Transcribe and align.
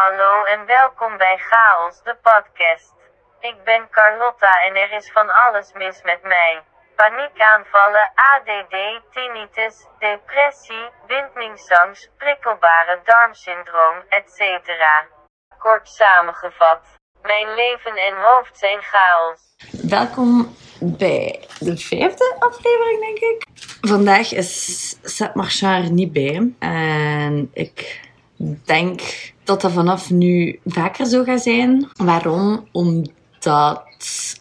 Hallo 0.00 0.44
en 0.44 0.66
welkom 0.66 1.16
bij 1.16 1.38
Chaos, 1.50 2.02
de 2.02 2.16
podcast. 2.28 2.94
Ik 3.40 3.56
ben 3.64 3.82
Carlotta 3.90 4.52
en 4.66 4.74
er 4.76 4.92
is 4.92 5.10
van 5.12 5.28
alles 5.44 5.72
mis 5.72 6.02
met 6.02 6.22
mij. 6.22 6.62
Paniekaanvallen, 6.96 8.12
ADD, 8.30 8.76
tinnitus, 9.14 9.86
depressie, 9.98 10.86
windningsangst, 11.06 12.10
prikkelbare 12.18 13.00
darmsyndroom, 13.04 13.98
etc. 14.08 14.40
Kort 15.58 15.88
samengevat. 15.88 16.82
Mijn 17.22 17.54
leven 17.54 17.96
en 17.96 18.14
hoofd 18.26 18.58
zijn 18.58 18.82
chaos. 18.82 19.40
Welkom 19.88 20.56
bij 20.80 21.48
de 21.58 21.76
vijfde 21.76 22.36
aflevering, 22.38 23.00
denk 23.00 23.18
ik. 23.18 23.46
Vandaag 23.80 24.32
is 24.32 24.50
Seth 25.02 25.34
Marchard 25.34 25.90
niet 25.90 26.12
bij. 26.12 26.54
En 26.58 27.50
ik 27.52 28.00
denk 28.64 29.00
dat 29.44 29.60
dat 29.60 29.72
vanaf 29.72 30.10
nu 30.10 30.58
vaker 30.64 31.06
zo 31.06 31.24
gaat 31.24 31.42
zijn. 31.42 31.88
Waarom? 31.96 32.66
Omdat 32.72 33.82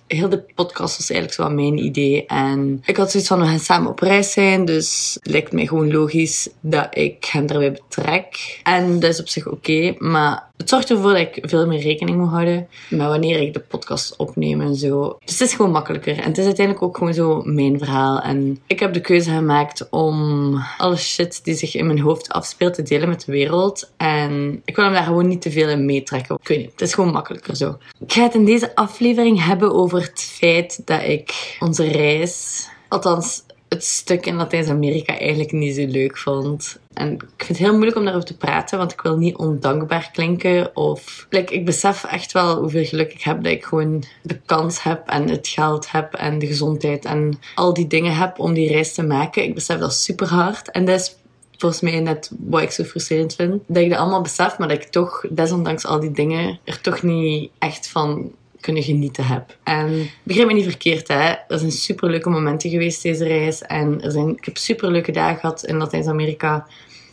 heel 0.08 0.30
de 0.30 0.44
podcast 0.55 0.98
was 0.98 1.09
eigenlijk 1.09 1.42
zo 1.42 1.55
mijn 1.55 1.78
idee. 1.78 2.26
En 2.26 2.82
ik 2.86 2.98
had 2.98 3.12
zoiets 3.12 3.30
van, 3.30 3.40
we 3.40 3.45
gaan 3.45 3.59
samen 3.59 3.90
op 3.90 4.00
reis 4.00 4.32
zijn. 4.32 4.66
Dus 4.66 5.18
het 5.20 5.32
lijkt 5.32 5.52
mij 5.52 5.68
gewoon 5.68 5.92
logisch 5.92 6.50
dat 6.59 6.98
ik 6.98 7.26
hem 7.26 7.45
daarbij 7.45 7.72
betrek. 7.72 8.59
En 8.64 9.00
dat 9.00 9.09
is 9.09 9.20
op 9.20 9.30
zich 9.30 9.48
oké. 9.48 9.95
maar 9.98 10.51
het 10.62 10.70
zorgt 10.70 10.90
ervoor 10.90 11.12
dat 11.12 11.20
ik 11.20 11.38
veel 11.42 11.68
meer 11.68 11.80
rekening 11.80 12.18
moet 12.18 12.30
houden 12.30 12.68
met 12.90 13.08
wanneer 13.08 13.40
ik 13.40 13.54
de 13.54 13.60
podcast 13.60 14.16
opneem 14.16 14.62
en 14.62 14.76
zo. 14.76 15.18
Dus 15.26 15.40
het 15.40 15.50
is 15.50 15.54
gewoon 15.54 15.72
makkelijker. 15.72 16.18
En 16.18 16.28
het 16.28 16.38
is 16.38 16.46
uiteindelijk 16.46 16.86
ook 16.86 16.98
gewoon 16.98 17.14
zo 17.14 17.42
mijn 17.44 17.78
verhaal. 17.78 18.20
En 18.22 18.60
ik 18.68 18.80
heb 18.80 18.94
de 18.94 19.02
keuze 19.02 19.32
gemaakt 19.32 19.88
om 19.90 20.56
alle 20.78 20.96
shit 20.96 21.44
die 21.44 21.56
zich 21.56 21.76
in 21.76 21.86
mijn 21.86 22.00
hoofd 22.00 22.30
afspeelt 22.30 22.74
te 22.74 22.82
delen 22.82 23.10
met 23.10 23.26
de 23.26 23.32
wereld. 23.32 23.92
En 23.98 24.62
ik 24.66 24.76
wil 24.76 24.86
hem 24.86 24.94
daar 24.94 25.04
gewoon 25.04 25.28
niet 25.28 25.42
te 25.42 25.52
veel 25.52 25.70
in 25.70 25.86
meetrekken. 25.86 26.38
Ik 26.42 26.48
weet 26.48 26.58
niet, 26.58 26.72
het 26.72 26.82
is 26.82 26.94
gewoon 26.94 27.12
makkelijker 27.12 27.56
zo. 27.56 27.78
Ik 28.00 28.14
ga 28.14 28.23
het 28.23 28.36
in 28.36 28.46
deze 28.46 28.76
aflevering 28.76 29.46
hebben 29.46 29.73
over 29.73 30.02
het 30.02 30.22
feit 30.22 30.81
dat 30.86 31.03
ik 31.03 31.58
onze 31.59 31.88
reis, 31.88 32.68
althans 32.88 33.44
het 33.73 33.86
stuk 33.86 34.25
in 34.25 34.36
Latijns-Amerika, 34.36 35.19
eigenlijk 35.19 35.52
niet 35.52 35.75
zo 35.75 35.86
leuk 35.88 36.17
vond. 36.17 36.80
En 36.94 37.14
ik 37.14 37.22
vind 37.38 37.47
het 37.47 37.58
heel 37.58 37.72
moeilijk 37.72 37.97
om 37.97 38.03
daarover 38.03 38.28
te 38.28 38.38
praten, 38.38 38.78
want 38.78 38.91
ik 38.91 39.02
wil 39.02 39.17
niet 39.17 39.36
ondankbaar 39.36 40.09
klinken. 40.13 40.75
Of 40.75 41.28
like, 41.30 41.53
ik 41.53 41.66
besef 41.66 42.03
echt 42.03 42.31
wel 42.31 42.59
hoeveel 42.59 42.86
geluk 42.86 43.13
ik 43.13 43.22
heb 43.22 43.44
dat 43.44 43.52
ik 43.52 43.66
gewoon 43.66 44.03
de 44.22 44.39
kans 44.45 44.83
heb 44.83 45.08
en 45.08 45.30
het 45.30 45.47
geld 45.47 45.91
heb 45.91 46.13
en 46.13 46.39
de 46.39 46.47
gezondheid 46.47 47.05
en 47.05 47.39
al 47.55 47.73
die 47.73 47.88
dingen 47.88 48.16
heb 48.16 48.39
om 48.39 48.53
die 48.53 48.72
reis 48.72 48.94
te 48.94 49.03
maken. 49.03 49.44
Ik 49.44 49.53
besef 49.53 49.80
dat 49.80 49.94
super 49.94 50.28
hard. 50.28 50.72
En 50.72 50.85
dat 50.85 51.00
is 51.00 51.16
volgens 51.58 51.81
mij 51.81 52.00
net 52.00 52.31
wat 52.39 52.61
ik 52.61 52.72
zo 52.72 52.83
frustrerend 52.83 53.35
vind. 53.35 53.61
Dat 53.67 53.83
ik 53.83 53.89
dat 53.89 54.00
allemaal 54.00 54.22
besef, 54.22 54.58
maar 54.58 54.67
dat 54.67 54.83
ik 54.83 54.88
toch, 54.88 55.25
desondanks 55.30 55.85
al 55.85 56.00
die 56.00 56.11
dingen, 56.11 56.59
er 56.63 56.81
toch 56.81 57.02
niet 57.02 57.52
echt 57.59 57.88
van 57.88 58.31
kunnen 58.62 58.84
genieten 58.84 59.26
heb. 59.26 59.58
En 59.64 60.09
begrijp 60.23 60.48
me 60.48 60.54
niet 60.54 60.64
verkeerd, 60.64 61.08
hè. 61.08 61.34
Er 61.48 61.59
zijn 61.59 61.72
superleuke 61.72 62.30
momenten 62.30 62.70
geweest 62.70 63.03
deze 63.03 63.23
reis. 63.23 63.62
En 63.62 64.02
er 64.02 64.12
zijn, 64.12 64.30
ik 64.30 64.45
heb 64.45 64.58
superleuke 64.58 65.12
dagen 65.12 65.40
gehad 65.40 65.66
in 65.66 65.78
Latijns-Amerika. 65.78 66.68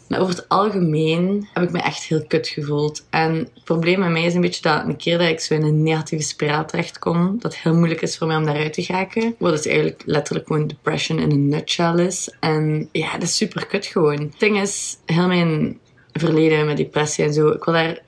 Maar 0.08 0.20
over 0.20 0.34
het 0.34 0.48
algemeen 0.48 1.48
heb 1.52 1.62
ik 1.62 1.70
me 1.70 1.78
echt 1.78 2.02
heel 2.02 2.24
kut 2.26 2.48
gevoeld. 2.48 3.06
En 3.10 3.34
het 3.34 3.64
probleem 3.64 3.98
met 3.98 4.10
mij 4.10 4.24
is 4.24 4.34
een 4.34 4.40
beetje 4.40 4.62
dat 4.62 4.84
een 4.84 4.96
keer 4.96 5.18
dat 5.18 5.28
ik 5.28 5.40
zo 5.40 5.54
in 5.54 5.62
een 5.62 5.82
negatieve 5.82 6.24
spiraal 6.24 6.66
terechtkom, 6.66 7.38
dat 7.38 7.52
het 7.52 7.62
heel 7.62 7.74
moeilijk 7.74 8.02
is 8.02 8.18
voor 8.18 8.26
mij 8.26 8.36
om 8.36 8.44
daaruit 8.44 8.72
te 8.72 8.82
geraken. 8.82 9.34
Wat 9.38 9.52
dus 9.52 9.66
eigenlijk 9.66 10.02
letterlijk 10.06 10.46
gewoon 10.46 10.66
depression 10.66 11.18
in 11.18 11.30
een 11.30 11.48
nutshell 11.48 12.06
is. 12.06 12.34
En 12.40 12.88
ja, 12.92 13.12
dat 13.12 13.22
is 13.22 13.36
super 13.36 13.66
kut 13.66 13.86
gewoon. 13.86 14.18
Het 14.18 14.38
ding 14.38 14.60
is, 14.60 14.96
heel 15.06 15.26
mijn 15.26 15.78
verleden 16.12 16.66
met 16.66 16.76
depressie 16.76 17.24
en 17.24 17.32
zo, 17.32 17.48
ik 17.48 17.64
wil 17.64 17.74
daar 17.74 17.98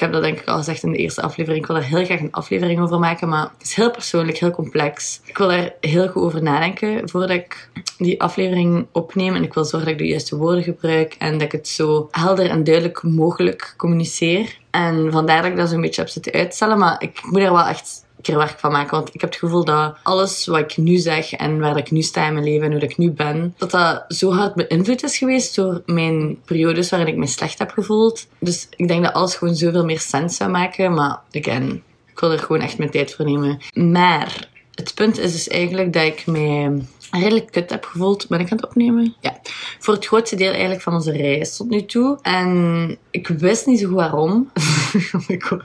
ik 0.00 0.06
heb 0.06 0.14
dat 0.14 0.24
denk 0.24 0.40
ik 0.40 0.48
al 0.48 0.56
gezegd 0.56 0.82
in 0.82 0.92
de 0.92 0.98
eerste 0.98 1.22
aflevering. 1.22 1.62
Ik 1.62 1.66
wil 1.66 1.76
daar 1.80 1.88
heel 1.88 2.04
graag 2.04 2.20
een 2.20 2.32
aflevering 2.32 2.80
over 2.80 2.98
maken, 2.98 3.28
maar 3.28 3.42
het 3.42 3.66
is 3.66 3.74
heel 3.74 3.90
persoonlijk, 3.90 4.38
heel 4.38 4.50
complex. 4.50 5.20
Ik 5.24 5.38
wil 5.38 5.48
daar 5.48 5.72
heel 5.80 6.08
goed 6.08 6.22
over 6.22 6.42
nadenken 6.42 7.08
voordat 7.08 7.30
ik 7.30 7.70
die 7.98 8.22
aflevering 8.22 8.86
opneem. 8.92 9.34
En 9.34 9.42
ik 9.42 9.54
wil 9.54 9.64
zorgen 9.64 9.88
dat 9.88 9.98
ik 9.98 10.04
de 10.04 10.10
juiste 10.10 10.36
woorden 10.36 10.62
gebruik 10.62 11.14
en 11.18 11.32
dat 11.32 11.42
ik 11.42 11.52
het 11.52 11.68
zo 11.68 12.08
helder 12.10 12.50
en 12.50 12.64
duidelijk 12.64 13.02
mogelijk 13.02 13.74
communiceer. 13.76 14.58
En 14.70 15.12
vandaar 15.12 15.42
dat 15.42 15.50
ik 15.50 15.56
dat 15.56 15.68
zo'n 15.68 15.80
beetje 15.80 16.00
heb 16.00 16.10
zitten 16.10 16.32
uitstellen. 16.32 16.78
Maar 16.78 17.02
ik 17.02 17.20
moet 17.22 17.40
er 17.40 17.52
wel 17.52 17.66
echt 17.66 18.04
keer 18.22 18.36
werk 18.36 18.58
van 18.58 18.72
maken. 18.72 18.96
Want 18.96 19.14
ik 19.14 19.20
heb 19.20 19.30
het 19.30 19.38
gevoel 19.38 19.64
dat 19.64 19.96
alles 20.02 20.46
wat 20.46 20.58
ik 20.58 20.76
nu 20.76 20.96
zeg 20.96 21.32
en 21.32 21.60
waar 21.60 21.76
ik 21.76 21.90
nu 21.90 22.02
sta 22.02 22.26
in 22.26 22.32
mijn 22.32 22.44
leven 22.44 22.66
en 22.66 22.72
hoe 22.72 22.80
ik 22.80 22.96
nu 22.96 23.10
ben, 23.10 23.54
dat 23.58 23.70
dat 23.70 24.04
zo 24.08 24.32
hard 24.32 24.54
beïnvloed 24.54 25.02
is 25.02 25.18
geweest 25.18 25.54
door 25.54 25.82
mijn 25.86 26.38
periodes 26.44 26.90
waarin 26.90 27.08
ik 27.08 27.16
me 27.16 27.26
slecht 27.26 27.58
heb 27.58 27.70
gevoeld. 27.70 28.26
Dus 28.38 28.66
ik 28.76 28.88
denk 28.88 29.04
dat 29.04 29.12
alles 29.12 29.34
gewoon 29.34 29.54
zoveel 29.54 29.84
meer 29.84 30.00
sens 30.00 30.36
zou 30.36 30.50
maken. 30.50 30.94
Maar 30.94 31.20
again, 31.32 31.82
ik 32.06 32.20
wil 32.20 32.32
er 32.32 32.38
gewoon 32.38 32.62
echt 32.62 32.78
mijn 32.78 32.90
tijd 32.90 33.14
voor 33.14 33.24
nemen. 33.24 33.58
Maar 33.74 34.48
het 34.74 34.94
punt 34.94 35.18
is 35.18 35.32
dus 35.32 35.48
eigenlijk 35.48 35.92
dat 35.92 36.04
ik 36.04 36.26
mij 36.26 36.82
redelijk 37.10 37.50
kut 37.50 37.70
heb 37.70 37.84
gevoeld. 37.84 38.28
Ben 38.28 38.40
ik 38.40 38.50
aan 38.50 38.56
het 38.56 38.66
opnemen? 38.66 39.14
Ja. 39.20 39.40
Voor 39.78 39.94
het 39.94 40.06
grootste 40.06 40.36
deel 40.36 40.50
eigenlijk 40.50 40.82
van 40.82 40.94
onze 40.94 41.12
reis 41.12 41.56
tot 41.56 41.70
nu 41.70 41.84
toe. 41.84 42.18
En 42.22 42.98
ik 43.10 43.28
wist 43.28 43.66
niet 43.66 43.78
zo 43.78 43.86
goed 43.86 43.96
waarom. 43.96 44.50
oh 45.12 45.28
my 45.28 45.40
god. 45.40 45.62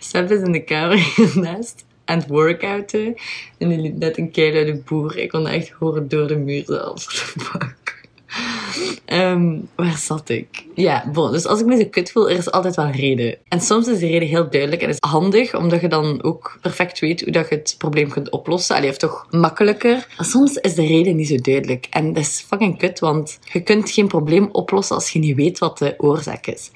Seb 0.00 0.30
is 0.30 0.40
in 0.40 0.52
de 0.52 0.64
kamer 0.64 1.14
naast 1.34 1.84
aan 2.04 2.18
het 2.18 2.28
workouten. 2.28 3.14
En 3.58 3.68
die 3.68 3.78
liet 3.78 3.98
net 3.98 4.18
een 4.18 4.30
de 4.32 4.82
boer. 4.84 5.18
Ik 5.18 5.28
kon 5.28 5.46
echt 5.46 5.70
horen 5.70 6.08
door 6.08 6.26
de 6.26 6.36
muur 6.36 6.64
zelfs. 6.66 7.34
Ehm, 9.04 9.58
waar 9.74 9.96
zat 9.96 10.28
ik? 10.28 10.64
Ja, 10.74 11.10
bon, 11.12 11.32
dus 11.32 11.46
als 11.46 11.60
ik 11.60 11.66
me 11.66 11.76
zo 11.76 11.86
kut 11.90 12.10
voel, 12.10 12.30
er 12.30 12.38
is 12.38 12.50
altijd 12.50 12.76
wel 12.76 12.90
reden. 12.90 13.36
En 13.48 13.60
soms 13.60 13.88
is 13.88 13.98
de 13.98 14.06
reden 14.06 14.28
heel 14.28 14.50
duidelijk 14.50 14.82
en 14.82 14.88
is 14.88 14.96
handig, 15.00 15.54
omdat 15.56 15.80
je 15.80 15.88
dan 15.88 16.22
ook 16.22 16.58
perfect 16.60 16.98
weet 16.98 17.20
hoe 17.20 17.32
dat 17.32 17.48
je 17.48 17.54
het 17.54 17.74
probleem 17.78 18.08
kunt 18.08 18.30
oplossen. 18.30 18.76
Allee, 18.76 18.90
of 18.90 18.96
toch 18.96 19.26
makkelijker. 19.30 20.06
Maar 20.16 20.26
soms 20.26 20.54
is 20.54 20.74
de 20.74 20.86
reden 20.86 21.16
niet 21.16 21.28
zo 21.28 21.36
duidelijk. 21.36 21.86
En 21.90 22.12
dat 22.12 22.22
is 22.22 22.44
fucking 22.48 22.78
kut, 22.78 22.98
want 22.98 23.38
je 23.52 23.60
kunt 23.60 23.90
geen 23.90 24.08
probleem 24.08 24.48
oplossen 24.52 24.94
als 24.94 25.10
je 25.10 25.18
niet 25.18 25.36
weet 25.36 25.58
wat 25.58 25.78
de 25.78 25.94
oorzaak 25.98 26.46
is. 26.46 26.70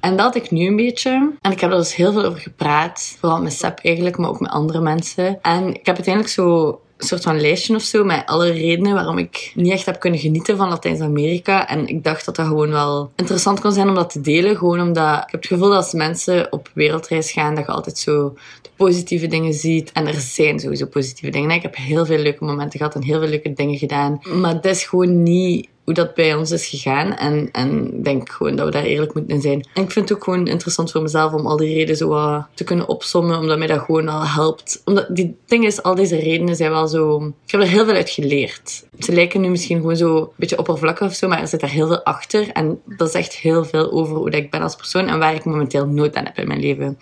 En 0.00 0.16
dat 0.16 0.20
had 0.20 0.34
ik 0.34 0.50
nu 0.50 0.66
een 0.66 0.76
beetje. 0.76 1.32
En 1.40 1.50
ik 1.50 1.60
heb 1.60 1.70
er 1.70 1.76
dus 1.76 1.94
heel 1.94 2.12
veel 2.12 2.24
over 2.24 2.40
gepraat. 2.40 3.16
Vooral 3.20 3.42
met 3.42 3.52
Seb 3.52 3.78
eigenlijk, 3.82 4.18
maar 4.18 4.30
ook 4.30 4.40
met 4.40 4.50
andere 4.50 4.80
mensen. 4.80 5.38
En 5.42 5.68
ik 5.68 5.86
heb 5.86 5.94
uiteindelijk 5.94 6.34
zo 6.34 6.80
een 7.00 7.06
soort 7.06 7.22
van 7.22 7.40
lijstje 7.40 7.74
of 7.74 7.82
zo 7.82 8.04
met 8.04 8.22
alle 8.26 8.50
redenen 8.50 8.94
waarom 8.94 9.18
ik 9.18 9.52
niet 9.54 9.72
echt 9.72 9.86
heb 9.86 10.00
kunnen 10.00 10.20
genieten 10.20 10.56
van 10.56 10.68
Latijns-Amerika. 10.68 11.68
En 11.68 11.86
ik 11.86 12.04
dacht 12.04 12.24
dat 12.24 12.36
dat 12.36 12.46
gewoon 12.46 12.70
wel 12.70 13.10
interessant 13.16 13.60
kon 13.60 13.72
zijn 13.72 13.88
om 13.88 13.94
dat 13.94 14.10
te 14.10 14.20
delen. 14.20 14.56
Gewoon 14.56 14.80
omdat 14.80 15.16
ik 15.16 15.30
heb 15.30 15.40
het 15.40 15.46
gevoel 15.46 15.68
dat 15.68 15.76
als 15.76 15.92
mensen 15.92 16.52
op 16.52 16.70
wereldreis 16.74 17.32
gaan, 17.32 17.54
dat 17.54 17.66
je 17.66 17.72
altijd 17.72 17.98
zo 17.98 18.34
de 18.62 18.70
positieve 18.76 19.26
dingen 19.26 19.54
ziet. 19.54 19.92
En 19.92 20.06
er 20.06 20.20
zijn 20.20 20.60
sowieso 20.60 20.86
positieve 20.86 21.30
dingen. 21.30 21.50
Ik 21.50 21.62
heb 21.62 21.76
heel 21.76 22.06
veel 22.06 22.18
leuke 22.18 22.44
momenten 22.44 22.78
gehad 22.78 22.94
en 22.94 23.02
heel 23.02 23.20
veel 23.20 23.28
leuke 23.28 23.52
dingen 23.52 23.78
gedaan. 23.78 24.20
Maar 24.40 24.54
dat 24.54 24.74
is 24.74 24.84
gewoon 24.84 25.22
niet 25.22 25.68
hoe 25.90 26.04
dat 26.04 26.14
bij 26.14 26.34
ons 26.34 26.50
is 26.50 26.66
gegaan. 26.66 27.16
En, 27.16 27.48
en 27.52 27.94
ik 27.96 28.04
denk 28.04 28.30
gewoon 28.30 28.56
dat 28.56 28.66
we 28.66 28.72
daar 28.72 28.84
eerlijk 28.84 29.14
moeten 29.14 29.40
zijn. 29.40 29.66
En 29.74 29.82
ik 29.82 29.90
vind 29.90 30.08
het 30.08 30.18
ook 30.18 30.24
gewoon 30.24 30.46
interessant 30.46 30.90
voor 30.90 31.02
mezelf 31.02 31.32
om 31.32 31.46
al 31.46 31.56
die 31.56 31.74
redenen 31.74 31.96
zo 31.96 32.44
te 32.54 32.64
kunnen 32.64 32.88
opsommen, 32.88 33.38
omdat 33.38 33.58
mij 33.58 33.66
dat 33.66 33.80
gewoon 33.80 34.08
al 34.08 34.26
helpt. 34.26 34.82
Omdat 34.84 35.06
die 35.10 35.36
ding 35.46 35.66
is, 35.66 35.82
al 35.82 35.94
deze 35.94 36.16
redenen 36.16 36.56
zijn 36.56 36.70
wel 36.70 36.86
zo... 36.88 37.32
Ik 37.44 37.50
heb 37.50 37.60
er 37.60 37.66
heel 37.66 37.84
veel 37.84 37.94
uit 37.94 38.10
geleerd. 38.10 38.84
Ze 38.98 39.12
lijken 39.12 39.40
nu 39.40 39.48
misschien 39.48 39.76
gewoon 39.76 39.96
zo 39.96 40.16
een 40.16 40.28
beetje 40.36 40.58
oppervlakkig 40.58 41.06
of 41.06 41.14
zo, 41.14 41.28
maar 41.28 41.40
er 41.40 41.48
zit 41.48 41.60
daar 41.60 41.70
heel 41.70 41.86
veel 41.86 42.04
achter. 42.04 42.50
En 42.52 42.80
dat 42.84 43.10
zegt 43.10 43.34
heel 43.34 43.64
veel 43.64 43.92
over 43.92 44.16
hoe 44.16 44.30
ik 44.30 44.50
ben 44.50 44.62
als 44.62 44.76
persoon 44.76 45.08
en 45.08 45.18
waar 45.18 45.34
ik 45.34 45.44
momenteel 45.44 45.86
nood 45.86 46.16
aan 46.16 46.24
heb 46.24 46.38
in 46.38 46.48
mijn 46.48 46.60
leven. 46.60 46.98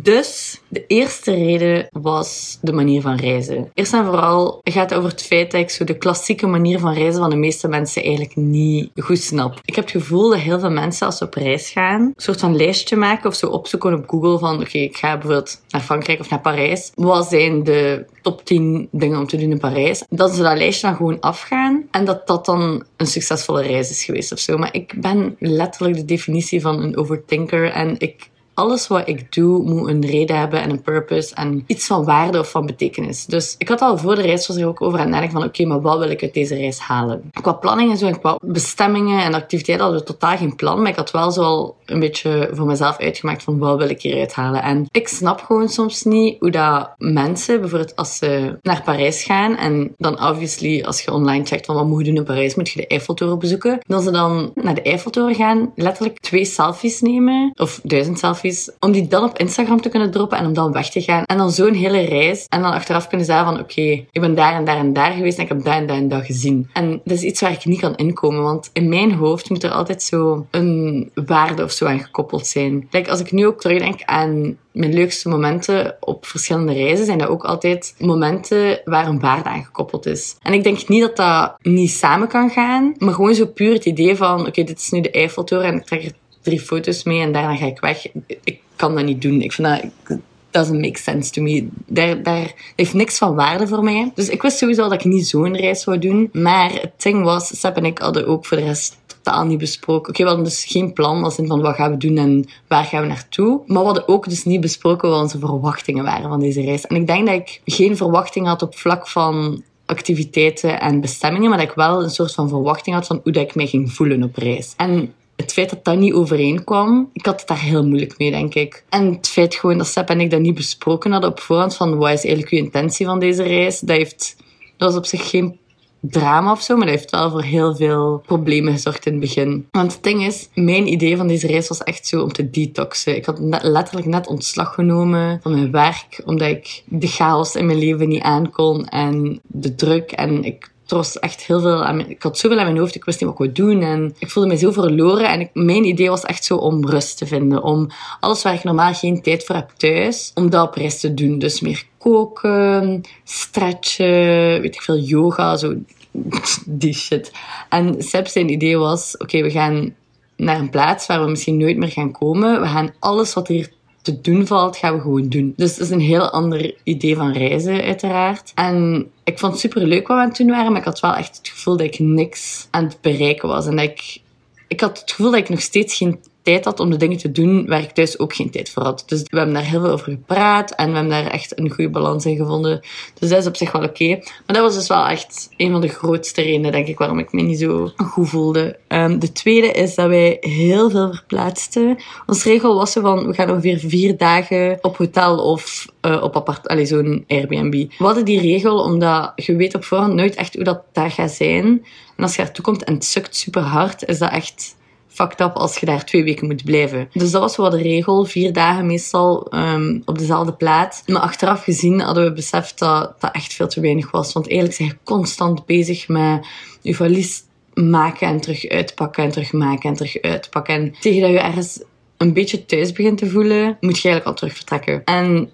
Dus 0.00 0.60
de 0.68 0.86
eerste 0.86 1.34
reden 1.34 1.86
was 1.90 2.58
de 2.60 2.72
manier 2.72 3.00
van 3.00 3.16
reizen. 3.16 3.70
Eerst 3.74 3.92
en 3.92 4.04
vooral 4.04 4.60
gaat 4.64 4.90
het 4.90 4.98
over 4.98 5.10
het 5.10 5.22
feit 5.22 5.50
dat 5.50 5.60
ik 5.60 5.70
zo 5.70 5.84
de 5.84 5.98
klassieke 5.98 6.46
manier 6.46 6.78
van 6.78 6.94
reizen 6.94 7.20
van 7.20 7.30
de 7.30 7.36
meeste 7.36 7.68
mensen 7.68 8.02
eigenlijk 8.02 8.36
niet 8.36 8.90
goed 8.96 9.18
snap. 9.18 9.60
Ik 9.64 9.74
heb 9.74 9.84
het 9.84 10.02
gevoel 10.02 10.30
dat 10.30 10.38
heel 10.38 10.60
veel 10.60 10.70
mensen 10.70 11.06
als 11.06 11.16
ze 11.16 11.24
op 11.24 11.34
reis 11.34 11.70
gaan, 11.70 12.00
een 12.00 12.12
soort 12.16 12.40
van 12.40 12.56
lijstje 12.56 12.96
maken 12.96 13.28
of 13.28 13.34
zo 13.34 13.46
opzoeken 13.46 13.94
op 13.94 14.08
Google 14.08 14.38
van 14.38 14.60
oké, 14.60 14.78
ik 14.78 14.96
ga 14.96 15.12
bijvoorbeeld 15.12 15.60
naar 15.68 15.80
Frankrijk 15.82 16.20
of 16.20 16.30
naar 16.30 16.40
Parijs. 16.40 16.90
Wat 16.94 17.28
zijn 17.28 17.64
de 17.64 18.06
top 18.22 18.44
10 18.44 18.88
dingen 18.90 19.18
om 19.18 19.26
te 19.26 19.36
doen 19.36 19.50
in 19.50 19.58
Parijs? 19.58 20.04
Dat 20.08 20.34
ze 20.34 20.42
dat 20.42 20.56
lijstje 20.56 20.86
dan 20.86 20.96
gewoon 20.96 21.20
afgaan 21.20 21.86
en 21.90 22.04
dat 22.04 22.26
dat 22.26 22.44
dan 22.44 22.84
een 22.96 23.06
succesvolle 23.06 23.62
reis 23.62 23.90
is 23.90 24.04
geweest 24.04 24.32
of 24.32 24.38
zo. 24.38 24.58
Maar 24.58 24.74
ik 24.74 24.94
ben 25.00 25.36
letterlijk 25.38 25.96
de 25.96 26.04
definitie 26.04 26.60
van 26.60 26.82
een 26.82 26.96
overthinker 26.96 27.70
en 27.70 27.94
ik 27.98 28.30
alles 28.54 28.86
wat 28.88 29.08
ik 29.08 29.32
doe 29.32 29.62
moet 29.62 29.88
een 29.88 30.06
reden 30.06 30.38
hebben 30.38 30.60
en 30.60 30.70
een 30.70 30.82
purpose 30.82 31.34
en 31.34 31.64
iets 31.66 31.86
van 31.86 32.04
waarde 32.04 32.38
of 32.38 32.50
van 32.50 32.66
betekenis. 32.66 33.26
Dus 33.26 33.54
ik 33.58 33.68
had 33.68 33.80
al 33.80 33.98
voor 33.98 34.14
de 34.14 34.22
reis 34.22 34.46
was 34.46 34.56
er 34.56 34.66
ook 34.66 34.82
over 34.82 34.98
aan 34.98 35.04
het 35.04 35.12
nadenken 35.12 35.38
van 35.38 35.48
oké, 35.48 35.64
maar 35.64 35.80
wat 35.80 35.98
wil 35.98 36.10
ik 36.10 36.22
uit 36.22 36.34
deze 36.34 36.54
reis 36.54 36.78
halen? 36.78 37.30
Qua 37.40 37.52
planning 37.52 37.90
en 37.90 37.96
zo 37.96 38.06
en 38.06 38.20
qua 38.20 38.38
bestemmingen 38.44 39.22
en 39.22 39.34
activiteiten 39.34 39.84
hadden 39.84 40.02
we 40.02 40.12
totaal 40.12 40.36
geen 40.36 40.56
plan, 40.56 40.80
maar 40.80 40.90
ik 40.90 40.96
had 40.96 41.10
wel 41.10 41.30
zo 41.30 41.42
al 41.42 41.76
een 41.86 42.00
beetje 42.00 42.48
voor 42.52 42.66
mezelf 42.66 42.98
uitgemaakt 42.98 43.42
van 43.42 43.58
wat 43.58 43.78
wil 43.78 43.88
ik 43.88 44.02
hieruit 44.02 44.32
halen. 44.34 44.62
En 44.62 44.86
ik 44.90 45.08
snap 45.08 45.40
gewoon 45.40 45.68
soms 45.68 46.02
niet 46.02 46.36
hoe 46.38 46.50
dat 46.50 46.90
mensen, 46.98 47.60
bijvoorbeeld 47.60 47.96
als 47.96 48.16
ze 48.16 48.58
naar 48.62 48.82
Parijs 48.82 49.22
gaan 49.22 49.56
en 49.56 49.94
dan 49.98 50.22
obviously 50.28 50.82
als 50.82 51.02
je 51.02 51.12
online 51.12 51.46
checkt 51.46 51.66
van 51.66 51.74
wat 51.74 51.86
moet 51.86 51.98
je 51.98 52.04
doen 52.04 52.16
in 52.16 52.24
Parijs, 52.24 52.54
moet 52.54 52.68
je 52.68 52.80
de 52.80 52.86
Eiffeltoren 52.86 53.38
bezoeken. 53.38 53.78
Dan 53.86 54.02
ze 54.02 54.10
dan 54.10 54.50
naar 54.54 54.74
de 54.74 54.82
Eiffeltoren 54.82 55.34
gaan, 55.34 55.72
letterlijk 55.74 56.20
twee 56.20 56.44
selfies 56.44 57.00
nemen 57.00 57.52
of 57.54 57.80
duizend 57.82 58.18
selfies 58.18 58.41
om 58.80 58.92
die 58.92 59.08
dan 59.08 59.24
op 59.24 59.38
Instagram 59.38 59.80
te 59.80 59.88
kunnen 59.88 60.10
droppen 60.10 60.38
en 60.38 60.46
om 60.46 60.52
dan 60.52 60.72
weg 60.72 60.90
te 60.90 61.02
gaan. 61.02 61.24
En 61.24 61.36
dan 61.36 61.50
zo'n 61.50 61.74
hele 61.74 62.00
reis. 62.00 62.46
En 62.48 62.62
dan 62.62 62.72
achteraf 62.72 63.08
kunnen 63.08 63.26
zeggen 63.26 63.44
van, 63.44 63.60
oké, 63.60 63.82
ik 64.10 64.20
ben 64.20 64.34
daar 64.34 64.54
en 64.54 64.64
daar 64.64 64.76
en 64.76 64.92
daar 64.92 65.12
geweest 65.12 65.36
en 65.38 65.42
ik 65.42 65.48
heb 65.48 65.64
daar 65.64 65.76
en 65.76 65.86
daar 65.86 65.96
en 65.96 66.08
dat 66.08 66.24
gezien. 66.24 66.70
En 66.72 67.00
dat 67.04 67.16
is 67.16 67.22
iets 67.22 67.40
waar 67.40 67.52
ik 67.52 67.64
niet 67.64 67.80
kan 67.80 67.96
inkomen, 67.96 68.42
want 68.42 68.70
in 68.72 68.88
mijn 68.88 69.12
hoofd 69.12 69.50
moet 69.50 69.62
er 69.62 69.70
altijd 69.70 70.02
zo 70.02 70.46
een 70.50 71.10
waarde 71.14 71.62
of 71.62 71.70
zo 71.70 71.86
aan 71.86 72.00
gekoppeld 72.00 72.46
zijn. 72.46 72.88
Like, 72.90 73.10
als 73.10 73.20
ik 73.20 73.32
nu 73.32 73.46
ook 73.46 73.60
terugdenk 73.60 74.02
aan 74.02 74.56
mijn 74.72 74.94
leukste 74.94 75.28
momenten 75.28 75.96
op 76.00 76.26
verschillende 76.26 76.72
reizen 76.72 77.06
zijn 77.06 77.18
dat 77.18 77.28
ook 77.28 77.44
altijd 77.44 77.94
momenten 77.98 78.80
waar 78.84 79.06
een 79.06 79.20
waarde 79.20 79.48
aan 79.48 79.64
gekoppeld 79.64 80.06
is. 80.06 80.36
En 80.42 80.52
ik 80.52 80.62
denk 80.62 80.88
niet 80.88 81.00
dat 81.00 81.16
dat 81.16 81.56
niet 81.62 81.90
samen 81.90 82.28
kan 82.28 82.50
gaan, 82.50 82.94
maar 82.98 83.14
gewoon 83.14 83.34
zo 83.34 83.46
puur 83.46 83.72
het 83.72 83.84
idee 83.84 84.16
van, 84.16 84.46
oké, 84.46 84.64
dit 84.64 84.78
is 84.78 84.90
nu 84.90 85.00
de 85.00 85.10
Eiffeltoren 85.10 85.66
en 85.66 85.76
ik 85.76 85.84
trek 85.84 86.12
drie 86.42 86.60
foto's 86.60 87.02
mee 87.02 87.20
en 87.20 87.32
daarna 87.32 87.56
ga 87.56 87.66
ik 87.66 87.80
weg. 87.80 88.06
Ik 88.44 88.60
kan 88.76 88.94
dat 88.94 89.04
niet 89.04 89.22
doen. 89.22 89.40
Ik 89.40 89.52
vind 89.52 89.68
dat 89.68 90.18
doesn't 90.52 90.80
make 90.80 90.98
sense 90.98 91.30
to 91.30 91.42
me. 91.42 91.68
Daar, 91.86 92.22
daar 92.22 92.52
heeft 92.76 92.94
niks 92.94 93.18
van 93.18 93.34
waarde 93.34 93.66
voor 93.66 93.84
mij. 93.84 94.10
Dus 94.14 94.28
ik 94.28 94.42
wist 94.42 94.58
sowieso 94.58 94.82
dat 94.82 94.92
ik 94.92 95.04
niet 95.04 95.26
zo'n 95.26 95.56
reis 95.56 95.82
zou 95.82 95.98
doen. 95.98 96.28
Maar 96.32 96.72
het 96.72 97.02
ding 97.02 97.24
was, 97.24 97.60
Seb 97.60 97.76
en 97.76 97.84
ik 97.84 97.98
hadden 97.98 98.26
ook 98.26 98.46
voor 98.46 98.56
de 98.56 98.62
rest 98.62 99.00
totaal 99.06 99.44
niet 99.44 99.58
besproken. 99.58 100.08
Oké, 100.08 100.22
we 100.22 100.28
hadden 100.28 100.44
dus 100.44 100.64
geen 100.64 100.92
plan 100.92 101.24
als 101.24 101.38
in 101.38 101.46
van 101.46 101.60
wat 101.60 101.74
gaan 101.74 101.90
we 101.90 101.96
doen 101.96 102.16
en 102.16 102.48
waar 102.68 102.84
gaan 102.84 103.02
we 103.02 103.08
naartoe. 103.08 103.60
Maar 103.66 103.78
we 103.78 103.84
hadden 103.84 104.08
ook 104.08 104.28
dus 104.28 104.44
niet 104.44 104.60
besproken 104.60 105.10
wat 105.10 105.20
onze 105.20 105.38
verwachtingen 105.38 106.04
waren 106.04 106.28
van 106.28 106.40
deze 106.40 106.62
reis. 106.62 106.86
En 106.86 106.96
ik 106.96 107.06
denk 107.06 107.26
dat 107.26 107.34
ik 107.34 107.60
geen 107.64 107.96
verwachting 107.96 108.46
had 108.46 108.62
op 108.62 108.76
vlak 108.76 109.08
van 109.08 109.62
activiteiten 109.86 110.80
en 110.80 111.00
bestemmingen, 111.00 111.48
maar 111.48 111.58
dat 111.58 111.68
ik 111.68 111.74
wel 111.74 112.02
een 112.02 112.10
soort 112.10 112.34
van 112.34 112.48
verwachting 112.48 112.94
had 112.94 113.06
van 113.06 113.20
hoe 113.22 113.32
dat 113.32 113.42
ik 113.42 113.54
mij 113.54 113.66
ging 113.66 113.92
voelen 113.92 114.22
op 114.22 114.36
reis. 114.36 114.74
En 114.76 115.14
het 115.42 115.52
feit 115.52 115.70
dat 115.70 115.84
dat 115.84 115.98
niet 115.98 116.12
overeenkwam, 116.12 117.10
ik 117.12 117.26
had 117.26 117.38
het 117.38 117.48
daar 117.48 117.60
heel 117.60 117.86
moeilijk 117.86 118.18
mee, 118.18 118.30
denk 118.30 118.54
ik. 118.54 118.84
En 118.88 119.12
het 119.12 119.28
feit 119.28 119.54
gewoon 119.54 119.78
dat 119.78 119.86
Sepp 119.86 120.08
en 120.08 120.20
ik 120.20 120.30
dat 120.30 120.40
niet 120.40 120.54
besproken 120.54 121.12
hadden 121.12 121.30
op 121.30 121.40
voorhand, 121.40 121.76
van 121.76 121.96
wat 121.96 122.12
is 122.12 122.24
eigenlijk 122.24 122.52
uw 122.52 122.58
intentie 122.58 123.06
van 123.06 123.18
deze 123.18 123.42
reis, 123.42 123.80
dat, 123.80 123.96
heeft, 123.96 124.36
dat 124.76 124.88
was 124.88 124.98
op 124.98 125.06
zich 125.06 125.30
geen 125.30 125.60
drama 126.00 126.52
of 126.52 126.62
zo, 126.62 126.76
maar 126.76 126.86
dat 126.86 126.94
heeft 126.94 127.10
wel 127.10 127.30
voor 127.30 127.42
heel 127.42 127.76
veel 127.76 128.22
problemen 128.26 128.72
gezorgd 128.72 129.06
in 129.06 129.12
het 129.12 129.20
begin. 129.20 129.68
Want 129.70 129.92
het 129.92 130.02
ding 130.02 130.26
is, 130.26 130.48
mijn 130.54 130.86
idee 130.86 131.16
van 131.16 131.26
deze 131.26 131.46
reis 131.46 131.68
was 131.68 131.82
echt 131.82 132.06
zo 132.06 132.22
om 132.22 132.32
te 132.32 132.50
detoxen. 132.50 133.16
Ik 133.16 133.24
had 133.24 133.38
letterlijk 133.62 134.06
net 134.06 134.26
ontslag 134.26 134.74
genomen 134.74 135.40
van 135.42 135.52
mijn 135.52 135.70
werk, 135.70 136.22
omdat 136.24 136.48
ik 136.48 136.82
de 136.86 137.06
chaos 137.06 137.54
in 137.54 137.66
mijn 137.66 137.78
leven 137.78 138.08
niet 138.08 138.22
aankon 138.22 138.88
en 138.88 139.40
de 139.42 139.74
druk. 139.74 140.12
En 140.12 140.44
ik 140.44 140.72
was 140.92 141.18
echt 141.18 141.42
heel 141.42 141.60
veel 141.60 141.84
aan 141.84 142.08
ik 142.08 142.22
had 142.22 142.38
zoveel 142.38 142.58
aan 142.58 142.64
mijn 142.64 142.78
hoofd, 142.78 142.94
ik 142.94 143.04
wist 143.04 143.20
niet 143.20 143.30
wat 143.30 143.46
ik 143.46 143.54
wou 143.54 143.70
doen 143.70 143.82
en 143.82 144.14
ik 144.18 144.30
voelde 144.30 144.48
me 144.48 144.56
zo 144.56 144.70
verloren. 144.70 145.28
En 145.28 145.50
mijn 145.52 145.84
idee 145.84 146.08
was 146.08 146.22
echt 146.22 146.44
zo 146.44 146.56
om 146.56 146.88
rust 146.88 147.18
te 147.18 147.26
vinden, 147.26 147.62
om 147.62 147.88
alles 148.20 148.42
waar 148.42 148.54
ik 148.54 148.64
normaal 148.64 148.94
geen 148.94 149.22
tijd 149.22 149.44
voor 149.44 149.54
heb 149.54 149.70
thuis, 149.76 150.30
om 150.34 150.50
dat 150.50 150.68
op 150.68 150.74
reis 150.74 151.00
te 151.00 151.14
doen. 151.14 151.38
Dus 151.38 151.60
meer 151.60 151.84
koken, 151.98 153.00
stretchen, 153.24 154.60
weet 154.60 154.74
ik 154.74 154.82
veel, 154.82 154.98
yoga, 154.98 155.56
zo 155.56 155.74
die 156.66 156.94
shit. 156.94 157.32
En 157.68 158.02
Seb 158.02 158.26
zijn 158.26 158.50
idee 158.50 158.76
was, 158.76 159.16
oké, 159.16 159.42
we 159.42 159.50
gaan 159.50 159.94
naar 160.36 160.58
een 160.58 160.70
plaats 160.70 161.06
waar 161.06 161.24
we 161.24 161.30
misschien 161.30 161.56
nooit 161.56 161.76
meer 161.76 161.90
gaan 161.90 162.12
komen. 162.12 162.60
We 162.60 162.66
gaan 162.66 162.94
alles 162.98 163.34
wat 163.34 163.48
hier 163.48 163.72
te 164.02 164.20
doen 164.20 164.46
valt, 164.46 164.76
gaan 164.76 164.94
we 164.94 165.00
gewoon 165.00 165.28
doen. 165.28 165.52
Dus 165.56 165.76
dat 165.76 165.86
is 165.86 165.92
een 165.92 166.00
heel 166.00 166.30
ander 166.30 166.74
idee 166.82 167.16
van 167.16 167.32
reizen, 167.32 167.82
uiteraard. 167.82 168.52
En 168.54 169.06
ik 169.24 169.38
vond 169.38 169.52
het 169.52 169.60
super 169.60 169.86
leuk 169.86 170.08
wat 170.08 170.16
we 170.16 170.22
aan 170.22 170.28
het 170.28 170.56
waren, 170.56 170.72
maar 170.72 170.80
ik 170.80 170.86
had 170.86 171.00
wel 171.00 171.14
echt 171.14 171.36
het 171.36 171.48
gevoel 171.48 171.76
dat 171.76 171.86
ik 171.86 171.98
niks 171.98 172.66
aan 172.70 172.84
het 172.84 172.98
bereiken 173.00 173.48
was. 173.48 173.66
En 173.66 173.76
dat 173.76 173.84
ik, 173.84 174.20
ik 174.68 174.80
had 174.80 175.00
het 175.00 175.10
gevoel 175.10 175.30
dat 175.30 175.40
ik 175.40 175.48
nog 175.48 175.60
steeds 175.60 175.96
geen 175.96 176.20
tijd 176.42 176.64
had 176.64 176.80
om 176.80 176.90
de 176.90 176.96
dingen 176.96 177.16
te 177.16 177.32
doen 177.32 177.66
waar 177.66 177.82
ik 177.82 177.90
thuis 177.90 178.18
ook 178.18 178.34
geen 178.34 178.50
tijd 178.50 178.70
voor 178.70 178.82
had. 178.82 179.02
Dus 179.06 179.22
we 179.22 179.36
hebben 179.36 179.54
daar 179.54 179.64
heel 179.64 179.80
veel 179.80 179.90
over 179.90 180.12
gepraat 180.12 180.70
en 180.70 180.88
we 180.88 180.94
hebben 180.94 181.10
daar 181.10 181.26
echt 181.26 181.58
een 181.58 181.70
goede 181.70 181.90
balans 181.90 182.26
in 182.26 182.36
gevonden. 182.36 182.80
Dus 183.18 183.28
dat 183.28 183.38
is 183.38 183.46
op 183.46 183.56
zich 183.56 183.72
wel 183.72 183.82
oké. 183.82 184.08
Maar 184.08 184.56
dat 184.56 184.60
was 184.60 184.74
dus 184.74 184.88
wel 184.88 185.06
echt 185.06 185.48
een 185.56 185.70
van 185.70 185.80
de 185.80 185.88
grootste 185.88 186.42
redenen, 186.42 186.72
denk 186.72 186.86
ik, 186.86 186.98
waarom 186.98 187.18
ik 187.18 187.32
me 187.32 187.42
niet 187.42 187.58
zo 187.58 187.90
goed 187.96 188.28
voelde. 188.28 188.78
Um, 188.88 189.18
de 189.18 189.32
tweede 189.32 189.72
is 189.72 189.94
dat 189.94 190.08
wij 190.08 190.36
heel 190.40 190.90
veel 190.90 191.14
verplaatsten. 191.14 191.96
Onze 192.26 192.48
regel 192.48 192.74
was 192.74 192.92
zo 192.92 193.00
van, 193.00 193.26
we 193.26 193.34
gaan 193.34 193.50
ongeveer 193.50 193.78
vier 193.78 194.16
dagen 194.16 194.78
op 194.80 194.96
hotel 194.96 195.38
of 195.38 195.86
uh, 196.06 196.22
op 196.22 196.36
apart, 196.36 196.68
allez, 196.68 196.88
zo'n 196.88 197.24
Airbnb. 197.28 197.72
We 197.72 198.04
hadden 198.04 198.24
die 198.24 198.40
regel 198.40 198.82
omdat 198.82 199.32
je 199.36 199.56
weet 199.56 199.74
op 199.74 199.84
voorhand 199.84 200.14
nooit 200.14 200.34
echt 200.34 200.54
hoe 200.54 200.64
dat 200.64 200.82
daar 200.92 201.10
gaat 201.10 201.30
zijn. 201.30 201.84
En 202.16 202.24
als 202.24 202.36
je 202.36 202.42
naartoe 202.42 202.64
komt 202.64 202.84
en 202.84 202.94
het 202.94 203.04
sukt 203.04 203.36
super 203.36 203.62
hard, 203.62 204.04
is 204.08 204.18
dat 204.18 204.30
echt 204.30 204.74
fucked 205.12 205.40
up 205.40 205.54
als 205.54 205.78
je 205.78 205.86
daar 205.86 206.04
twee 206.04 206.24
weken 206.24 206.46
moet 206.46 206.64
blijven. 206.64 207.08
Dus 207.12 207.30
dat 207.30 207.40
was 207.40 207.56
wel 207.56 207.70
de 207.70 207.82
regel. 207.82 208.24
Vier 208.24 208.52
dagen 208.52 208.86
meestal 208.86 209.54
um, 209.54 210.02
op 210.04 210.18
dezelfde 210.18 210.52
plaats. 210.52 211.02
Maar 211.06 211.20
achteraf 211.20 211.64
gezien 211.64 212.00
hadden 212.00 212.24
we 212.24 212.32
beseft 212.32 212.78
dat 212.78 213.20
dat 213.20 213.34
echt 213.34 213.52
veel 213.52 213.68
te 213.68 213.80
weinig 213.80 214.10
was. 214.10 214.32
Want 214.32 214.48
eigenlijk 214.48 214.76
zijn 214.76 214.88
je 214.88 214.96
constant 215.04 215.66
bezig 215.66 216.08
met 216.08 216.46
je 216.80 216.94
valies 216.94 217.42
maken 217.74 218.26
en 218.26 218.40
terug 218.40 218.68
uitpakken 218.68 219.24
en 219.24 219.30
terug 219.30 219.52
maken 219.52 219.90
en 219.90 219.96
terug 219.96 220.20
uitpakken. 220.20 220.74
En 220.74 220.94
tegen 221.00 221.20
dat 221.20 221.30
je 221.30 221.38
ergens 221.38 221.82
een 222.16 222.32
beetje 222.32 222.66
thuis 222.66 222.92
begint 222.92 223.18
te 223.18 223.30
voelen, 223.30 223.76
moet 223.80 223.98
je 223.98 224.08
eigenlijk 224.08 224.26
al 224.26 224.34
terug 224.34 224.54
vertrekken. 224.54 225.02
En 225.04 225.50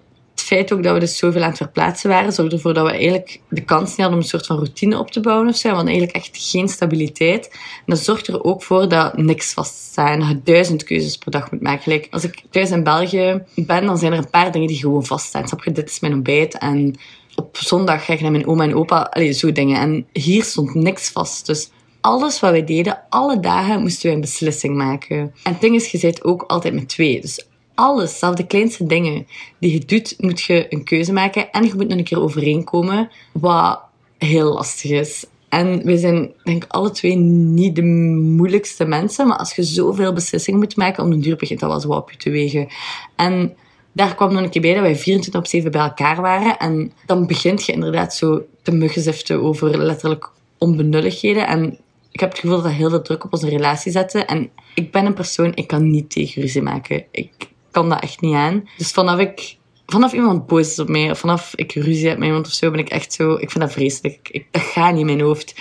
feit 0.49 0.73
ook 0.73 0.83
dat 0.83 0.93
we 0.93 0.99
dus 0.99 1.17
zoveel 1.17 1.41
aan 1.41 1.49
het 1.49 1.57
verplaatsen 1.57 2.09
waren, 2.09 2.33
zorgde 2.33 2.55
ervoor 2.55 2.73
dat 2.73 2.85
we 2.85 2.91
eigenlijk 2.91 3.39
de 3.49 3.63
kans 3.63 3.89
niet 3.89 3.97
hadden 3.97 4.15
om 4.15 4.23
een 4.23 4.29
soort 4.29 4.45
van 4.45 4.55
routine 4.55 4.99
op 4.99 5.11
te 5.11 5.19
bouwen 5.19 5.47
of 5.47 5.55
zo. 5.55 5.69
Eigenlijk 5.69 6.11
echt 6.11 6.29
geen 6.31 6.67
stabiliteit. 6.67 7.59
Dat 7.85 7.99
zorgt 7.99 8.27
er 8.27 8.43
ook 8.43 8.63
voor 8.63 8.89
dat 8.89 9.17
niks 9.17 9.53
vaststaat 9.53 10.09
en 10.09 10.19
dat 10.19 10.29
je 10.29 10.41
duizend 10.43 10.83
keuzes 10.83 11.17
per 11.17 11.31
dag 11.31 11.51
moet 11.51 11.61
maken. 11.61 12.03
als 12.09 12.23
ik 12.23 12.43
thuis 12.49 12.71
in 12.71 12.83
België 12.83 13.43
ben, 13.55 13.85
dan 13.85 13.97
zijn 13.97 14.11
er 14.11 14.17
een 14.17 14.29
paar 14.29 14.51
dingen 14.51 14.67
die 14.67 14.77
gewoon 14.77 15.05
vaststaan. 15.05 15.47
Snap 15.47 15.63
je, 15.63 15.71
dit 15.71 15.89
is 15.89 15.99
mijn 15.99 16.13
ontbijt 16.13 16.57
en 16.57 16.95
op 17.35 17.57
zondag 17.57 18.05
ga 18.05 18.13
ik 18.13 18.21
naar 18.21 18.31
mijn 18.31 18.47
oma 18.47 18.63
en 18.63 18.75
opa. 18.75 19.01
Allee, 19.01 19.31
zo 19.31 19.51
dingen. 19.51 19.79
En 19.79 20.07
hier 20.13 20.43
stond 20.43 20.73
niks 20.73 21.09
vast. 21.09 21.45
Dus 21.45 21.69
alles 22.01 22.39
wat 22.39 22.51
wij 22.51 22.63
deden, 22.63 23.01
alle 23.09 23.39
dagen 23.39 23.81
moesten 23.81 24.05
wij 24.05 24.13
een 24.13 24.21
beslissing 24.21 24.75
maken. 24.75 25.17
En 25.17 25.51
het 25.51 25.61
ding 25.61 25.75
is, 25.75 25.91
je 25.91 25.97
zit 25.97 26.23
ook 26.23 26.41
altijd 26.41 26.73
met 26.73 26.89
twee. 26.89 27.21
Dus 27.21 27.47
alles, 27.79 28.19
zelfs 28.19 28.37
de 28.37 28.47
kleinste 28.47 28.85
dingen 28.85 29.27
die 29.59 29.71
je 29.71 29.85
doet, 29.85 30.15
moet 30.17 30.41
je 30.41 30.65
een 30.69 30.83
keuze 30.83 31.13
maken. 31.13 31.51
En 31.51 31.65
je 31.65 31.73
moet 31.75 31.87
nog 31.87 31.97
een 31.97 32.03
keer 32.03 32.21
overeenkomen, 32.21 33.09
wat 33.33 33.79
heel 34.17 34.53
lastig 34.53 34.91
is. 34.91 35.25
En 35.49 35.83
we 35.83 35.97
zijn, 35.97 36.31
denk 36.43 36.63
ik, 36.63 36.71
alle 36.71 36.91
twee 36.91 37.15
niet 37.15 37.75
de 37.75 37.83
moeilijkste 37.83 38.85
mensen. 38.85 39.27
Maar 39.27 39.37
als 39.37 39.55
je 39.55 39.63
zoveel 39.63 40.13
beslissingen 40.13 40.59
moet 40.59 40.75
maken, 40.75 41.03
om 41.03 41.09
de 41.09 41.19
duur 41.19 41.35
begint 41.35 41.59
dat 41.59 41.69
wel 41.69 41.79
zo 41.79 41.89
op 41.89 42.11
je 42.11 42.17
te 42.17 42.29
wegen. 42.29 42.67
En 43.15 43.55
daar 43.91 44.15
kwam 44.15 44.33
nog 44.33 44.41
een 44.41 44.49
keer 44.49 44.61
bij 44.61 44.73
dat 44.73 44.81
wij 44.81 44.95
24 44.95 45.41
op 45.41 45.47
7 45.47 45.71
bij 45.71 45.81
elkaar 45.81 46.21
waren. 46.21 46.57
En 46.57 46.91
dan 47.05 47.27
begint 47.27 47.65
je 47.65 47.71
inderdaad 47.71 48.15
zo 48.15 48.45
te 48.61 48.71
muggenziften 48.71 49.41
over 49.41 49.77
letterlijk 49.77 50.31
onbenulligheden. 50.57 51.47
En 51.47 51.77
ik 52.11 52.19
heb 52.19 52.29
het 52.29 52.39
gevoel 52.39 52.55
dat 52.55 52.65
dat 52.65 52.73
heel 52.73 52.89
veel 52.89 53.01
druk 53.01 53.23
op 53.23 53.33
onze 53.33 53.49
relatie 53.49 53.91
zette. 53.91 54.25
En 54.25 54.49
ik 54.75 54.91
ben 54.91 55.05
een 55.05 55.13
persoon, 55.13 55.51
ik 55.55 55.67
kan 55.67 55.91
niet 55.91 56.09
tegen 56.09 56.41
ruzie 56.41 56.61
maken. 56.61 57.03
Ik 57.11 57.49
kan 57.71 57.89
dat 57.89 58.01
echt 58.01 58.21
niet 58.21 58.35
aan. 58.35 58.69
Dus 58.77 58.91
vanaf 58.91 59.19
ik 59.19 59.57
vanaf 59.91 60.13
iemand 60.13 60.47
boos 60.47 60.69
is 60.69 60.79
op 60.79 60.89
mij, 60.89 61.11
of 61.11 61.19
vanaf 61.19 61.53
ik 61.55 61.73
ruzie 61.73 62.07
heb 62.07 62.17
met 62.17 62.27
iemand 62.27 62.45
of 62.45 62.53
zo, 62.53 62.71
ben 62.71 62.79
ik 62.79 62.89
echt 62.89 63.13
zo... 63.13 63.33
Ik 63.33 63.51
vind 63.51 63.63
dat 63.63 63.71
vreselijk. 63.71 64.29
Ik, 64.31 64.45
dat 64.51 64.61
gaat 64.61 64.91
niet 64.91 64.99
in 64.99 65.05
mijn 65.05 65.21
hoofd. 65.21 65.55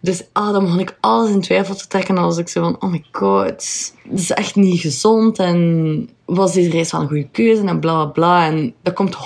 Dus 0.00 0.22
ah, 0.32 0.52
dan 0.52 0.64
begon 0.64 0.80
ik 0.80 0.96
alles 1.00 1.30
in 1.30 1.40
twijfel 1.40 1.74
te 1.74 1.86
trekken. 1.86 2.14
Was 2.14 2.38
ik 2.38 2.48
zo 2.48 2.62
van, 2.62 2.82
oh 2.82 2.90
my 2.90 3.04
god, 3.12 3.92
dat 4.04 4.18
is 4.18 4.30
echt 4.30 4.54
niet 4.54 4.80
gezond. 4.80 5.38
En 5.38 6.08
was 6.24 6.52
deze 6.52 6.70
reis 6.70 6.92
wel 6.92 7.00
een 7.00 7.08
goede 7.08 7.28
keuze? 7.32 7.64
En 7.64 7.80
bla 7.80 8.04
bla 8.04 8.06
bla. 8.06 8.46
En 8.46 8.74
dat 8.82 8.94
komt 8.94 9.16
100% 9.16 9.18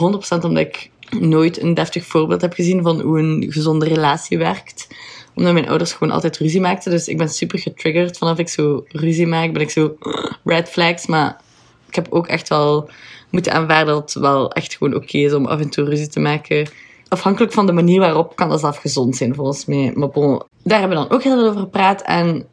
omdat 0.45 0.67
ik 0.67 0.91
nooit 1.21 1.63
een 1.63 1.75
deftig 1.75 2.05
voorbeeld 2.05 2.41
heb 2.41 2.53
gezien 2.53 2.83
van 2.83 3.01
hoe 3.01 3.19
een 3.19 3.47
gezonde 3.49 3.87
relatie 3.87 4.39
werkt. 4.39 4.89
Omdat 5.35 5.53
mijn 5.53 5.69
ouders 5.69 5.93
gewoon 5.93 6.13
altijd 6.13 6.39
ruzie 6.39 6.61
maakten. 6.61 6.91
Dus 6.91 7.09
ik 7.09 7.19
ben 7.19 7.29
super 7.29 7.59
getriggerd. 7.59 8.19
Vanaf 8.19 8.39
ik 8.39 8.49
zo 8.49 8.85
ruzie 8.89 9.27
maak, 9.27 9.53
ben 9.53 9.63
ik 9.63 9.71
zo 9.71 9.97
red 10.45 10.69
flags. 10.69 11.07
Maar 11.07 11.41
ik 11.91 11.97
heb 11.97 12.07
ook 12.11 12.27
echt 12.27 12.49
wel 12.49 12.91
moeten 13.31 13.53
aanvaarden 13.53 13.95
dat 13.95 14.13
het 14.13 14.23
wel 14.23 14.53
echt 14.53 14.75
gewoon 14.75 14.95
oké 14.95 15.19
is 15.19 15.33
om 15.33 15.47
af 15.47 15.61
en 15.61 15.71
toe 15.71 15.85
ruzie 15.85 16.09
te 16.09 16.21
maken. 16.21 16.69
Afhankelijk 17.09 17.53
van 17.53 17.67
de 17.67 17.73
manier 17.73 18.01
waarop 18.01 18.37
kan 18.37 18.49
dat 18.49 18.61
zelf 18.61 18.77
gezond 18.77 19.17
zijn, 19.17 19.35
volgens 19.35 19.65
mij. 19.65 19.93
Maar 19.95 20.09
bon, 20.09 20.43
daar 20.63 20.79
hebben 20.81 20.99
we 20.99 21.05
dan 21.05 21.17
ook 21.17 21.23
heel 21.23 21.39
veel 21.39 21.49
over 21.49 21.61
gepraat. 21.61 22.03
En 22.03 22.47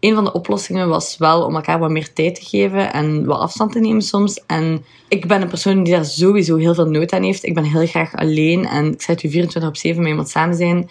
een 0.00 0.14
van 0.14 0.24
de 0.24 0.32
oplossingen 0.32 0.88
was 0.88 1.16
wel 1.16 1.44
om 1.44 1.54
elkaar 1.54 1.78
wat 1.78 1.90
meer 1.90 2.12
tijd 2.12 2.34
te 2.34 2.44
geven 2.44 2.92
en 2.92 3.24
wat 3.24 3.38
afstand 3.38 3.72
te 3.72 3.80
nemen 3.80 4.02
soms. 4.02 4.42
En 4.46 4.84
ik 5.08 5.26
ben 5.26 5.42
een 5.42 5.48
persoon 5.48 5.82
die 5.82 5.92
daar 5.92 6.04
sowieso 6.04 6.56
heel 6.56 6.74
veel 6.74 6.90
nood 6.90 7.12
aan 7.12 7.22
heeft. 7.22 7.44
Ik 7.44 7.54
ben 7.54 7.64
heel 7.64 7.86
graag 7.86 8.14
alleen 8.14 8.66
en 8.66 8.92
ik 8.92 9.02
zei 9.02 9.16
het 9.16 9.26
u 9.26 9.30
24 9.30 9.70
op 9.70 9.76
7 9.76 10.00
met 10.00 10.10
iemand 10.10 10.28
samen 10.28 10.56
zijn. 10.56 10.90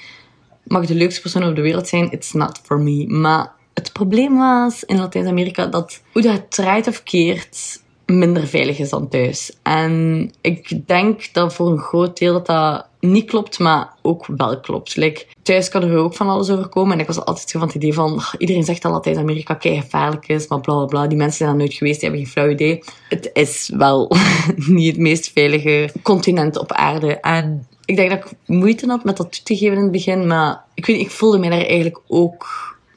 Mag 0.63 0.85
de 0.85 0.95
leukste 0.95 1.21
persoon 1.21 1.47
op 1.47 1.55
de 1.55 1.61
wereld 1.61 1.87
zijn, 1.87 2.11
it's 2.11 2.31
not 2.31 2.59
for 2.63 2.79
me. 2.79 3.07
Maar 3.07 3.51
het 3.73 3.93
probleem 3.93 4.37
was 4.37 4.83
in 4.83 4.97
Latijns-Amerika 4.97 5.65
dat 5.65 6.01
hoe 6.11 6.21
dat 6.21 6.51
draait 6.51 6.87
of 6.87 7.03
keert, 7.03 7.82
minder 8.17 8.47
veilig 8.47 8.79
is 8.79 8.89
dan 8.89 9.07
thuis. 9.07 9.57
En 9.61 10.31
ik 10.41 10.87
denk 10.87 11.33
dat 11.33 11.53
voor 11.53 11.71
een 11.71 11.79
groot 11.79 12.17
deel 12.17 12.33
dat 12.33 12.45
dat 12.45 12.87
niet 12.99 13.25
klopt, 13.25 13.59
maar 13.59 13.93
ook 14.01 14.25
wel 14.37 14.59
klopt. 14.59 14.95
Like, 14.95 15.25
thuis 15.41 15.69
kan 15.69 15.83
er 15.83 15.97
ook 15.97 16.15
van 16.15 16.27
alles 16.27 16.49
overkomen. 16.49 16.93
En 16.93 16.99
ik 16.99 17.07
was 17.07 17.25
altijd 17.25 17.49
zo 17.49 17.59
van 17.59 17.67
het 17.67 17.77
idee 17.77 17.93
van... 17.93 18.21
Iedereen 18.37 18.63
zegt 18.63 18.81
dat 18.81 18.91
Latijns-Amerika 18.91 19.57
gevaarlijk 19.59 20.27
is, 20.27 20.47
maar 20.47 20.61
bla 20.61 20.75
bla 20.75 20.85
bla. 20.85 21.07
Die 21.07 21.17
mensen 21.17 21.37
zijn 21.37 21.49
daar 21.49 21.57
nooit 21.57 21.73
geweest, 21.73 21.99
die 21.99 22.09
hebben 22.09 22.25
geen 22.25 22.33
flauw 22.35 22.51
idee. 22.51 22.83
Het 23.09 23.29
is 23.33 23.71
wel 23.77 24.11
niet 24.55 24.91
het 24.91 25.01
meest 25.01 25.31
veilige 25.31 25.89
continent 26.01 26.57
op 26.57 26.71
aarde. 26.71 27.19
En 27.19 27.67
ik 27.85 27.95
denk 27.95 28.09
dat 28.09 28.19
ik 28.19 28.31
moeite 28.45 28.87
had 28.87 29.03
met 29.03 29.17
dat 29.17 29.31
toe 29.31 29.43
te 29.43 29.57
geven 29.57 29.77
in 29.77 29.83
het 29.83 29.91
begin. 29.91 30.27
Maar 30.27 30.63
ik, 30.73 30.85
weet, 30.85 30.99
ik 30.99 31.11
voelde 31.11 31.37
mij 31.37 31.49
daar 31.49 31.59
eigenlijk 31.59 31.99
ook 32.07 32.47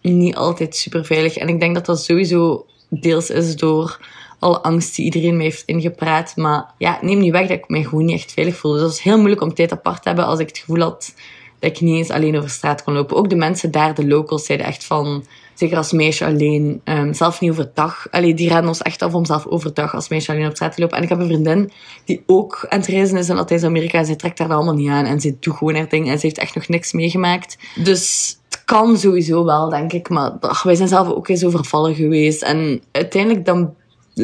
niet 0.02 0.37
altijd 0.37 0.76
super 0.76 1.04
veilig. 1.04 1.37
En 1.37 1.49
ik 1.49 1.61
denk 1.61 1.75
dat 1.75 1.87
dat 1.87 2.04
sowieso 2.04 2.66
deels 2.88 3.30
is 3.30 3.56
door 3.56 3.99
alle 4.38 4.60
angst 4.60 4.96
die 4.96 5.04
iedereen 5.04 5.36
me 5.36 5.42
heeft 5.42 5.62
ingepraat. 5.66 6.36
Maar 6.36 6.74
ja, 6.78 6.98
neem 7.00 7.18
niet 7.18 7.32
weg 7.32 7.48
dat 7.48 7.58
ik 7.58 7.68
me 7.68 7.84
gewoon 7.84 8.04
niet 8.04 8.16
echt 8.16 8.32
veilig 8.32 8.56
voelde. 8.56 8.78
Dus 8.78 8.86
het 8.86 8.96
was 8.96 9.04
heel 9.04 9.16
moeilijk 9.16 9.42
om 9.42 9.54
tijd 9.54 9.72
apart 9.72 10.02
te 10.02 10.08
hebben 10.08 10.26
als 10.26 10.38
ik 10.38 10.48
het 10.48 10.58
gevoel 10.58 10.80
had 10.80 11.14
dat 11.58 11.70
ik 11.70 11.80
niet 11.80 11.96
eens 11.96 12.10
alleen 12.10 12.36
over 12.36 12.50
straat 12.50 12.82
kon 12.82 12.94
lopen. 12.94 13.16
Ook 13.16 13.30
de 13.30 13.36
mensen 13.36 13.70
daar, 13.70 13.94
de 13.94 14.06
locals, 14.06 14.44
zeiden 14.44 14.66
echt 14.66 14.84
van... 14.84 15.24
Zeker 15.54 15.76
als 15.76 15.92
meisje 15.92 16.24
alleen, 16.24 16.80
um, 16.84 17.14
zelf 17.14 17.40
niet 17.40 17.50
overdag. 17.50 18.06
Allee, 18.10 18.34
die 18.34 18.48
raden 18.48 18.68
ons 18.68 18.82
echt 18.82 19.02
af 19.02 19.14
om 19.14 19.24
zelf 19.24 19.46
overdag 19.46 19.94
als 19.94 20.08
meisje 20.08 20.32
alleen 20.32 20.46
op 20.46 20.54
straat 20.54 20.74
te 20.74 20.80
lopen. 20.80 20.96
En 20.96 21.02
ik 21.02 21.08
heb 21.08 21.18
een 21.18 21.26
vriendin 21.26 21.72
die 22.04 22.22
ook 22.26 22.66
aan 22.68 22.78
het 22.78 22.88
reizen 22.88 23.18
is 23.18 23.28
in 23.28 23.34
Latijns-Amerika. 23.34 23.98
En 23.98 24.06
zij 24.06 24.16
trekt 24.16 24.38
daar 24.38 24.52
allemaal 24.52 24.74
niet 24.74 24.88
aan. 24.88 25.04
En 25.04 25.20
ze 25.20 25.36
doet 25.40 25.56
gewoon 25.56 25.74
haar 25.74 25.88
ding. 25.88 26.08
En 26.08 26.18
ze 26.18 26.26
heeft 26.26 26.38
echt 26.38 26.54
nog 26.54 26.68
niks 26.68 26.92
meegemaakt. 26.92 27.58
Dus 27.74 28.36
het 28.48 28.64
kan 28.64 28.98
sowieso 28.98 29.44
wel, 29.44 29.68
denk 29.68 29.92
ik. 29.92 30.08
Maar 30.08 30.30
ach, 30.40 30.62
wij 30.62 30.74
zijn 30.74 30.88
zelf 30.88 31.08
ook 31.08 31.28
eens 31.28 31.44
overvallen 31.44 31.94
geweest. 31.94 32.42
En 32.42 32.82
uiteindelijk 32.92 33.44
dan 33.44 33.74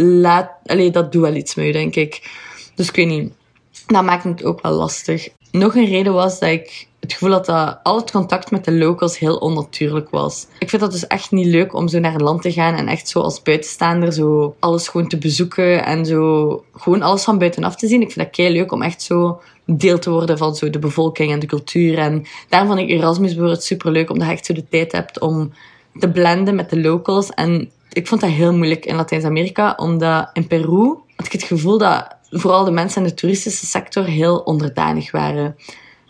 laat... 0.00 0.50
Allee, 0.66 0.90
dat 0.90 1.12
doet 1.12 1.22
wel 1.22 1.34
iets 1.34 1.54
met 1.54 1.66
je, 1.66 1.72
denk 1.72 1.94
ik. 1.94 2.30
Dus 2.74 2.88
ik 2.88 2.96
weet 2.96 3.08
niet. 3.08 3.32
Dat 3.86 4.04
maakt 4.04 4.24
het 4.24 4.44
ook 4.44 4.62
wel 4.62 4.72
lastig. 4.72 5.28
Nog 5.50 5.74
een 5.74 5.86
reden 5.86 6.12
was 6.12 6.38
dat 6.38 6.48
ik 6.48 6.86
het 7.02 7.12
gevoel 7.12 7.30
had 7.30 7.46
dat 7.46 7.78
al 7.82 7.96
het 7.96 8.10
contact 8.10 8.50
met 8.50 8.64
de 8.64 8.72
locals 8.72 9.18
heel 9.18 9.36
onnatuurlijk 9.36 10.10
was. 10.10 10.46
Ik 10.58 10.68
vind 10.68 10.82
dat 10.82 10.92
dus 10.92 11.06
echt 11.06 11.30
niet 11.30 11.46
leuk 11.46 11.74
om 11.74 11.88
zo 11.88 11.98
naar 11.98 12.14
een 12.14 12.22
land 12.22 12.42
te 12.42 12.52
gaan 12.52 12.74
en 12.74 12.88
echt 12.88 13.08
zo 13.08 13.20
als 13.20 13.42
buitenstaander 13.42 14.12
zo 14.12 14.56
alles 14.58 14.88
gewoon 14.88 15.08
te 15.08 15.18
bezoeken 15.18 15.84
en 15.84 16.06
zo 16.06 16.64
gewoon 16.76 17.02
alles 17.02 17.24
van 17.24 17.38
buitenaf 17.38 17.76
te 17.76 17.86
zien. 17.86 18.00
Ik 18.00 18.10
vind 18.12 18.26
dat 18.26 18.36
kei 18.36 18.52
leuk 18.52 18.72
om 18.72 18.82
echt 18.82 19.02
zo 19.02 19.40
deel 19.64 19.98
te 19.98 20.10
worden 20.10 20.38
van 20.38 20.54
zo 20.54 20.70
de 20.70 20.78
bevolking 20.78 21.32
en 21.32 21.38
de 21.38 21.46
cultuur. 21.46 21.98
En 21.98 22.24
daarom 22.48 22.68
vond 22.68 22.80
ik 22.80 22.88
Erasmus 22.88 23.30
bijvoorbeeld 23.30 23.64
super 23.64 23.90
leuk, 23.92 24.10
omdat 24.10 24.26
je 24.26 24.32
echt 24.32 24.46
zo 24.46 24.54
de 24.54 24.68
tijd 24.68 24.92
hebt 24.92 25.20
om 25.20 25.52
te 25.98 26.10
blenden 26.10 26.54
met 26.54 26.70
de 26.70 26.80
locals. 26.80 27.30
En 27.30 27.70
ik 27.92 28.06
vond 28.06 28.20
dat 28.20 28.30
heel 28.30 28.54
moeilijk 28.54 28.86
in 28.86 28.96
Latijns-Amerika, 28.96 29.74
omdat 29.76 30.30
in 30.32 30.46
Peru 30.46 30.96
had 31.16 31.26
ik 31.26 31.32
het 31.32 31.42
gevoel 31.42 31.78
dat 31.78 32.16
vooral 32.30 32.64
de 32.64 32.70
mensen 32.70 33.02
in 33.02 33.08
de 33.08 33.14
toeristische 33.14 33.66
sector 33.66 34.04
heel 34.04 34.38
onderdanig 34.38 35.10
waren. 35.10 35.56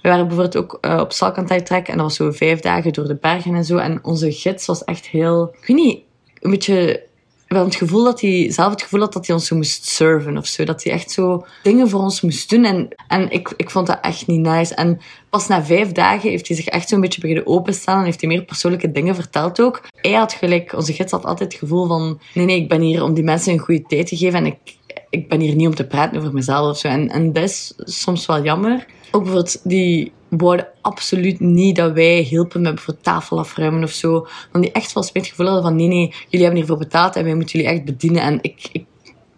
We 0.02 0.08
waren 0.08 0.26
bijvoorbeeld 0.28 0.56
ook 0.56 0.78
uh, 0.80 0.98
op 1.00 1.12
Salkantij-trek 1.12 1.88
en 1.88 1.96
dat 1.96 2.04
was 2.04 2.16
zo 2.16 2.30
vijf 2.30 2.60
dagen 2.60 2.92
door 2.92 3.06
de 3.06 3.16
bergen 3.16 3.54
en 3.54 3.64
zo. 3.64 3.76
En 3.76 4.04
onze 4.04 4.32
gids 4.32 4.66
was 4.66 4.84
echt 4.84 5.06
heel, 5.06 5.54
ik 5.60 5.66
weet 5.66 5.76
niet, 5.76 6.00
een 6.40 6.50
beetje 6.50 7.02
wel 7.52 7.64
het 7.64 7.74
gevoel 7.74 8.04
dat 8.04 8.20
hij 8.20 8.50
zelf 8.50 8.70
het 8.70 8.82
gevoel 8.82 9.00
had 9.00 9.12
dat 9.12 9.26
hij 9.26 9.34
ons 9.34 9.46
zo 9.46 9.56
moest 9.56 9.84
serven 9.84 10.36
of 10.36 10.46
zo. 10.46 10.64
Dat 10.64 10.84
hij 10.84 10.92
echt 10.92 11.10
zo 11.10 11.46
dingen 11.62 11.88
voor 11.88 12.00
ons 12.00 12.20
moest 12.20 12.50
doen. 12.50 12.64
En, 12.64 12.88
en 13.08 13.30
ik, 13.30 13.52
ik 13.56 13.70
vond 13.70 13.86
dat 13.86 13.98
echt 14.00 14.26
niet 14.26 14.40
nice. 14.40 14.74
En 14.74 15.00
pas 15.30 15.48
na 15.48 15.64
vijf 15.64 15.92
dagen 15.92 16.30
heeft 16.30 16.48
hij 16.48 16.56
zich 16.56 16.66
echt 16.66 16.88
zo'n 16.88 17.00
beetje 17.00 17.20
beginnen 17.20 17.46
openstellen 17.46 18.00
en 18.00 18.06
heeft 18.06 18.20
hij 18.20 18.30
meer 18.30 18.44
persoonlijke 18.44 18.92
dingen 18.92 19.14
verteld 19.14 19.60
ook. 19.60 19.82
Hij 19.94 20.12
had 20.12 20.32
gelijk, 20.32 20.72
onze 20.72 20.92
gids 20.92 21.12
had 21.12 21.24
altijd 21.24 21.52
het 21.52 21.60
gevoel 21.60 21.86
van, 21.86 22.20
nee, 22.34 22.44
nee, 22.44 22.60
ik 22.60 22.68
ben 22.68 22.80
hier 22.80 23.02
om 23.02 23.14
die 23.14 23.24
mensen 23.24 23.52
een 23.52 23.58
goede 23.58 23.82
tijd 23.82 24.06
te 24.06 24.16
geven 24.16 24.38
en 24.38 24.46
ik, 24.46 24.76
ik 25.10 25.28
ben 25.28 25.40
hier 25.40 25.54
niet 25.54 25.66
om 25.66 25.74
te 25.74 25.86
praten 25.86 26.18
over 26.18 26.32
mezelf 26.32 26.70
of 26.70 26.78
zo. 26.78 26.88
En, 26.88 27.08
en 27.08 27.32
dat 27.32 27.42
is 27.42 27.72
soms 27.76 28.26
wel 28.26 28.42
jammer. 28.42 28.86
Ook 29.10 29.22
bijvoorbeeld, 29.22 29.60
die 29.64 30.12
wouden 30.38 30.68
absoluut 30.80 31.40
niet 31.40 31.76
dat 31.76 31.92
wij 31.92 32.20
hielpen 32.20 32.60
met 32.60 32.74
bijvoorbeeld 32.74 33.04
tafel 33.04 33.38
afruimen 33.38 33.82
of 33.82 33.90
zo. 33.90 34.26
Want 34.52 34.64
die 34.64 34.72
echt 34.72 34.92
wel 34.92 35.02
spijt 35.02 35.26
gevoel 35.26 35.46
hadden 35.46 35.64
van 35.64 35.76
nee, 35.76 35.88
nee, 35.88 36.14
jullie 36.28 36.46
hebben 36.46 36.56
hiervoor 36.56 36.78
betaald 36.78 37.16
en 37.16 37.24
wij 37.24 37.34
moeten 37.34 37.58
jullie 37.58 37.74
echt 37.74 37.84
bedienen. 37.84 38.22
En 38.22 38.38
ik, 38.40 38.68
ik 38.72 38.84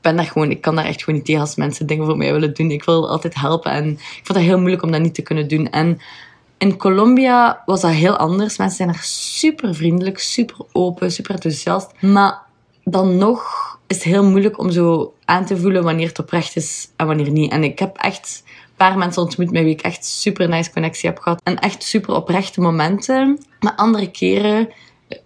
ben 0.01 0.17
daar 0.17 0.25
gewoon, 0.25 0.51
ik 0.51 0.61
kan 0.61 0.75
daar 0.75 0.85
echt 0.85 1.03
gewoon 1.03 1.15
niet 1.15 1.25
tegen 1.25 1.41
als 1.41 1.57
mensen 1.57 1.87
dingen 1.87 2.07
voor 2.07 2.17
mij 2.17 2.33
willen 2.33 2.55
doen. 2.55 2.71
Ik 2.71 2.85
wil 2.85 3.09
altijd 3.09 3.35
helpen 3.35 3.73
en 3.73 3.91
ik 3.91 4.21
vond 4.23 4.39
het 4.39 4.47
heel 4.47 4.59
moeilijk 4.59 4.83
om 4.83 4.91
dat 4.91 5.01
niet 5.01 5.15
te 5.15 5.23
kunnen 5.23 5.49
doen. 5.49 5.71
En 5.71 5.99
in 6.59 6.77
Colombia 6.77 7.63
was 7.67 7.81
dat 7.81 7.91
heel 7.91 8.17
anders. 8.17 8.57
Mensen 8.57 8.77
zijn 8.77 8.89
er 8.89 9.03
super 9.03 9.75
vriendelijk, 9.75 10.19
super 10.19 10.57
open, 10.73 11.13
super 11.13 11.35
enthousiast. 11.35 11.91
Maar 12.01 12.43
dan 12.85 13.17
nog 13.17 13.43
is 13.87 13.97
het 13.97 14.05
heel 14.05 14.25
moeilijk 14.25 14.59
om 14.59 14.71
zo 14.71 15.15
aan 15.25 15.45
te 15.45 15.57
voelen 15.57 15.83
wanneer 15.83 16.09
het 16.09 16.19
oprecht 16.19 16.57
is 16.57 16.89
en 16.97 17.07
wanneer 17.07 17.31
niet. 17.31 17.51
En 17.51 17.65
ik 17.65 17.79
heb 17.79 17.97
echt 17.97 18.43
paar 18.77 18.99
mensen 18.99 19.23
ontmoet 19.23 19.51
met 19.51 19.63
wie 19.63 19.73
ik 19.73 19.81
echt 19.81 20.05
super 20.05 20.49
nice 20.49 20.73
connectie 20.73 21.09
heb 21.09 21.19
gehad. 21.19 21.41
En 21.45 21.59
echt 21.59 21.83
super 21.83 22.15
oprechte 22.15 22.61
momenten. 22.61 23.39
Maar 23.61 23.75
andere 23.75 24.11
keren 24.11 24.69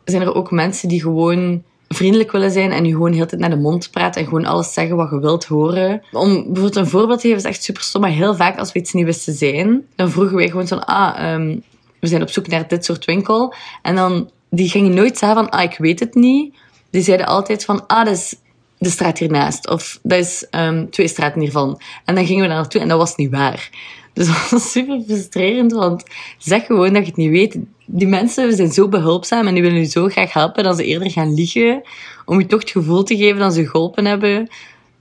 zijn 0.05 0.23
er 0.23 0.35
ook 0.35 0.51
mensen 0.51 0.89
die 0.89 1.03
gewoon 1.03 1.63
vriendelijk 1.89 2.33
willen 2.33 2.51
zijn 2.51 2.73
en 2.73 2.85
je 2.85 2.93
gewoon 2.93 3.13
heel 3.13 3.27
tijd 3.27 3.41
naar 3.41 3.51
de 3.51 3.57
mond 3.57 3.91
praten 3.91 4.21
en 4.21 4.27
gewoon 4.27 4.45
alles 4.45 4.73
zeggen 4.73 4.97
wat 4.97 5.11
je 5.11 5.21
wilt 5.21 5.45
horen. 5.45 6.03
Om 6.13 6.33
bijvoorbeeld 6.33 6.77
een 6.77 6.87
voorbeeld 6.87 7.21
te 7.21 7.27
geven, 7.27 7.43
is 7.43 7.49
echt 7.49 7.63
super 7.63 7.83
stom, 7.83 8.01
maar 8.01 8.11
heel 8.11 8.35
vaak 8.35 8.59
als 8.59 8.73
we 8.73 8.79
iets 8.79 8.93
niet 8.93 9.05
wisten 9.05 9.35
zijn, 9.35 9.87
dan 9.97 10.11
vroegen 10.11 10.37
wij 10.37 10.49
gewoon 10.49 10.67
zo 10.67 10.77
ah, 10.77 11.33
um, 11.33 11.63
we 12.01 12.07
zijn 12.07 12.23
op 12.23 12.31
zoek 12.31 12.47
naar 12.47 12.69
dit 12.69 12.85
soort 12.85 13.05
winkel. 13.05 13.55
En 13.83 13.95
dan, 13.95 14.31
die 14.51 14.69
gingen 14.69 14.95
nooit 14.95 15.19
zeggen 15.19 15.39
van, 15.39 15.51
ah, 15.51 15.63
ik 15.63 15.79
weet 15.79 16.01
het 16.01 16.15
niet. 16.15 16.57
Die 16.91 17.03
zeiden 17.03 17.27
altijd 17.27 17.65
van, 17.65 17.87
ah, 17.87 18.05
dat 18.05 18.15
is 18.15 18.35
de 18.79 18.91
straat 18.91 19.19
hiernaast. 19.19 19.69
Of 19.69 19.99
dat 20.03 20.19
is 20.19 20.47
um, 20.51 20.91
twee 20.91 21.09
straten 21.09 21.41
hiervan. 21.41 21.81
En 22.05 22.15
dan 22.15 22.27
gingen 22.27 22.43
we 22.43 22.49
daar 22.49 22.59
naartoe 22.59 22.81
en 22.81 22.89
dat 22.89 22.99
was 22.99 23.17
niet 23.17 23.31
waar. 23.31 23.71
Dus 24.13 24.27
dat 24.27 24.51
was 24.51 24.71
super 24.71 25.03
frustrerend, 25.07 25.73
want 25.73 26.05
zeg 26.39 26.67
gewoon 26.67 26.93
dat 26.93 27.03
je 27.03 27.09
het 27.09 27.17
niet 27.17 27.31
weet. 27.31 27.59
Die 27.87 28.07
mensen 28.07 28.53
zijn 28.53 28.73
zo 28.73 28.89
behulpzaam 28.89 29.47
en 29.47 29.55
die 29.55 29.63
willen 29.63 29.79
je 29.79 29.85
zo 29.85 30.09
graag 30.09 30.33
helpen 30.33 30.65
dat 30.65 30.77
ze 30.77 30.85
eerder 30.85 31.11
gaan 31.11 31.35
liegen 31.35 31.83
om 32.25 32.39
je 32.39 32.47
toch 32.47 32.61
het 32.61 32.71
gevoel 32.71 33.03
te 33.03 33.17
geven 33.17 33.39
dat 33.39 33.55
ze 33.55 33.67
geholpen 33.67 34.05
hebben, 34.05 34.49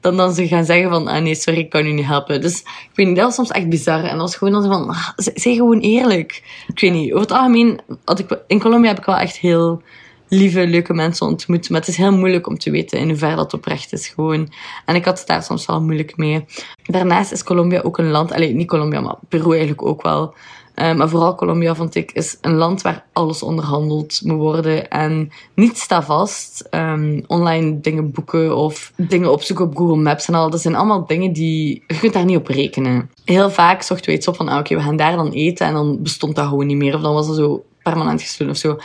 dan 0.01 0.17
dan 0.17 0.33
ze 0.33 0.47
gaan 0.47 0.65
zeggen 0.65 0.89
van, 0.89 1.07
ah 1.07 1.21
nee, 1.21 1.35
sorry, 1.35 1.59
ik 1.59 1.69
kan 1.69 1.85
u 1.85 1.91
niet 1.91 2.05
helpen. 2.05 2.41
Dus 2.41 2.59
ik 2.59 2.91
weet 2.93 3.07
niet, 3.07 3.15
dat 3.15 3.25
was 3.25 3.35
soms 3.35 3.51
echt 3.51 3.69
bizar. 3.69 4.03
En 4.03 4.09
dat 4.09 4.19
was 4.19 4.35
gewoon 4.35 4.63
zo 4.63 4.69
van, 4.69 4.89
ah, 4.89 5.09
zeg 5.15 5.55
gewoon 5.55 5.79
eerlijk. 5.79 6.43
Ik 6.67 6.79
weet 6.79 6.91
niet, 6.91 7.11
over 7.11 7.21
het 7.21 7.31
algemeen, 7.31 7.79
ik, 8.15 8.39
in 8.47 8.59
Colombia 8.59 8.89
heb 8.89 8.99
ik 8.99 9.05
wel 9.05 9.17
echt 9.17 9.37
heel 9.37 9.81
lieve, 10.27 10.67
leuke 10.67 10.93
mensen 10.93 11.27
ontmoet. 11.27 11.69
Maar 11.69 11.79
het 11.79 11.89
is 11.89 11.97
heel 11.97 12.17
moeilijk 12.17 12.47
om 12.47 12.57
te 12.57 12.71
weten 12.71 12.99
in 12.99 13.07
hoeverre 13.07 13.35
dat 13.35 13.53
oprecht 13.53 13.93
is 13.93 14.07
gewoon. 14.07 14.51
En 14.85 14.95
ik 14.95 15.05
had 15.05 15.19
het 15.19 15.27
daar 15.27 15.43
soms 15.43 15.65
wel 15.65 15.81
moeilijk 15.81 16.17
mee. 16.17 16.45
Daarnaast 16.83 17.31
is 17.31 17.43
Colombia 17.43 17.81
ook 17.81 17.97
een 17.97 18.09
land, 18.09 18.31
alleen 18.31 18.55
niet 18.55 18.67
Colombia, 18.67 19.01
maar 19.01 19.15
Peru 19.27 19.49
eigenlijk 19.49 19.85
ook 19.85 20.01
wel. 20.01 20.33
Uh, 20.75 20.93
maar 20.93 21.09
vooral 21.09 21.35
Colombia, 21.35 21.75
vond 21.75 21.95
ik, 21.95 22.11
is 22.11 22.37
een 22.41 22.55
land 22.55 22.81
waar 22.81 23.05
alles 23.13 23.43
onderhandeld 23.43 24.21
moet 24.23 24.37
worden. 24.37 24.89
En 24.89 25.31
niets 25.53 25.81
staat 25.81 26.05
vast. 26.05 26.67
Um, 26.71 27.23
online 27.27 27.79
dingen 27.79 28.11
boeken 28.11 28.57
of 28.57 28.91
dingen 28.95 29.31
opzoeken 29.31 29.65
op 29.65 29.77
Google 29.77 30.01
Maps 30.01 30.27
en 30.27 30.33
al. 30.33 30.49
Dat 30.49 30.61
zijn 30.61 30.75
allemaal 30.75 31.05
dingen 31.05 31.33
die... 31.33 31.83
Je 31.87 31.99
kunt 31.99 32.13
daar 32.13 32.25
niet 32.25 32.37
op 32.37 32.47
rekenen. 32.47 33.09
Heel 33.25 33.49
vaak 33.49 33.81
zochten 33.81 34.09
we 34.09 34.17
iets 34.17 34.27
op 34.27 34.35
van, 34.35 34.47
ah, 34.47 34.59
oké, 34.59 34.75
we 34.75 34.81
gaan 34.81 34.95
daar 34.95 35.15
dan 35.15 35.31
eten. 35.31 35.67
En 35.67 35.73
dan 35.73 36.01
bestond 36.01 36.35
dat 36.35 36.47
gewoon 36.47 36.67
niet 36.67 36.77
meer. 36.77 36.95
Of 36.95 37.01
dan 37.01 37.13
was 37.13 37.27
dat 37.27 37.35
zo 37.35 37.63
permanent 37.83 38.21
gesloten 38.21 38.53
of 38.53 38.59
zo. 38.59 38.77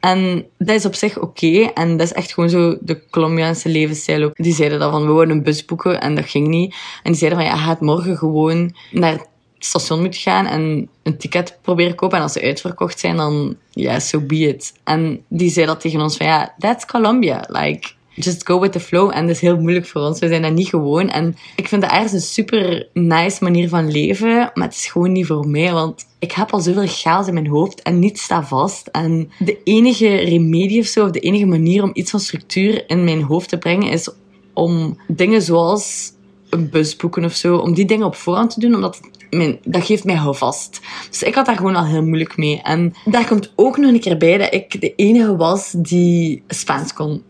En 0.00 0.46
dat 0.58 0.74
is 0.74 0.84
op 0.84 0.94
zich 0.94 1.18
oké. 1.18 1.70
En 1.74 1.96
dat 1.96 2.06
is 2.06 2.12
echt 2.12 2.32
gewoon 2.32 2.50
zo 2.50 2.76
de 2.80 3.08
Colombiaanse 3.10 3.68
levensstijl 3.68 4.22
ook. 4.22 4.34
Die 4.34 4.54
zeiden 4.54 4.78
dan 4.78 4.90
van, 4.90 5.06
we 5.06 5.12
wouden 5.12 5.36
een 5.36 5.42
bus 5.42 5.64
boeken. 5.64 6.00
En 6.00 6.14
dat 6.14 6.24
ging 6.24 6.46
niet. 6.46 6.74
En 7.02 7.10
die 7.10 7.20
zeiden 7.20 7.38
van, 7.38 7.48
ja, 7.48 7.56
gaat 7.56 7.80
morgen 7.80 8.16
gewoon 8.16 8.74
naar 8.90 9.12
het 9.12 9.28
station 9.58 10.00
moeten 10.00 10.20
gaan 10.20 10.46
en 10.46 10.88
een 11.02 11.18
ticket 11.18 11.58
proberen 11.62 11.94
kopen. 11.94 12.16
En 12.16 12.22
als 12.22 12.32
ze 12.32 12.42
uitverkocht 12.42 12.98
zijn, 12.98 13.16
dan, 13.16 13.56
ja, 13.70 13.98
so 13.98 14.20
be 14.20 14.36
it. 14.36 14.72
En 14.84 15.24
die 15.28 15.50
zei 15.50 15.66
dat 15.66 15.80
tegen 15.80 16.00
ons 16.00 16.16
van, 16.16 16.26
ja, 16.26 16.54
that's 16.58 16.86
Colombia. 16.86 17.44
Like, 17.48 17.88
just 18.18 18.46
go 18.46 18.60
with 18.60 18.72
the 18.72 18.80
flow. 18.80 19.10
En 19.14 19.26
dat 19.26 19.34
is 19.34 19.40
heel 19.40 19.60
moeilijk 19.60 19.86
voor 19.86 20.02
ons. 20.02 20.18
We 20.18 20.28
zijn 20.28 20.42
dat 20.42 20.52
niet 20.52 20.68
gewoon. 20.68 21.08
En 21.08 21.36
ik 21.56 21.68
vind 21.68 21.82
dat 21.82 21.90
ergens 21.90 22.12
een 22.12 22.20
super 22.20 22.88
nice 22.92 23.44
manier 23.44 23.68
van 23.68 23.90
leven. 23.90 24.50
Maar 24.54 24.66
het 24.66 24.74
is 24.74 24.86
gewoon 24.86 25.12
niet 25.12 25.26
voor 25.26 25.48
mij. 25.48 25.72
Want 25.72 26.06
ik 26.18 26.32
heb 26.32 26.52
al 26.52 26.60
zoveel 26.60 26.86
chaos 26.86 27.26
in 27.26 27.34
mijn 27.34 27.46
hoofd 27.46 27.82
en 27.82 27.98
niets 27.98 28.22
staat 28.22 28.48
vast. 28.48 28.86
En 28.86 29.30
de 29.38 29.58
enige 29.64 30.16
remedie 30.16 30.80
of 30.80 30.86
zo, 30.86 31.04
of 31.04 31.10
de 31.10 31.20
enige 31.20 31.46
manier 31.46 31.82
om 31.82 31.90
iets 31.92 32.10
van 32.10 32.20
structuur 32.20 32.84
in 32.86 33.04
mijn 33.04 33.22
hoofd 33.22 33.48
te 33.48 33.58
brengen, 33.58 33.90
is 33.90 34.10
om 34.52 34.98
dingen 35.06 35.42
zoals 35.42 36.12
een 36.50 36.70
bus 36.70 36.96
boeken 36.96 37.24
of 37.24 37.34
zo, 37.34 37.56
om 37.56 37.74
die 37.74 37.84
dingen 37.84 38.06
op 38.06 38.14
voorhand 38.14 38.50
te 38.50 38.60
doen, 38.60 38.74
omdat 38.74 39.00
mijn, 39.30 39.58
dat 39.64 39.84
geeft 39.84 40.04
mij 40.04 40.14
houvast. 40.14 40.80
Dus 41.10 41.22
ik 41.22 41.34
had 41.34 41.46
daar 41.46 41.56
gewoon 41.56 41.76
al 41.76 41.86
heel 41.86 42.02
moeilijk 42.02 42.36
mee. 42.36 42.60
En 42.62 42.94
daar 43.04 43.26
komt 43.26 43.52
ook 43.56 43.76
nog 43.76 43.90
een 43.90 44.00
keer 44.00 44.16
bij 44.16 44.38
dat 44.38 44.54
ik 44.54 44.80
de 44.80 44.94
enige 44.94 45.36
was 45.36 45.72
die 45.76 46.42
Spaans 46.48 46.92
kon. 46.92 47.22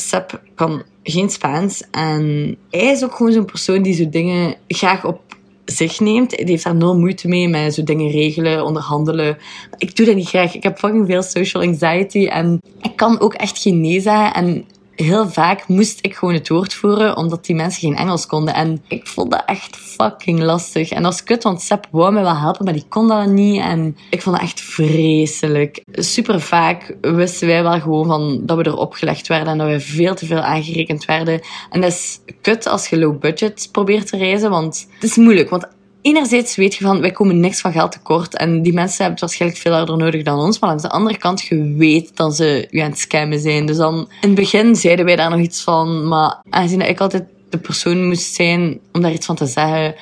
Seb 0.00 0.40
kan 0.54 0.82
geen 1.02 1.30
Spaans. 1.30 1.84
En 1.90 2.56
hij 2.70 2.86
is 2.86 3.04
ook 3.04 3.14
gewoon 3.14 3.32
zo'n 3.32 3.44
persoon 3.44 3.82
die 3.82 3.94
zo 3.94 4.08
dingen 4.08 4.54
graag 4.68 5.04
op 5.04 5.20
zich 5.64 6.00
neemt. 6.00 6.30
Die 6.30 6.46
heeft 6.46 6.64
daar 6.64 6.74
nul 6.74 6.98
moeite 6.98 7.28
mee 7.28 7.48
met 7.48 7.74
zo 7.74 7.82
dingen 7.82 8.10
regelen, 8.10 8.64
onderhandelen. 8.64 9.36
Ik 9.78 9.96
doe 9.96 10.06
dat 10.06 10.14
niet 10.14 10.28
graag. 10.28 10.54
Ik 10.54 10.62
heb 10.62 10.78
fucking 10.78 11.06
veel 11.06 11.22
social 11.22 11.62
anxiety 11.62 12.26
en 12.26 12.60
ik 12.82 12.96
kan 12.96 13.20
ook 13.20 13.34
echt 13.34 13.58
geen 13.58 13.80
nee 13.80 14.00
zeggen. 14.00 14.34
En 14.34 14.64
heel 15.02 15.28
vaak 15.28 15.68
moest 15.68 15.98
ik 16.02 16.14
gewoon 16.14 16.34
het 16.34 16.48
woord 16.48 16.74
voeren, 16.74 17.16
omdat 17.16 17.44
die 17.44 17.56
mensen 17.56 17.80
geen 17.80 17.96
Engels 17.96 18.26
konden. 18.26 18.54
En 18.54 18.82
ik 18.88 19.06
vond 19.06 19.30
dat 19.30 19.42
echt 19.46 19.76
fucking 19.76 20.40
lastig. 20.40 20.90
En 20.90 21.04
als 21.04 21.22
kut, 21.22 21.42
want 21.42 21.62
Sepp 21.62 21.86
wou 21.90 22.12
me 22.12 22.22
wel 22.22 22.36
helpen, 22.36 22.64
maar 22.64 22.74
die 22.74 22.86
kon 22.88 23.08
dat 23.08 23.26
niet. 23.26 23.60
En 23.60 23.96
ik 24.10 24.22
vond 24.22 24.36
dat 24.36 24.44
echt 24.44 24.60
vreselijk. 24.60 25.82
Super 25.92 26.40
vaak 26.40 26.96
wisten 27.00 27.48
wij 27.48 27.62
wel 27.62 27.80
gewoon 27.80 28.06
van 28.06 28.40
dat 28.46 28.56
we 28.56 28.66
erop 28.66 28.92
gelegd 28.92 29.26
werden 29.28 29.52
en 29.52 29.58
dat 29.58 29.68
we 29.68 29.80
veel 29.80 30.14
te 30.14 30.26
veel 30.26 30.40
aangerekend 30.40 31.04
werden. 31.04 31.40
En 31.70 31.80
dat 31.80 31.90
is 31.90 32.20
kut 32.40 32.66
als 32.66 32.88
je 32.88 32.98
low 32.98 33.18
budget 33.18 33.68
probeert 33.72 34.06
te 34.06 34.16
reizen, 34.16 34.50
want 34.50 34.88
het 34.94 35.10
is 35.10 35.16
moeilijk. 35.16 35.50
Want 35.50 35.66
enerzijds 36.02 36.56
weet 36.56 36.74
je 36.74 36.84
van, 36.84 37.00
wij 37.00 37.10
komen 37.10 37.40
niks 37.40 37.60
van 37.60 37.72
geld 37.72 37.92
tekort. 37.92 38.36
En 38.36 38.62
die 38.62 38.72
mensen 38.72 38.96
hebben 38.96 39.12
het 39.12 39.20
waarschijnlijk 39.20 39.60
veel 39.60 39.72
harder 39.72 39.96
nodig 39.96 40.22
dan 40.22 40.38
ons. 40.38 40.58
Maar 40.58 40.70
aan 40.70 40.76
de 40.76 40.88
andere 40.88 41.18
kant, 41.18 41.40
je 41.40 41.74
weet 41.76 42.16
dat 42.16 42.36
ze 42.36 42.66
je 42.70 42.82
aan 42.82 42.90
het 42.90 42.98
scammen 42.98 43.40
zijn. 43.40 43.66
Dus 43.66 43.76
dan, 43.76 43.94
in 44.20 44.28
het 44.28 44.34
begin 44.34 44.76
zeiden 44.76 45.04
wij 45.04 45.16
daar 45.16 45.30
nog 45.30 45.40
iets 45.40 45.62
van. 45.62 46.08
Maar 46.08 46.40
aangezien 46.50 46.88
ik 46.88 47.00
altijd 47.00 47.24
de 47.50 47.58
persoon 47.58 48.06
moest 48.06 48.34
zijn 48.34 48.80
om 48.92 49.02
daar 49.02 49.12
iets 49.12 49.26
van 49.26 49.36
te 49.36 49.46
zeggen, 49.46 49.94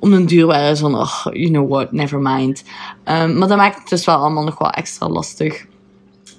om 0.00 0.12
een 0.12 0.26
duur 0.26 0.46
waren 0.46 0.76
van, 0.76 0.94
oh, 0.94 1.20
you 1.22 1.48
know 1.48 1.70
what, 1.70 1.92
never 1.92 2.18
mind. 2.18 2.62
Um, 3.04 3.38
maar 3.38 3.48
dat 3.48 3.56
maakt 3.56 3.78
het 3.78 3.88
dus 3.88 4.04
wel 4.04 4.16
allemaal 4.16 4.44
nog 4.44 4.58
wel 4.58 4.70
extra 4.70 5.08
lastig. 5.08 5.64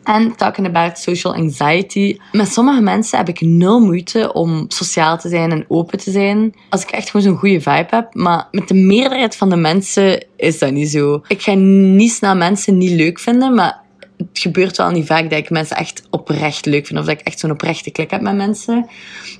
En 0.03 0.35
talking 0.35 0.67
about 0.67 0.97
social 0.97 1.35
anxiety. 1.35 2.17
Met 2.31 2.47
sommige 2.47 2.81
mensen 2.81 3.17
heb 3.17 3.29
ik 3.29 3.41
nul 3.41 3.79
moeite 3.79 4.33
om 4.33 4.65
sociaal 4.67 5.17
te 5.17 5.29
zijn 5.29 5.51
en 5.51 5.65
open 5.67 5.97
te 5.97 6.11
zijn. 6.11 6.55
Als 6.69 6.81
ik 6.81 6.89
echt 6.89 7.09
gewoon 7.09 7.25
zo'n 7.25 7.37
goede 7.37 7.61
vibe 7.61 7.87
heb. 7.89 8.13
Maar 8.13 8.47
met 8.51 8.67
de 8.67 8.73
meerderheid 8.73 9.35
van 9.35 9.49
de 9.49 9.55
mensen 9.55 10.25
is 10.35 10.59
dat 10.59 10.71
niet 10.71 10.89
zo. 10.89 11.21
Ik 11.27 11.41
ga 11.41 11.53
niet 11.53 12.11
snel 12.11 12.35
mensen 12.35 12.77
niet 12.77 12.91
leuk 12.91 13.19
vinden, 13.19 13.53
maar 13.53 13.81
het 14.17 14.39
gebeurt 14.39 14.77
wel 14.77 14.89
niet 14.89 15.05
vaak 15.05 15.29
dat 15.29 15.39
ik 15.39 15.49
mensen 15.49 15.77
echt 15.77 16.03
oprecht 16.09 16.65
leuk 16.65 16.85
vind. 16.85 16.99
Of 16.99 17.05
dat 17.05 17.19
ik 17.19 17.25
echt 17.25 17.39
zo'n 17.39 17.51
oprechte 17.51 17.91
klik 17.91 18.11
heb 18.11 18.21
met 18.21 18.35
mensen. 18.35 18.87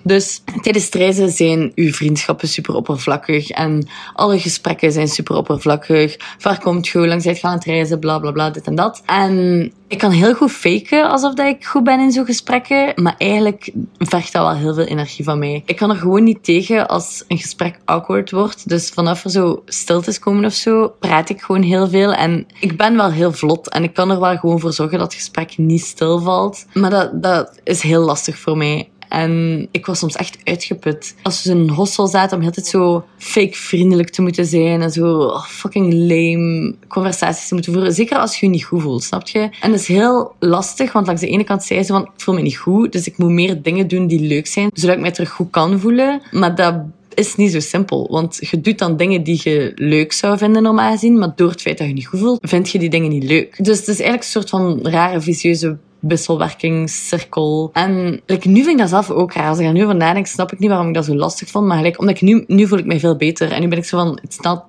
Dus 0.03 0.43
tijdens 0.61 0.89
reizen 0.89 1.29
zijn 1.29 1.71
uw 1.75 1.91
vriendschappen 1.91 2.47
super 2.47 2.75
oppervlakkig. 2.75 3.49
En 3.49 3.87
alle 4.13 4.39
gesprekken 4.39 4.91
zijn 4.91 5.07
super 5.07 5.35
oppervlakkig. 5.35 6.17
Waar 6.39 6.59
komt 6.59 6.87
je? 6.87 6.97
Hoe 6.97 7.07
lang 7.07 7.21
zijt 7.21 7.41
het 7.41 7.63
reizen? 7.63 7.99
Bla 7.99 8.19
bla 8.19 8.31
bla, 8.31 8.49
dit 8.49 8.67
en 8.67 8.75
dat. 8.75 9.01
En 9.05 9.71
ik 9.87 9.97
kan 9.97 10.11
heel 10.11 10.33
goed 10.33 10.51
faken 10.51 11.09
alsof 11.09 11.33
dat 11.33 11.47
ik 11.47 11.65
goed 11.65 11.83
ben 11.83 11.99
in 11.99 12.11
zo'n 12.11 12.25
gesprekken. 12.25 12.93
Maar 12.95 13.15
eigenlijk 13.17 13.71
vergt 13.97 14.33
dat 14.33 14.41
wel 14.41 14.55
heel 14.55 14.73
veel 14.73 14.85
energie 14.85 15.23
van 15.23 15.39
mij. 15.39 15.63
Ik 15.65 15.75
kan 15.75 15.89
er 15.89 15.95
gewoon 15.95 16.23
niet 16.23 16.43
tegen 16.43 16.87
als 16.87 17.23
een 17.27 17.37
gesprek 17.37 17.79
awkward 17.85 18.31
wordt. 18.31 18.69
Dus 18.69 18.89
vanaf 18.89 19.23
er 19.23 19.29
zo 19.29 19.63
stiltes 19.65 20.19
komen 20.19 20.45
of 20.45 20.53
zo, 20.53 20.95
praat 20.99 21.29
ik 21.29 21.41
gewoon 21.41 21.61
heel 21.61 21.89
veel. 21.89 22.13
En 22.13 22.47
ik 22.59 22.77
ben 22.77 22.95
wel 22.95 23.11
heel 23.11 23.31
vlot. 23.31 23.69
En 23.69 23.83
ik 23.83 23.93
kan 23.93 24.11
er 24.11 24.19
wel 24.19 24.37
gewoon 24.37 24.59
voor 24.59 24.73
zorgen 24.73 24.97
dat 24.97 25.07
het 25.07 25.21
gesprek 25.21 25.57
niet 25.57 25.81
stilvalt. 25.81 26.65
Maar 26.73 26.89
dat, 26.89 27.23
dat 27.23 27.59
is 27.63 27.81
heel 27.81 28.01
lastig 28.01 28.37
voor 28.37 28.57
mij. 28.57 28.89
En 29.13 29.67
ik 29.71 29.85
was 29.85 29.99
soms 29.99 30.15
echt 30.15 30.37
uitgeput. 30.43 31.15
Als 31.23 31.43
we 31.43 31.51
in 31.51 31.57
een 31.57 31.69
hostel 31.69 32.07
zaten, 32.07 32.37
om 32.37 32.45
altijd 32.45 32.65
zo 32.65 33.05
fake 33.17 33.53
vriendelijk 33.55 34.09
te 34.09 34.21
moeten 34.21 34.45
zijn 34.45 34.81
en 34.81 34.91
zo 34.91 35.31
fucking 35.47 35.93
lame 35.93 36.75
conversaties 36.87 37.47
te 37.47 37.53
moeten 37.53 37.73
voeren. 37.73 37.93
Zeker 37.93 38.17
als 38.17 38.39
je 38.39 38.45
je 38.45 38.51
niet 38.51 38.63
goed 38.63 38.81
voelt, 38.81 39.03
snap 39.03 39.27
je? 39.27 39.39
En 39.39 39.71
dat 39.71 39.79
is 39.79 39.87
heel 39.87 40.35
lastig, 40.39 40.91
want 40.91 41.05
langs 41.05 41.21
de 41.21 41.27
ene 41.27 41.43
kant 41.43 41.63
zei 41.63 41.83
ze 41.83 41.93
van, 41.93 42.01
ik 42.01 42.09
voel 42.15 42.35
me 42.35 42.41
niet 42.41 42.57
goed, 42.57 42.91
dus 42.91 43.07
ik 43.07 43.17
moet 43.17 43.29
meer 43.29 43.61
dingen 43.61 43.87
doen 43.87 44.07
die 44.07 44.19
leuk 44.19 44.47
zijn, 44.47 44.69
zodat 44.73 44.95
ik 44.95 45.01
mij 45.01 45.11
terug 45.11 45.29
goed 45.29 45.49
kan 45.49 45.79
voelen. 45.79 46.21
Maar 46.31 46.55
dat 46.55 46.75
is 47.13 47.35
niet 47.35 47.51
zo 47.51 47.59
simpel. 47.59 48.07
Want 48.11 48.37
je 48.39 48.61
doet 48.61 48.79
dan 48.79 48.97
dingen 48.97 49.23
die 49.23 49.41
je 49.43 49.71
leuk 49.75 50.13
zou 50.13 50.37
vinden 50.37 50.63
normaal 50.63 50.91
gezien, 50.91 51.19
maar 51.19 51.33
door 51.35 51.49
het 51.49 51.61
feit 51.61 51.77
dat 51.77 51.87
je 51.87 51.93
niet 51.93 52.07
goed 52.07 52.19
voelt, 52.19 52.39
vind 52.41 52.69
je 52.69 52.79
die 52.79 52.89
dingen 52.89 53.09
niet 53.09 53.23
leuk. 53.23 53.63
Dus 53.63 53.77
het 53.77 53.87
is 53.87 53.99
eigenlijk 53.99 54.23
een 54.23 54.29
soort 54.29 54.49
van 54.49 54.79
rare, 54.81 55.21
vicieuze 55.21 55.77
wisselwerkingscirkel. 56.07 57.69
En 57.73 58.21
like, 58.25 58.47
nu 58.47 58.55
vind 58.55 58.67
ik 58.67 58.77
dat 58.77 58.89
zelf 58.89 59.11
ook 59.11 59.33
raar. 59.33 59.49
Als 59.49 59.59
ik 59.59 59.71
nu 59.71 59.85
van 59.85 59.97
nadenk, 59.97 60.25
snap 60.25 60.51
ik 60.51 60.59
niet 60.59 60.69
waarom 60.69 60.87
ik 60.87 60.93
dat 60.93 61.05
zo 61.05 61.15
lastig 61.15 61.49
vond. 61.49 61.67
Maar 61.67 61.77
gelijk, 61.77 61.99
omdat 61.99 62.15
ik 62.15 62.21
nu, 62.21 62.43
nu 62.47 62.67
voel 62.67 62.77
ik 62.77 62.85
me 62.85 62.99
veel 62.99 63.15
beter. 63.15 63.51
En 63.51 63.61
nu 63.61 63.67
ben 63.67 63.77
ik 63.77 63.85
zo 63.85 63.97
van, 63.97 64.19
it's 64.21 64.39
not 64.39 64.61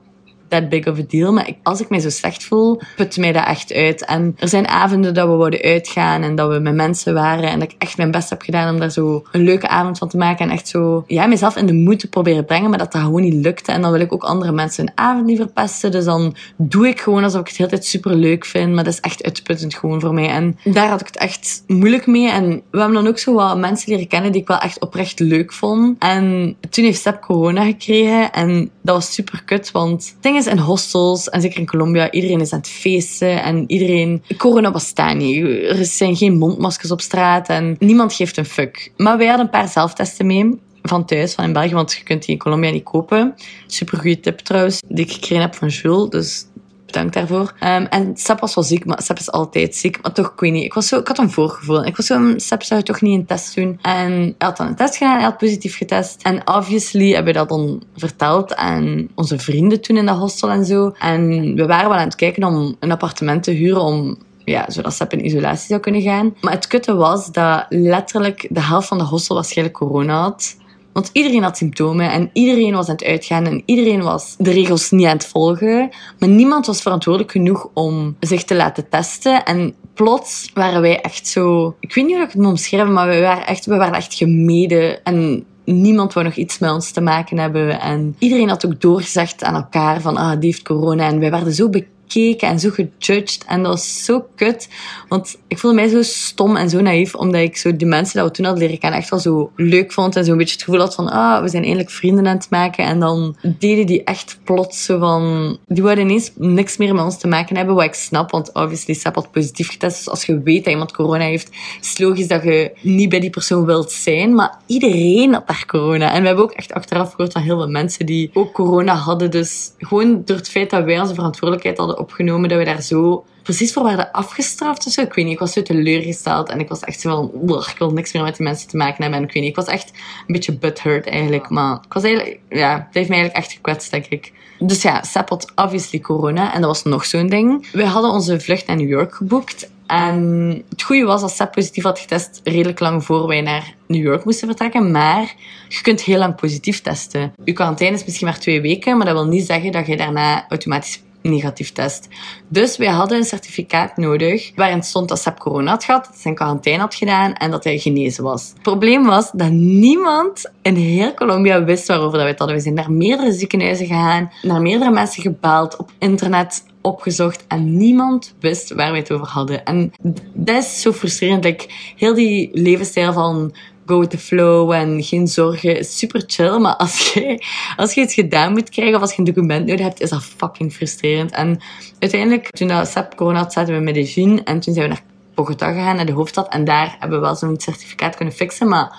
that 0.48 0.68
big 0.68 0.86
of 0.86 0.98
a 0.98 1.02
deal. 1.08 1.32
Maar 1.32 1.48
ik, 1.48 1.56
als 1.62 1.80
ik 1.80 1.88
mij 1.88 2.00
zo 2.00 2.10
slecht 2.10 2.44
voel, 2.44 2.80
put 2.96 3.16
mij 3.16 3.32
dat 3.32 3.46
echt 3.46 3.72
uit. 3.72 4.04
En 4.04 4.36
er 4.38 4.48
zijn 4.48 4.68
avonden 4.68 5.14
dat 5.14 5.28
we 5.28 5.34
wouden 5.34 5.62
uitgaan 5.62 6.22
en 6.22 6.34
dat 6.34 6.52
we 6.52 6.58
met 6.58 6.74
mensen 6.74 7.14
waren. 7.14 7.50
En 7.50 7.58
dat 7.58 7.72
ik 7.72 7.74
echt 7.78 7.96
mijn 7.96 8.10
best 8.10 8.30
heb 8.30 8.42
gedaan 8.42 8.74
om 8.74 8.80
daar 8.80 8.90
zo 8.90 9.24
een 9.32 9.42
leuke 9.42 9.68
avond 9.68 9.98
van 9.98 10.08
te 10.08 10.16
maken. 10.16 10.46
En 10.46 10.52
echt 10.52 10.68
zo, 10.68 11.04
ja, 11.06 11.26
mezelf 11.26 11.56
in 11.56 11.66
de 11.66 11.72
moed 11.72 11.98
te 11.98 12.08
proberen 12.08 12.44
brengen. 12.44 12.70
Maar 12.70 12.78
dat 12.78 12.92
dat 12.92 13.02
gewoon 13.02 13.22
niet 13.22 13.34
lukte. 13.34 13.72
En 13.72 13.82
dan 13.82 13.92
wil 13.92 14.00
ik 14.00 14.12
ook 14.12 14.24
andere 14.24 14.52
mensen 14.52 14.86
een 14.86 14.92
avond 14.94 15.26
niet 15.26 15.38
verpesten. 15.38 15.90
Dus 15.90 16.04
dan 16.04 16.34
doe 16.56 16.88
ik 16.88 17.00
gewoon 17.00 17.24
alsof 17.24 17.40
ik 17.40 17.46
het 17.46 17.56
de 17.56 17.62
hele 17.62 17.74
tijd 17.74 17.86
super 17.86 18.14
leuk 18.14 18.44
vind. 18.44 18.74
Maar 18.74 18.84
dat 18.84 18.92
is 18.92 19.00
echt 19.00 19.24
uitputtend 19.24 19.74
gewoon 19.74 20.00
voor 20.00 20.14
mij. 20.14 20.28
En 20.28 20.58
daar 20.64 20.88
had 20.88 21.00
ik 21.00 21.06
het 21.06 21.16
echt 21.16 21.62
moeilijk 21.66 22.06
mee. 22.06 22.30
En 22.30 22.62
we 22.70 22.78
hebben 22.78 22.96
dan 22.96 23.06
ook 23.06 23.18
zo 23.18 23.34
wat 23.34 23.58
mensen 23.58 23.90
leren 23.92 24.08
kennen 24.08 24.32
die 24.32 24.40
ik 24.40 24.48
wel 24.48 24.58
echt 24.58 24.80
oprecht 24.80 25.20
leuk 25.20 25.52
vond. 25.52 25.98
En 25.98 26.56
toen 26.70 26.84
heeft 26.84 26.98
Step 26.98 27.20
corona 27.20 27.64
gekregen. 27.64 28.32
En 28.32 28.70
dat 28.82 28.94
was 28.94 29.14
super 29.14 29.42
kut. 29.44 29.70
Want 29.70 30.16
is, 30.34 30.46
in 30.46 30.58
hostels, 30.58 31.28
en 31.28 31.40
zeker 31.40 31.58
in 31.58 31.66
Colombia, 31.66 32.10
iedereen 32.10 32.40
is 32.40 32.52
aan 32.52 32.58
het 32.58 32.68
feesten 32.68 33.42
en 33.42 33.64
iedereen... 33.66 34.22
Corona 34.36 34.70
bestaat 34.70 35.16
niet. 35.16 35.44
Er 35.44 35.84
zijn 35.84 36.16
geen 36.16 36.38
mondmaskers 36.38 36.90
op 36.90 37.00
straat 37.00 37.48
en 37.48 37.76
niemand 37.78 38.12
geeft 38.12 38.36
een 38.36 38.44
fuck. 38.44 38.92
Maar 38.96 39.18
wij 39.18 39.26
hadden 39.26 39.44
een 39.44 39.50
paar 39.50 39.68
zelftesten 39.68 40.26
mee 40.26 40.58
van 40.82 41.04
thuis, 41.04 41.34
van 41.34 41.44
in 41.44 41.52
België, 41.52 41.74
want 41.74 41.92
je 41.92 42.02
kunt 42.02 42.24
die 42.24 42.30
in 42.30 42.38
Colombia 42.38 42.70
niet 42.70 42.82
kopen. 42.82 43.34
Super 43.66 43.98
goede 43.98 44.20
tip 44.20 44.38
trouwens, 44.38 44.80
die 44.88 45.04
ik 45.04 45.12
gekregen 45.12 45.40
heb 45.40 45.54
van 45.54 45.68
Jules. 45.68 46.10
Dus 46.10 46.46
bedankt 46.94 47.14
daarvoor. 47.14 47.52
Um, 47.62 47.86
en 47.86 48.16
Sep 48.16 48.40
was 48.40 48.54
wel 48.54 48.64
ziek, 48.64 48.84
maar 48.84 49.02
Sep 49.02 49.18
is 49.18 49.30
altijd 49.30 49.76
ziek. 49.76 50.02
Maar 50.02 50.12
toch, 50.12 50.32
ik 50.36 50.52
niet. 50.52 50.64
Ik, 50.64 50.74
was 50.74 50.88
zo, 50.88 50.98
ik 50.98 51.08
had 51.08 51.18
een 51.18 51.30
voorgevoel. 51.30 51.84
Ik 51.84 51.96
was 51.96 52.06
zo, 52.06 52.32
Sep 52.36 52.62
zou 52.62 52.82
toch 52.82 53.00
niet 53.00 53.18
een 53.18 53.26
test 53.26 53.54
doen. 53.54 53.78
En 53.82 54.12
hij 54.12 54.34
had 54.38 54.56
dan 54.56 54.66
een 54.66 54.76
test 54.76 54.96
gedaan, 54.96 55.14
hij 55.14 55.24
had 55.24 55.38
positief 55.38 55.76
getest. 55.76 56.22
En 56.22 56.48
obviously 56.48 57.12
hebben 57.12 57.32
we 57.32 57.38
dat 57.38 57.48
dan 57.48 57.82
verteld 57.96 58.56
aan 58.56 59.08
onze 59.14 59.38
vrienden 59.38 59.80
toen 59.80 59.96
in 59.96 60.06
dat 60.06 60.16
hostel 60.16 60.50
en 60.50 60.64
zo. 60.64 60.94
En 60.98 61.54
we 61.54 61.66
waren 61.66 61.88
wel 61.88 61.98
aan 61.98 62.04
het 62.04 62.14
kijken 62.14 62.44
om 62.44 62.76
een 62.80 62.92
appartement 62.92 63.42
te 63.42 63.50
huren 63.50 63.82
om 63.82 64.16
ja, 64.44 64.64
zodat 64.68 64.94
Sep 64.94 65.12
in 65.12 65.24
isolatie 65.24 65.66
zou 65.66 65.80
kunnen 65.80 66.02
gaan. 66.02 66.34
Maar 66.40 66.52
het 66.52 66.66
kutte 66.66 66.94
was 66.94 67.32
dat 67.32 67.66
letterlijk 67.68 68.48
de 68.50 68.62
helft 68.62 68.88
van 68.88 68.98
de 68.98 69.04
hostel 69.04 69.34
waarschijnlijk 69.34 69.76
corona 69.76 70.20
had. 70.20 70.56
Want 70.94 71.10
iedereen 71.12 71.42
had 71.42 71.56
symptomen 71.56 72.10
en 72.10 72.30
iedereen 72.32 72.74
was 72.74 72.88
aan 72.88 72.94
het 72.94 73.04
uitgaan 73.04 73.46
en 73.46 73.62
iedereen 73.64 74.02
was 74.02 74.34
de 74.38 74.50
regels 74.50 74.90
niet 74.90 75.06
aan 75.06 75.16
het 75.16 75.26
volgen. 75.26 75.90
Maar 76.18 76.28
niemand 76.28 76.66
was 76.66 76.82
verantwoordelijk 76.82 77.32
genoeg 77.32 77.68
om 77.72 78.16
zich 78.20 78.44
te 78.44 78.54
laten 78.54 78.88
testen. 78.88 79.44
En 79.44 79.74
plots 79.94 80.50
waren 80.54 80.80
wij 80.80 81.00
echt 81.00 81.26
zo... 81.26 81.76
Ik 81.80 81.94
weet 81.94 82.04
niet 82.04 82.14
hoe 82.14 82.24
ik 82.24 82.30
het 82.30 82.40
moet 82.40 82.50
omschrijven, 82.50 82.92
maar 82.92 83.08
we 83.08 83.20
waren 83.20 83.46
echt, 83.46 83.66
we 83.66 83.76
waren 83.76 83.94
echt 83.94 84.14
gemeden. 84.14 85.04
En 85.04 85.44
niemand 85.64 86.12
wou 86.12 86.26
nog 86.26 86.34
iets 86.34 86.58
met 86.58 86.70
ons 86.70 86.90
te 86.90 87.00
maken 87.00 87.38
hebben. 87.38 87.80
En 87.80 88.16
iedereen 88.18 88.48
had 88.48 88.66
ook 88.66 88.80
doorgezegd 88.80 89.44
aan 89.44 89.54
elkaar 89.54 90.00
van, 90.00 90.16
ah, 90.16 90.40
die 90.40 90.50
heeft 90.50 90.62
corona. 90.62 91.06
En 91.06 91.18
wij 91.18 91.30
werden 91.30 91.54
zo 91.54 91.68
bekend 91.68 91.93
gekeken 92.06 92.48
en 92.48 92.58
zo 92.58 92.70
gejudged. 92.70 93.44
En 93.46 93.62
dat 93.62 93.72
was 93.72 94.04
zo 94.04 94.26
kut. 94.36 94.68
Want 95.08 95.38
ik 95.48 95.58
voelde 95.58 95.76
mij 95.76 95.88
zo 95.88 96.02
stom 96.02 96.56
en 96.56 96.70
zo 96.70 96.80
naïef. 96.80 97.14
Omdat 97.14 97.40
ik 97.40 97.56
zo 97.56 97.76
die 97.76 97.86
mensen 97.86 98.16
dat 98.16 98.26
we 98.26 98.34
toen 98.34 98.44
hadden 98.44 98.62
leren 98.62 98.78
kennen 98.78 98.98
echt 98.98 99.10
wel 99.10 99.18
zo 99.18 99.50
leuk 99.56 99.92
vond. 99.92 100.16
En 100.16 100.24
zo 100.24 100.32
een 100.32 100.38
beetje 100.38 100.54
het 100.54 100.62
gevoel 100.62 100.80
had 100.80 100.94
van, 100.94 101.08
ah, 101.08 101.42
we 101.42 101.48
zijn 101.48 101.62
eindelijk 101.62 101.90
vrienden 101.90 102.26
aan 102.26 102.36
het 102.36 102.50
maken. 102.50 102.84
En 102.84 103.00
dan 103.00 103.36
deden 103.58 103.86
die 103.86 104.04
echt 104.04 104.38
plots 104.44 104.84
zo 104.84 104.98
van... 104.98 105.58
Die 105.66 105.82
wilden 105.82 106.04
ineens 106.04 106.32
niks 106.36 106.76
meer 106.76 106.94
met 106.94 107.04
ons 107.04 107.18
te 107.18 107.28
maken 107.28 107.56
hebben. 107.56 107.74
Wat 107.74 107.84
ik 107.84 107.94
snap, 107.94 108.30
want 108.30 108.52
obviously 108.52 108.94
Sap 108.94 109.14
had 109.14 109.30
positief 109.30 109.70
getest. 109.70 109.96
Dus 109.96 110.08
als 110.08 110.24
je 110.24 110.42
weet 110.42 110.64
dat 110.64 110.72
iemand 110.72 110.92
corona 110.92 111.24
heeft, 111.24 111.50
is 111.80 111.98
logisch 111.98 112.28
dat 112.28 112.42
je 112.42 112.72
niet 112.80 113.08
bij 113.08 113.20
die 113.20 113.30
persoon 113.30 113.64
wilt 113.64 113.92
zijn. 113.92 114.34
Maar 114.34 114.58
iedereen 114.66 115.32
had 115.32 115.46
daar 115.46 115.64
corona. 115.66 116.12
En 116.12 116.20
we 116.20 116.26
hebben 116.26 116.44
ook 116.44 116.52
echt 116.52 116.72
achteraf 116.72 117.10
gehoord 117.10 117.32
van 117.32 117.42
heel 117.42 117.56
veel 117.56 117.68
mensen 117.68 118.06
die 118.06 118.30
ook 118.32 118.52
corona 118.52 118.94
hadden. 118.94 119.30
Dus 119.30 119.72
gewoon 119.78 120.22
door 120.24 120.36
het 120.36 120.48
feit 120.48 120.70
dat 120.70 120.84
wij 120.84 121.00
onze 121.00 121.14
verantwoordelijkheid 121.14 121.78
hadden 121.78 121.93
opgenomen, 121.98 122.48
dat 122.48 122.58
we 122.58 122.64
daar 122.64 122.82
zo 122.82 123.24
precies 123.42 123.72
voor 123.72 123.84
werden 123.84 124.12
afgestraft 124.12 124.86
of 124.86 124.92
zo. 124.92 125.00
Ik 125.00 125.14
weet 125.14 125.24
niet, 125.24 125.34
ik 125.34 125.40
was 125.40 125.52
zo 125.52 125.62
teleurgesteld 125.62 126.48
en 126.48 126.60
ik 126.60 126.68
was 126.68 126.80
echt 126.80 127.00
zo 127.00 127.30
van, 127.42 127.60
ik 127.60 127.78
wil 127.78 127.90
niks 127.90 128.12
meer 128.12 128.22
met 128.22 128.36
die 128.36 128.46
mensen 128.46 128.68
te 128.68 128.76
maken 128.76 129.02
hebben. 129.02 129.28
En 129.28 129.42
ik 129.42 129.56
was 129.56 129.66
echt 129.66 129.90
een 130.26 130.32
beetje 130.32 130.58
butthurt 130.58 131.06
eigenlijk. 131.06 131.48
Maar 131.48 131.78
ik 131.86 131.92
was 131.92 132.02
eigenlijk, 132.02 132.40
ja, 132.48 132.72
het 132.72 132.94
heeft 132.94 133.08
mij 133.08 133.18
eigenlijk 133.18 133.46
echt 133.46 133.52
gekwetst, 133.52 133.90
denk 133.90 134.06
ik. 134.06 134.32
Dus 134.58 134.82
ja, 134.82 135.02
Sepp 135.02 135.28
had 135.28 135.52
obviously 135.54 136.00
corona 136.00 136.54
en 136.54 136.60
dat 136.60 136.70
was 136.70 136.82
nog 136.82 137.04
zo'n 137.04 137.28
ding. 137.28 137.70
We 137.72 137.84
hadden 137.84 138.10
onze 138.10 138.40
vlucht 138.40 138.66
naar 138.66 138.76
New 138.76 138.88
York 138.88 139.14
geboekt. 139.14 139.72
En 139.86 140.62
het 140.68 140.82
goede 140.82 141.04
was 141.04 141.20
dat 141.20 141.30
Sepp 141.30 141.52
positief 141.52 141.82
had 141.82 141.98
getest 141.98 142.40
redelijk 142.44 142.80
lang 142.80 143.04
voor 143.04 143.26
wij 143.26 143.40
naar 143.40 143.74
New 143.86 144.02
York 144.02 144.24
moesten 144.24 144.48
vertrekken. 144.48 144.90
Maar 144.90 145.34
je 145.68 145.80
kunt 145.82 146.02
heel 146.02 146.18
lang 146.18 146.34
positief 146.34 146.80
testen. 146.80 147.32
Je 147.44 147.52
quarantaine 147.52 147.96
is 147.96 148.04
misschien 148.04 148.26
maar 148.26 148.38
twee 148.38 148.60
weken, 148.60 148.96
maar 148.96 149.06
dat 149.06 149.14
wil 149.14 149.26
niet 149.26 149.46
zeggen 149.46 149.72
dat 149.72 149.86
je 149.86 149.96
daarna 149.96 150.48
automatisch 150.48 151.02
negatief 151.30 151.72
test. 151.72 152.08
Dus 152.48 152.76
wij 152.76 152.88
hadden 152.88 153.18
een 153.18 153.24
certificaat 153.24 153.96
nodig 153.96 154.52
waarin 154.54 154.82
stond 154.82 155.08
dat 155.08 155.20
Sepp 155.20 155.38
corona 155.38 155.70
had 155.70 155.84
gehad, 155.84 156.04
dat 156.04 156.18
zijn 156.18 156.34
quarantaine 156.34 156.82
had 156.82 156.94
gedaan 156.94 157.32
en 157.32 157.50
dat 157.50 157.64
hij 157.64 157.78
genezen 157.78 158.24
was. 158.24 158.48
Het 158.48 158.62
probleem 158.62 159.04
was 159.04 159.30
dat 159.32 159.50
niemand 159.50 160.52
in 160.62 160.74
heel 160.74 161.14
Colombia 161.14 161.64
wist 161.64 161.86
waarover 161.86 162.12
dat 162.12 162.22
we 162.22 162.28
het 162.28 162.38
hadden. 162.38 162.56
We 162.56 162.62
zijn 162.62 162.74
naar 162.74 162.92
meerdere 162.92 163.32
ziekenhuizen 163.32 163.86
gegaan, 163.86 164.32
naar 164.42 164.60
meerdere 164.60 164.90
mensen 164.90 165.22
gebeld, 165.22 165.76
op 165.76 165.90
internet 165.98 166.64
opgezocht 166.80 167.44
en 167.48 167.76
niemand 167.76 168.34
wist 168.40 168.74
waar 168.74 168.92
we 168.92 168.98
het 168.98 169.12
over 169.12 169.26
hadden. 169.26 169.64
En 169.64 169.92
dat 170.32 170.56
is 170.56 170.80
zo 170.80 170.92
frustrerend. 170.92 171.44
Like, 171.44 171.66
heel 171.96 172.14
die 172.14 172.50
levensstijl 172.52 173.12
van 173.12 173.54
go 173.86 174.00
with 174.00 174.10
the 174.10 174.18
flow 174.18 174.72
en 174.72 175.02
geen 175.02 175.26
zorgen. 175.26 175.84
Super 175.84 176.22
chill. 176.26 176.58
Maar 176.58 176.76
als 176.76 177.12
je, 177.12 177.44
als 177.76 177.94
je 177.94 178.00
iets 178.00 178.14
gedaan 178.14 178.52
moet 178.52 178.68
krijgen 178.68 178.94
of 178.94 179.00
als 179.00 179.10
je 179.10 179.18
een 179.18 179.24
document 179.24 179.66
nodig 179.66 179.84
hebt, 179.84 180.00
is 180.00 180.10
dat 180.10 180.24
fucking 180.36 180.72
frustrerend. 180.72 181.32
En 181.32 181.60
uiteindelijk, 181.98 182.50
toen 182.50 182.68
dat 182.68 182.88
SAP 182.88 183.16
corona 183.16 183.38
had, 183.38 183.52
zaten 183.52 183.72
we 183.72 183.78
in 183.78 183.84
Medellin 183.84 184.44
en 184.44 184.60
toen 184.60 184.74
zijn 184.74 184.88
we 184.88 184.94
naar 184.94 185.04
Bogota 185.34 185.72
gegaan, 185.72 185.96
naar 185.96 186.06
de 186.06 186.12
hoofdstad. 186.12 186.48
En 186.48 186.64
daar 186.64 186.96
hebben 186.98 187.18
we 187.18 187.24
wel 187.24 187.36
zo'n 187.36 187.60
certificaat 187.60 188.16
kunnen 188.16 188.34
fixen. 188.34 188.68
Maar 188.68 188.96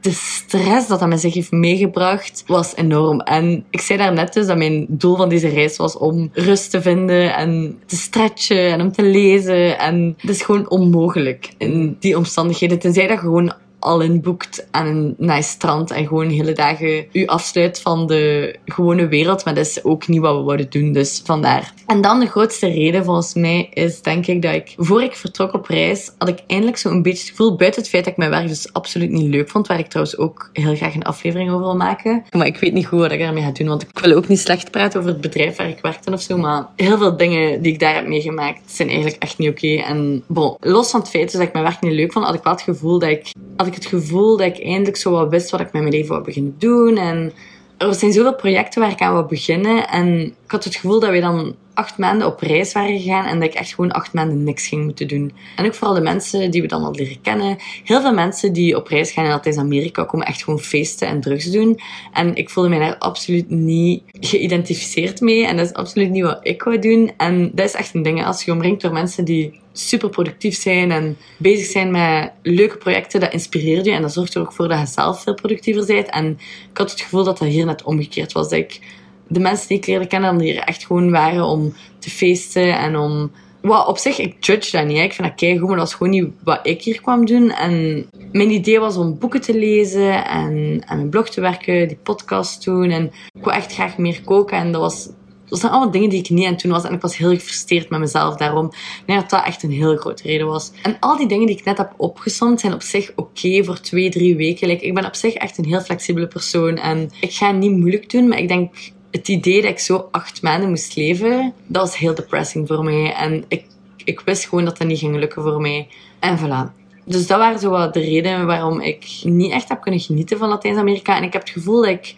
de 0.00 0.10
stress 0.10 0.86
dat 0.86 1.00
dat 1.00 1.08
met 1.08 1.20
zich 1.20 1.34
heeft 1.34 1.50
meegebracht, 1.50 2.44
was 2.46 2.76
enorm. 2.76 3.20
En 3.20 3.64
ik 3.70 3.80
zei 3.80 3.98
daarnet 3.98 4.32
dus 4.32 4.46
dat 4.46 4.56
mijn 4.56 4.86
doel 4.88 5.16
van 5.16 5.28
deze 5.28 5.48
reis 5.48 5.76
was 5.76 5.96
om 5.96 6.30
rust 6.32 6.70
te 6.70 6.82
vinden 6.82 7.34
en 7.34 7.78
te 7.86 7.96
stretchen 7.96 8.72
en 8.72 8.80
om 8.80 8.92
te 8.92 9.02
lezen. 9.02 9.78
En 9.78 10.14
het 10.18 10.30
is 10.30 10.42
gewoon 10.42 10.70
onmogelijk 10.70 11.54
in 11.58 11.96
die 12.00 12.16
omstandigheden. 12.16 12.78
Tenzij 12.78 13.06
dat 13.06 13.16
je 13.16 13.22
gewoon 13.22 13.54
al 13.84 14.00
inboekt 14.00 14.66
aan 14.70 14.86
een 14.86 15.14
nice 15.18 15.48
strand 15.48 15.90
en 15.90 16.06
gewoon 16.06 16.28
hele 16.28 16.52
dagen 16.52 17.06
u 17.12 17.26
afsluit 17.26 17.80
van 17.80 18.06
de 18.06 18.56
gewone 18.64 19.08
wereld. 19.08 19.44
Maar 19.44 19.54
dat 19.54 19.66
is 19.66 19.84
ook 19.84 20.08
niet 20.08 20.20
wat 20.20 20.36
we 20.36 20.44
willen 20.44 20.70
doen, 20.70 20.92
dus 20.92 21.22
vandaar. 21.24 21.72
En 21.86 22.00
dan 22.00 22.20
de 22.20 22.26
grootste 22.26 22.66
reden 22.66 23.04
volgens 23.04 23.34
mij 23.34 23.68
is 23.72 24.02
denk 24.02 24.26
ik 24.26 24.42
dat 24.42 24.54
ik, 24.54 24.74
voor 24.76 25.02
ik 25.02 25.16
vertrok 25.16 25.52
op 25.52 25.66
reis, 25.66 26.12
had 26.18 26.28
ik 26.28 26.38
eindelijk 26.46 26.76
zo'n 26.76 27.02
beetje 27.02 27.20
het 27.20 27.28
gevoel, 27.28 27.56
buiten 27.56 27.80
het 27.80 27.90
feit 27.90 28.04
dat 28.04 28.12
ik 28.12 28.18
mijn 28.18 28.30
werk 28.30 28.48
dus 28.48 28.72
absoluut 28.72 29.10
niet 29.10 29.34
leuk 29.34 29.48
vond, 29.48 29.66
waar 29.66 29.78
ik 29.78 29.88
trouwens 29.88 30.18
ook 30.18 30.50
heel 30.52 30.76
graag 30.76 30.94
een 30.94 31.02
aflevering 31.02 31.50
over 31.50 31.62
wil 31.62 31.76
maken. 31.76 32.24
Maar 32.30 32.46
ik 32.46 32.58
weet 32.58 32.72
niet 32.72 32.86
goed 32.86 32.98
wat 32.98 33.12
ik 33.12 33.20
ermee 33.20 33.42
ga 33.42 33.50
doen, 33.50 33.68
want 33.68 33.82
ik 33.82 33.98
wil 33.98 34.16
ook 34.16 34.28
niet 34.28 34.38
slecht 34.38 34.70
praten 34.70 35.00
over 35.00 35.12
het 35.12 35.20
bedrijf 35.20 35.56
waar 35.56 35.68
ik 35.68 35.78
werkte 35.82 36.12
of 36.12 36.20
zo, 36.20 36.36
maar 36.36 36.66
heel 36.76 36.98
veel 36.98 37.16
dingen 37.16 37.62
die 37.62 37.72
ik 37.72 37.78
daar 37.78 37.94
heb 37.94 38.06
meegemaakt 38.06 38.60
zijn 38.66 38.88
eigenlijk 38.88 39.22
echt 39.22 39.38
niet 39.38 39.50
oké. 39.50 39.74
En 39.82 40.24
bon, 40.26 40.56
los 40.60 40.90
van 40.90 41.00
het 41.00 41.08
feit 41.08 41.32
dat 41.32 41.42
ik 41.42 41.52
mijn 41.52 41.64
werk 41.64 41.80
niet 41.80 41.92
leuk 41.92 42.12
vond, 42.12 42.24
had 42.24 42.34
ik 42.34 42.42
wel 42.42 42.52
het 42.52 42.62
gevoel 42.62 42.98
dat 42.98 43.10
ik, 43.10 43.32
had 43.56 43.66
ik 43.66 43.73
het 43.74 43.86
gevoel 43.86 44.36
dat 44.36 44.46
ik 44.46 44.64
eindelijk 44.64 44.96
zo 44.96 45.10
wat 45.10 45.30
wist 45.30 45.50
wat 45.50 45.60
ik 45.60 45.72
met 45.72 45.82
mijn 45.82 45.94
leven 45.94 46.08
wou 46.08 46.24
beginnen 46.24 46.54
doen 46.58 46.96
en 46.96 47.32
er 47.78 47.94
zijn 47.94 48.12
zoveel 48.12 48.34
projecten 48.34 48.80
waar 48.80 48.90
ik 48.90 49.00
aan 49.00 49.12
wil 49.12 49.24
beginnen. 49.24 49.88
En 49.88 50.20
ik 50.24 50.50
had 50.50 50.64
het 50.64 50.74
gevoel 50.74 51.00
dat 51.00 51.10
we 51.10 51.20
dan 51.20 51.54
acht 51.74 51.98
maanden 51.98 52.26
op 52.26 52.40
reis 52.40 52.72
waren 52.72 53.00
gegaan 53.00 53.24
en 53.24 53.40
dat 53.40 53.48
ik 53.48 53.54
echt 53.54 53.74
gewoon 53.74 53.92
acht 53.92 54.12
maanden 54.12 54.44
niks 54.44 54.66
ging 54.66 54.84
moeten 54.84 55.08
doen. 55.08 55.32
En 55.56 55.66
ook 55.66 55.74
vooral 55.74 55.94
de 55.94 56.00
mensen 56.00 56.50
die 56.50 56.62
we 56.62 56.68
dan 56.68 56.82
al 56.82 56.94
leren 56.94 57.20
kennen. 57.20 57.56
Heel 57.84 58.00
veel 58.00 58.14
mensen 58.14 58.52
die 58.52 58.76
op 58.76 58.86
reis 58.86 59.10
gaan 59.10 59.24
in 59.24 59.30
Latijns-Amerika 59.30 60.04
komen 60.04 60.26
echt 60.26 60.44
gewoon 60.44 60.60
feesten 60.60 61.08
en 61.08 61.20
drugs 61.20 61.50
doen. 61.50 61.80
En 62.12 62.34
ik 62.34 62.50
voelde 62.50 62.68
mij 62.68 62.78
daar 62.78 62.98
absoluut 62.98 63.50
niet 63.50 64.02
geïdentificeerd 64.20 65.20
mee. 65.20 65.46
En 65.46 65.56
dat 65.56 65.66
is 65.66 65.72
absoluut 65.72 66.10
niet 66.10 66.22
wat 66.22 66.38
ik 66.42 66.62
wou 66.62 66.78
doen. 66.78 67.12
En 67.16 67.50
dat 67.54 67.66
is 67.66 67.74
echt 67.74 67.94
een 67.94 68.02
ding. 68.02 68.24
Als 68.24 68.44
je 68.44 68.52
omringt 68.52 68.80
door 68.80 68.92
mensen 68.92 69.24
die 69.24 69.60
super 69.76 70.08
productief 70.08 70.60
zijn 70.60 70.90
en 70.90 71.16
bezig 71.36 71.66
zijn 71.66 71.90
met 71.90 72.30
leuke 72.42 72.76
projecten, 72.76 73.20
dat 73.20 73.32
inspireert 73.32 73.84
je 73.84 73.92
en 73.92 74.02
dat 74.02 74.12
zorgt 74.12 74.34
er 74.34 74.40
ook 74.40 74.52
voor 74.52 74.68
dat 74.68 74.78
je 74.78 74.86
zelf 74.86 75.22
veel 75.22 75.34
productiever 75.34 75.86
bent. 75.86 76.10
En 76.10 76.38
ik 76.70 76.78
had 76.78 76.90
het 76.90 77.00
gevoel 77.00 77.24
dat 77.24 77.38
dat 77.38 77.48
hier 77.48 77.66
net 77.66 77.82
omgekeerd 77.82 78.32
was. 78.32 78.48
Dat 78.48 78.58
ik 78.58 78.80
de 79.28 79.40
mensen 79.40 79.68
die 79.68 79.76
ik 79.76 79.86
leerde 79.86 80.06
kennen, 80.06 80.38
die 80.38 80.52
hier 80.52 80.60
echt 80.60 80.86
gewoon 80.86 81.10
waren 81.10 81.44
om 81.44 81.74
te 81.98 82.10
feesten 82.10 82.78
en 82.78 82.96
om... 82.96 83.30
Wat 83.60 83.86
op 83.86 83.98
zich, 83.98 84.18
ik 84.18 84.44
judge 84.44 84.76
dat 84.76 84.86
niet. 84.86 84.98
Ik 84.98 85.12
vind 85.12 85.28
dat 85.28 85.36
kei 85.36 85.58
goed, 85.58 85.68
maar 85.68 85.76
dat 85.76 85.86
was 85.88 85.94
gewoon 85.94 86.12
niet 86.12 86.28
wat 86.42 86.60
ik 86.62 86.82
hier 86.82 87.00
kwam 87.00 87.26
doen. 87.26 87.50
En 87.50 88.06
mijn 88.32 88.50
idee 88.50 88.80
was 88.80 88.96
om 88.96 89.18
boeken 89.18 89.40
te 89.40 89.58
lezen 89.58 90.24
en 90.24 90.82
aan 90.86 90.96
mijn 90.96 91.08
blog 91.08 91.28
te 91.28 91.40
werken, 91.40 91.88
die 91.88 91.96
podcast 92.02 92.64
doen. 92.64 92.90
En 92.90 93.04
ik 93.06 93.44
wou 93.44 93.56
echt 93.56 93.72
graag 93.72 93.98
meer 93.98 94.22
koken. 94.24 94.58
En 94.58 94.72
dat 94.72 94.80
was 94.80 95.08
dat 95.54 95.62
zijn 95.62 95.72
allemaal 95.72 95.92
dingen 95.92 96.10
die 96.10 96.18
ik 96.18 96.30
niet 96.30 96.44
aan 96.44 96.52
het 96.52 96.62
doen 96.62 96.72
was. 96.72 96.84
En 96.84 96.92
ik 96.92 97.00
was 97.00 97.16
heel 97.16 97.30
gefrustreerd 97.30 97.90
met 97.90 98.00
mezelf 98.00 98.36
daarom. 98.36 98.72
Nee, 99.06 99.16
dat 99.16 99.30
dat 99.30 99.44
echt 99.44 99.62
een 99.62 99.70
heel 99.70 99.96
grote 99.96 100.22
reden 100.22 100.46
was. 100.46 100.72
En 100.82 100.96
al 101.00 101.16
die 101.16 101.26
dingen 101.26 101.46
die 101.46 101.56
ik 101.56 101.64
net 101.64 101.78
heb 101.78 101.94
opgezond 101.96 102.60
zijn 102.60 102.72
op 102.72 102.82
zich 102.82 103.12
oké 103.16 103.64
voor 103.64 103.80
twee, 103.80 104.10
drie 104.10 104.36
weken. 104.36 104.70
ik 104.70 104.94
ben 104.94 105.06
op 105.06 105.14
zich 105.14 105.34
echt 105.34 105.58
een 105.58 105.64
heel 105.64 105.80
flexibele 105.80 106.26
persoon. 106.26 106.76
En 106.76 107.10
ik 107.20 107.32
ga 107.32 107.50
niet 107.50 107.70
moeilijk 107.70 108.10
doen, 108.10 108.28
maar 108.28 108.38
ik 108.38 108.48
denk 108.48 108.74
het 109.10 109.28
idee 109.28 109.62
dat 109.62 109.70
ik 109.70 109.78
zo 109.78 110.08
acht 110.10 110.42
maanden 110.42 110.68
moest 110.68 110.96
leven, 110.96 111.52
dat 111.66 111.82
was 111.82 111.98
heel 111.98 112.14
depressing 112.14 112.68
voor 112.68 112.84
mij. 112.84 113.12
En 113.12 113.44
ik, 113.48 113.64
ik 114.04 114.20
wist 114.20 114.44
gewoon 114.48 114.64
dat 114.64 114.78
dat 114.78 114.86
niet 114.86 114.98
ging 114.98 115.16
lukken 115.16 115.42
voor 115.42 115.60
mij. 115.60 115.88
En 116.20 116.38
voilà. 116.38 116.82
Dus 117.04 117.26
dat 117.26 117.38
waren 117.38 117.58
zo 117.58 117.70
wat 117.70 117.94
de 117.94 118.00
redenen 118.00 118.46
waarom 118.46 118.80
ik 118.80 119.06
niet 119.22 119.52
echt 119.52 119.68
heb 119.68 119.80
kunnen 119.80 120.00
genieten 120.00 120.38
van 120.38 120.48
Latijns-Amerika. 120.48 121.16
En 121.16 121.22
ik 121.22 121.32
heb 121.32 121.42
het 121.42 121.50
gevoel 121.50 121.80
dat 121.80 121.90
ik... 121.90 122.14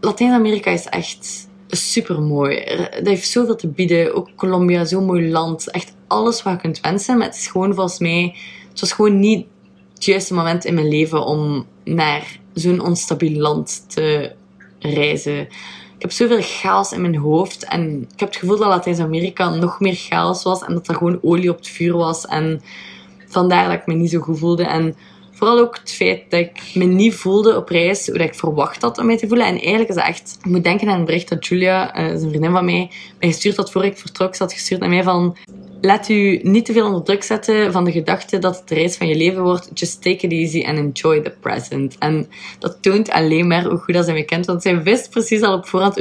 Latijns-Amerika 0.00 0.70
is 0.70 0.86
echt 0.86 1.47
super 1.76 2.22
mooi. 2.22 2.64
Dat 2.90 3.06
heeft 3.06 3.28
zoveel 3.28 3.56
te 3.56 3.68
bieden. 3.68 4.14
Ook 4.14 4.28
Colombia, 4.36 4.84
zo'n 4.84 5.04
mooi 5.04 5.30
land. 5.30 5.70
Echt 5.70 5.94
alles 6.06 6.42
wat 6.42 6.52
je 6.52 6.58
kunt 6.58 6.80
wensen. 6.80 7.18
Maar 7.18 7.26
het 7.26 7.36
is 7.36 7.46
gewoon 7.46 7.74
volgens 7.74 7.98
mij... 7.98 8.36
Het 8.70 8.80
was 8.80 8.92
gewoon 8.92 9.18
niet 9.18 9.46
het 9.94 10.04
juiste 10.04 10.34
moment 10.34 10.64
in 10.64 10.74
mijn 10.74 10.88
leven 10.88 11.24
om 11.24 11.66
naar 11.84 12.38
zo'n 12.54 12.80
onstabiel 12.80 13.40
land 13.40 13.84
te 13.88 14.32
reizen. 14.78 15.40
Ik 15.94 16.04
heb 16.04 16.12
zoveel 16.12 16.40
chaos 16.40 16.92
in 16.92 17.00
mijn 17.00 17.16
hoofd. 17.16 17.64
En 17.64 18.02
ik 18.12 18.20
heb 18.20 18.28
het 18.28 18.38
gevoel 18.38 18.56
dat 18.56 18.68
Latijns-Amerika 18.68 19.54
nog 19.54 19.80
meer 19.80 19.94
chaos 19.94 20.42
was. 20.42 20.62
En 20.62 20.74
dat 20.74 20.88
er 20.88 20.94
gewoon 20.94 21.18
olie 21.22 21.50
op 21.50 21.56
het 21.56 21.68
vuur 21.68 21.96
was. 21.96 22.26
En 22.26 22.60
vandaar 23.26 23.68
dat 23.68 23.80
ik 23.80 23.86
me 23.86 23.94
niet 23.94 24.10
zo 24.10 24.20
goed 24.20 24.38
voelde. 24.38 24.64
En 24.64 24.96
vooral 25.38 25.58
ook 25.58 25.78
het 25.80 25.92
feit 25.92 26.22
dat 26.28 26.40
ik 26.40 26.60
me 26.74 26.84
niet 26.84 27.14
voelde 27.14 27.56
op 27.56 27.68
reis 27.68 28.06
hoe 28.06 28.18
ik 28.18 28.34
verwacht 28.34 28.82
had 28.82 28.98
om 28.98 29.06
mij 29.06 29.16
te 29.16 29.28
voelen. 29.28 29.46
En 29.46 29.58
eigenlijk 29.58 29.88
is 29.88 29.94
dat 29.94 30.04
echt... 30.04 30.36
Ik 30.38 30.50
moet 30.50 30.64
denken 30.64 30.88
aan 30.88 30.98
een 30.98 31.04
bericht 31.04 31.28
dat 31.28 31.46
Julia, 31.46 31.98
uh, 31.98 32.10
een 32.10 32.18
vriendin 32.18 32.50
van 32.50 32.64
mij, 32.64 32.90
mij 33.20 33.28
gestuurd 33.28 33.56
had 33.56 33.70
voor 33.70 33.84
ik 33.84 33.98
vertrok. 33.98 34.34
Ze 34.34 34.42
had 34.42 34.52
gestuurd 34.52 34.80
naar 34.80 34.88
mij 34.88 35.02
van... 35.02 35.36
Laat 35.80 36.08
u 36.08 36.40
niet 36.42 36.64
te 36.64 36.72
veel 36.72 36.86
onder 36.86 37.02
druk 37.02 37.22
zetten 37.22 37.72
van 37.72 37.84
de 37.84 37.92
gedachte 37.92 38.38
dat 38.38 38.56
het 38.56 38.68
de 38.68 38.74
reis 38.74 38.96
van 38.96 39.08
je 39.08 39.16
leven 39.16 39.42
wordt. 39.42 39.70
Just 39.74 40.02
take 40.02 40.26
it 40.26 40.32
easy 40.32 40.64
and 40.66 40.78
enjoy 40.78 41.20
the 41.20 41.34
present. 41.40 41.98
En 41.98 42.28
dat 42.58 42.78
toont 42.80 43.10
alleen 43.10 43.46
maar 43.46 43.64
hoe 43.64 43.78
goed 43.78 43.94
dat 43.94 44.04
ze 44.04 44.12
mij 44.12 44.24
kent. 44.24 44.46
Want 44.46 44.62
zij 44.62 44.82
wist 44.82 45.10
precies 45.10 45.42
al 45.42 45.54
op 45.54 45.66
voorhand 45.66 45.96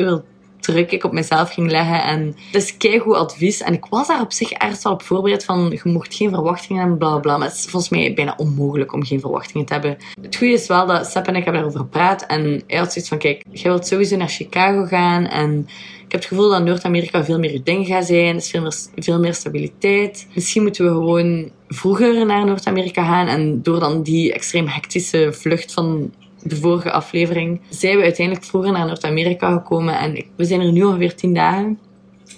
druk 0.60 0.92
ik 0.92 1.04
op 1.04 1.12
mezelf 1.12 1.54
ging 1.54 1.72
leggen. 1.72 2.04
En 2.04 2.36
dat 2.52 2.62
is 2.62 2.78
keigoed 2.78 3.16
advies. 3.16 3.62
En 3.62 3.74
ik 3.74 3.86
was 3.86 4.08
daar 4.08 4.22
op 4.22 4.34
zich 4.34 4.52
ergens 4.52 4.84
al 4.84 4.92
op 4.92 5.02
voorbereid 5.02 5.46
van, 5.46 5.80
je 5.84 5.90
mocht 5.90 6.16
geen 6.16 6.30
verwachtingen 6.30 6.82
hebben, 6.82 6.98
bla 6.98 7.18
bla. 7.18 7.38
Maar 7.38 7.48
het 7.48 7.58
is 7.58 7.66
volgens 7.66 7.92
mij 7.92 8.14
bijna 8.14 8.34
onmogelijk 8.38 8.94
om 8.94 9.06
geen 9.06 9.20
verwachtingen 9.20 9.66
te 9.66 9.74
hebben. 9.74 9.98
Het 10.22 10.36
goede 10.36 10.54
is 10.54 10.68
wel 10.68 10.86
dat 10.86 11.08
Sepp 11.08 11.28
en 11.28 11.36
ik 11.36 11.44
hebben 11.44 11.62
daarover 11.62 11.80
gepraat. 11.80 12.26
En 12.26 12.64
hij 12.68 12.78
had 12.78 12.92
zoiets 12.92 13.10
van, 13.10 13.18
kijk, 13.18 13.44
jij 13.52 13.72
wilt 13.72 13.88
sowieso 13.88 14.18
naar 14.18 14.30
Chicago 14.30 14.86
gaan. 14.86 15.26
En 15.26 15.68
ik 16.06 16.12
heb 16.12 16.22
het 16.22 16.26
gevoel 16.26 16.50
dat 16.50 16.64
Noord-Amerika 16.64 17.26
veel 17.26 17.40
meer 17.40 17.52
je 17.52 17.64
ding 17.64 17.88
gaat 17.88 18.06
zijn. 18.06 18.28
Er 18.28 18.36
is 18.36 18.50
veel 18.50 18.62
meer, 18.62 18.76
veel 18.96 19.20
meer 19.20 19.34
stabiliteit. 19.34 20.28
Misschien 20.34 20.62
moeten 20.62 20.86
we 20.86 20.92
gewoon 20.92 21.52
vroeger 21.68 22.26
naar 22.26 22.46
Noord-Amerika 22.46 23.06
gaan. 23.06 23.28
En 23.28 23.62
door 23.62 23.80
dan 23.80 24.04
die 24.04 24.34
extreem 24.34 24.68
hectische 24.68 25.34
vlucht 25.34 25.74
van 25.74 26.12
de 26.48 26.56
vorige 26.56 26.92
aflevering, 26.92 27.62
zijn 27.70 27.98
we 27.98 28.04
uiteindelijk 28.04 28.46
vroeger 28.46 28.72
naar 28.72 28.86
Noord-Amerika 28.86 29.52
gekomen. 29.52 30.00
En 30.00 30.24
we 30.36 30.46
zijn 30.46 30.62
er 30.62 30.72
nu 30.72 30.84
ongeveer 30.84 31.16
tien 31.16 31.34
dagen. 31.34 31.80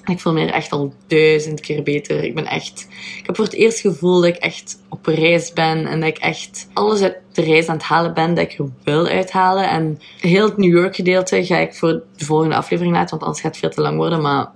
En 0.04 0.14
ik 0.14 0.20
voel 0.20 0.34
me 0.34 0.42
er 0.42 0.54
echt 0.54 0.72
al 0.72 0.94
duizend 1.08 1.60
keer 1.60 1.84
beter. 1.84 2.24
Ik 2.24 2.36
ben 2.36 2.46
echt... 2.46 2.88
Ik 3.18 3.26
heb 3.26 3.36
voor 3.36 3.46
het 3.46 3.54
eerst 3.54 3.80
gevoel 3.80 4.16
dat 4.16 4.30
ik 4.30 4.36
echt 4.36 4.82
op 4.90 5.06
reis 5.06 5.54
ben. 5.54 5.86
En 5.86 6.00
dat 6.00 6.10
ik 6.10 6.18
echt 6.18 6.68
alles 6.74 7.02
uit 7.02 7.18
de 7.34 7.42
reis 7.42 7.68
aan 7.68 7.76
het 7.76 7.84
halen 7.84 8.14
ben 8.14 8.34
dat 8.34 8.44
ik 8.44 8.60
er 8.60 8.70
wil 8.84 9.08
uithalen. 9.08 9.70
En 9.70 10.00
heel 10.20 10.46
het 10.46 10.58
New 10.58 10.78
York 10.78 10.96
gedeelte 10.96 11.46
ga 11.46 11.58
ik 11.58 11.74
voor 11.74 12.04
de 12.18 12.26
volgende 12.26 12.56
aflevering 12.56 12.96
laten. 12.96 13.10
Want 13.10 13.22
anders 13.22 13.42
gaat 13.42 13.52
het 13.52 13.60
veel 13.60 13.70
te 13.70 13.82
lang 13.82 13.98
worden. 13.98 14.22
Maar 14.22 14.52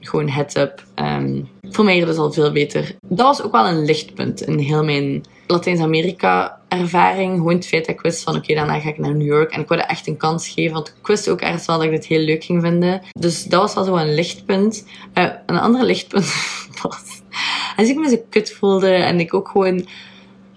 gewoon 0.00 0.28
heads 0.28 0.56
up. 0.56 0.82
Um, 0.96 1.48
voor 1.62 1.84
mij 1.84 1.98
is 1.98 2.08
het 2.08 2.18
al 2.18 2.32
veel 2.32 2.52
beter. 2.52 2.96
Dat 3.08 3.26
was 3.26 3.42
ook 3.42 3.52
wel 3.52 3.66
een 3.66 3.84
lichtpunt 3.84 4.40
in 4.40 4.58
heel 4.58 4.84
mijn 4.84 5.24
Latijns-Amerika 5.46 6.60
ervaring. 6.68 7.36
Gewoon 7.36 7.54
het 7.54 7.66
feit 7.66 7.86
dat 7.86 7.94
ik 7.94 8.00
wist 8.00 8.22
van 8.22 8.36
oké, 8.36 8.54
daarna 8.54 8.80
ga 8.80 8.88
ik 8.88 8.98
naar 8.98 9.14
New 9.14 9.26
York. 9.26 9.50
En 9.50 9.60
ik 9.60 9.68
wilde 9.68 9.84
echt 9.84 10.06
een 10.06 10.16
kans 10.16 10.48
geven, 10.48 10.74
want 10.74 10.88
ik 11.00 11.06
wist 11.06 11.28
ook 11.28 11.40
ergens 11.40 11.66
wel 11.66 11.76
dat 11.76 11.84
ik 11.84 11.90
dit 11.90 12.06
heel 12.06 12.20
leuk 12.20 12.44
ging 12.44 12.62
vinden. 12.62 13.02
Dus 13.18 13.44
dat 13.44 13.60
was 13.60 13.74
wel 13.74 13.84
zo 13.84 13.96
een 13.96 14.14
lichtpunt. 14.14 14.86
Uh, 15.14 15.30
een 15.46 15.58
ander 15.58 15.84
lichtpunt 15.84 16.34
was 16.82 17.18
als 17.78 17.88
ik 17.88 17.96
me 17.96 18.08
zo 18.08 18.16
kut 18.30 18.52
voelde 18.52 18.92
en 18.92 19.20
ik 19.20 19.34
ook 19.34 19.48
gewoon... 19.48 19.86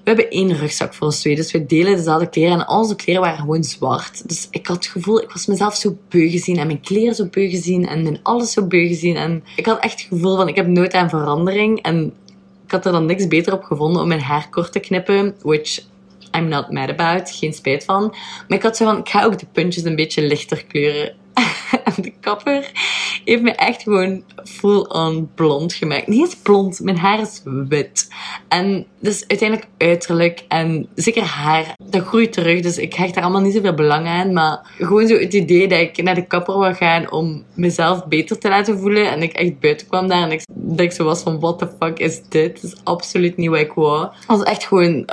We 0.04 0.10
hebben 0.10 0.30
één 0.30 0.58
rugzak 0.58 0.94
voor 0.94 1.08
ons 1.08 1.20
twee, 1.20 1.36
dus 1.36 1.52
we 1.52 1.66
delen 1.66 1.96
dezelfde 1.96 2.30
kleren. 2.30 2.60
En 2.60 2.70
onze 2.70 2.96
kleren 2.96 3.22
waren 3.22 3.38
gewoon 3.38 3.64
zwart. 3.64 4.28
Dus 4.28 4.48
ik 4.52 4.68
had 4.68 4.76
het 4.76 4.86
gevoel, 4.86 5.22
ik 5.22 5.32
was 5.32 5.46
mezelf 5.46 5.76
zo 5.76 5.98
beu 6.10 6.30
gezien. 6.30 6.58
En 6.58 6.68
mijn 6.68 6.82
kleren 6.82 7.16
zo 7.16 7.26
beu 7.26 7.50
gezien. 7.50 7.88
En 7.88 8.04
mijn 8.04 8.20
alles 8.24 8.52
zo 8.52 8.68
beu 8.68 8.88
gezien. 8.88 9.16
En 9.16 9.44
ik 9.56 9.66
had 9.66 9.80
echt 9.80 10.00
het 10.00 10.10
gevoel 10.10 10.36
van, 10.36 10.48
ik 10.48 10.56
heb 10.56 10.68
nooit 10.68 10.94
aan 10.94 11.10
verandering. 11.10 11.82
En 11.82 12.14
ik 12.66 12.72
had 12.72 12.86
er 12.86 12.92
dan 12.92 13.06
niks 13.06 13.28
beter 13.28 13.54
op 13.54 13.64
gevonden 13.64 14.02
om 14.02 14.08
mijn 14.08 14.22
haar 14.22 14.50
kort 14.50 14.72
te 14.72 14.80
knippen. 14.80 15.36
Which 15.42 15.80
I'm 16.38 16.48
not 16.48 16.72
mad 16.72 16.90
about. 16.90 17.32
Geen 17.32 17.54
spijt 17.54 17.84
van. 17.84 18.08
Maar 18.48 18.58
ik 18.58 18.64
had 18.64 18.78
zo 18.78 18.86
van, 18.86 18.98
ik 18.98 19.10
ga 19.10 19.24
ook 19.24 19.40
de 19.40 19.48
puntjes 19.52 19.84
een 19.84 19.96
beetje 19.96 20.22
lichter 20.22 20.66
kleuren. 20.66 21.16
de 21.96 22.13
kapper 22.20 22.72
heeft 23.26 23.41
me 23.41 23.52
echt 23.52 23.84
gewoon 23.84 24.24
full-on 24.44 25.30
blond 25.36 25.74
gemaakt. 25.74 26.08
Niet 26.08 26.20
eens 26.20 26.36
blond, 26.36 26.80
mijn 26.80 26.98
haar 26.98 27.20
is 27.20 27.41
wit. 27.44 28.08
En 28.48 28.86
dus 29.00 29.28
uiteindelijk 29.28 29.70
uiterlijk 29.78 30.44
en 30.48 30.88
zeker 30.96 31.24
haar, 31.24 31.74
dat 31.84 32.06
groeit 32.06 32.34
terug. 32.34 32.62
Dus 32.62 32.78
ik 32.78 32.94
hecht 32.94 33.13
daar 33.13 33.24
allemaal 33.24 33.41
niet 33.41 33.54
zoveel 33.54 33.74
belang 33.74 34.08
aan. 34.08 34.34
Maar 34.34 34.72
gewoon 34.78 35.08
zo 35.08 35.17
het 35.17 35.34
idee 35.34 35.67
dat 35.67 35.80
ik 35.80 36.04
naar 36.04 36.15
de 36.15 36.28
kapper 36.28 36.60
wil 36.60 36.74
gaan 36.74 37.12
om 37.12 37.44
mezelf 37.54 38.06
beter 38.06 38.38
te 38.39 38.50
laten 38.50 38.80
voelen. 38.80 39.12
En 39.12 39.22
ik 39.22 39.34
echt 39.34 39.60
buiten 39.60 39.88
kwam 39.88 40.08
daar 40.08 40.24
en 40.24 40.32
ik, 40.32 40.41
dat 40.54 40.94
zo 40.94 41.04
was 41.04 41.22
van, 41.22 41.39
what 41.39 41.60
the 41.60 41.70
fuck 41.80 42.00
is 42.00 42.22
dit? 42.30 42.62
Dat 42.62 42.72
is 42.72 42.80
absoluut 42.84 43.38
niet 43.38 43.50
wat 43.50 43.60
ik 43.60 43.74
wou. 43.74 44.02
Het 44.02 44.26
was 44.26 44.44
echt 44.44 44.63
gewoon, 44.63 45.06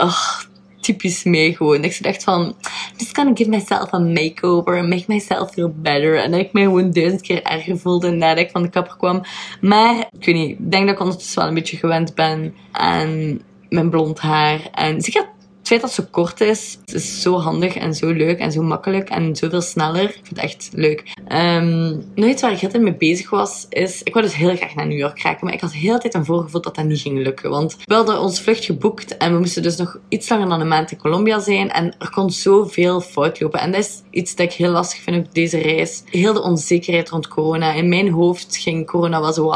typisch 0.89 1.25
mij 1.25 1.53
gewoon. 1.53 1.85
Ik 1.85 2.03
dacht 2.03 2.25
van, 2.25 2.43
I'm 2.43 2.55
just 2.97 3.17
gonna 3.17 3.35
give 3.35 3.51
myself 3.51 3.93
a 3.93 3.99
makeover 3.99 4.79
and 4.79 4.89
make 4.89 5.05
myself 5.07 5.51
feel 5.51 5.73
better. 5.77 6.23
En 6.23 6.31
dat 6.31 6.41
ik 6.41 6.53
mij 6.53 6.63
gewoon 6.63 6.91
duizend 6.91 7.21
keer 7.21 7.43
erger 7.43 7.79
voelde 7.79 8.11
nadat 8.11 8.45
ik 8.45 8.51
van 8.51 8.63
de 8.63 8.71
kapper 8.71 8.97
kwam. 8.97 9.23
Maar, 9.61 9.97
ik 10.19 10.25
weet 10.25 10.35
niet, 10.35 10.51
ik 10.51 10.71
denk 10.71 10.87
dat 10.87 10.95
ik 10.95 11.01
ondertussen 11.01 11.39
wel 11.39 11.49
een 11.49 11.55
beetje 11.55 11.77
gewend 11.77 12.15
ben 12.15 12.55
aan 12.73 13.41
mijn 13.69 13.91
blond 13.91 14.19
haar. 14.19 14.69
En 14.73 15.01
zeker 15.01 15.29
het 15.69 15.81
feit 15.81 15.95
dat 15.95 16.05
zo 16.05 16.11
kort 16.11 16.41
is, 16.41 16.79
is 16.85 17.23
zo 17.23 17.39
handig 17.39 17.77
en 17.77 17.95
zo 17.95 18.13
leuk 18.13 18.39
en 18.39 18.53
zo 18.53 18.63
makkelijk 18.63 19.09
en 19.09 19.37
zoveel 19.37 19.61
sneller. 19.61 20.03
Ik 20.03 20.21
vind 20.23 20.29
het 20.29 20.39
echt 20.39 20.69
leuk. 20.73 21.15
Um, 21.33 22.05
nog 22.15 22.29
iets 22.29 22.43
waar 22.43 22.53
ik 22.53 22.63
altijd 22.63 22.83
mee 22.83 22.95
bezig 22.95 23.31
was, 23.31 23.67
is... 23.69 24.03
Ik 24.03 24.13
wou 24.13 24.25
dus 24.25 24.35
heel 24.35 24.57
graag 24.57 24.75
naar 24.75 24.87
New 24.87 24.99
York 24.99 25.23
raken, 25.23 25.45
maar 25.45 25.55
ik 25.55 25.61
had 25.61 25.73
heel 25.73 25.99
tijd 25.99 26.15
een 26.15 26.25
voorgevoel 26.25 26.61
dat 26.61 26.75
dat 26.75 26.85
niet 26.85 27.01
ging 27.01 27.23
lukken. 27.23 27.51
Want 27.51 27.77
we 27.85 27.95
hadden 27.95 28.21
onze 28.21 28.43
vlucht 28.43 28.65
geboekt 28.65 29.17
en 29.17 29.33
we 29.33 29.39
moesten 29.39 29.63
dus 29.63 29.77
nog 29.77 29.99
iets 30.09 30.29
langer 30.29 30.49
dan 30.49 30.61
een 30.61 30.69
maand 30.69 30.91
in 30.91 30.99
Colombia 30.99 31.41
zijn. 31.41 31.71
En 31.71 31.95
er 31.99 32.11
kon 32.11 32.31
zoveel 32.31 33.01
fout 33.01 33.41
lopen. 33.41 33.61
En 33.61 33.71
dat 33.71 33.81
is 33.81 34.03
iets 34.11 34.35
dat 34.35 34.47
ik 34.47 34.53
heel 34.53 34.71
lastig 34.71 35.01
vind 35.01 35.27
op 35.27 35.35
deze 35.35 35.59
reis. 35.59 36.03
Heel 36.05 36.33
de 36.33 36.43
onzekerheid 36.43 37.09
rond 37.09 37.29
corona. 37.29 37.73
In 37.73 37.89
mijn 37.89 38.11
hoofd 38.11 38.57
ging 38.57 38.87
corona 38.87 39.21
wel 39.21 39.33
zo 39.33 39.53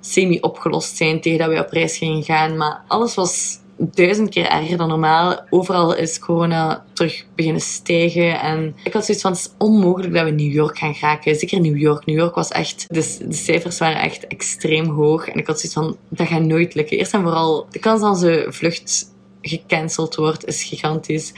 semi-opgelost 0.00 0.96
zijn 0.96 1.20
tegen 1.20 1.38
dat 1.38 1.48
we 1.48 1.64
op 1.64 1.72
reis 1.72 1.96
gingen 1.96 2.22
gaan. 2.22 2.56
Maar 2.56 2.84
alles 2.88 3.14
was 3.14 3.58
duizend 3.80 4.28
keer 4.28 4.46
erger 4.46 4.76
dan 4.76 4.88
normaal. 4.88 5.40
Overal 5.50 5.96
is 5.96 6.18
corona 6.18 6.84
terug 6.92 7.24
beginnen 7.34 7.62
stijgen. 7.62 8.40
En 8.40 8.76
ik 8.84 8.92
had 8.92 9.04
zoiets 9.04 9.22
van, 9.22 9.32
het 9.32 9.40
is 9.40 9.52
onmogelijk 9.58 10.14
dat 10.14 10.24
we 10.24 10.30
New 10.30 10.52
York 10.52 10.78
gaan 10.78 10.94
raken. 11.00 11.36
Zeker 11.36 11.60
New 11.60 11.78
York. 11.78 12.06
New 12.06 12.16
York 12.16 12.34
was 12.34 12.48
echt... 12.48 12.84
De, 12.88 13.16
de 13.28 13.34
cijfers 13.34 13.78
waren 13.78 14.00
echt 14.02 14.26
extreem 14.26 14.88
hoog. 14.88 15.28
En 15.28 15.38
ik 15.38 15.46
had 15.46 15.60
zoiets 15.60 15.78
van, 15.78 15.96
dat 16.08 16.26
gaat 16.26 16.42
nooit 16.42 16.74
lukken. 16.74 16.98
Eerst 16.98 17.14
en 17.14 17.22
vooral, 17.22 17.66
de 17.70 17.78
kans 17.78 18.00
dat 18.00 18.10
onze 18.10 18.46
vlucht 18.48 19.12
gecanceld 19.42 20.14
wordt, 20.14 20.46
is 20.46 20.62
gigantisch. 20.62 21.32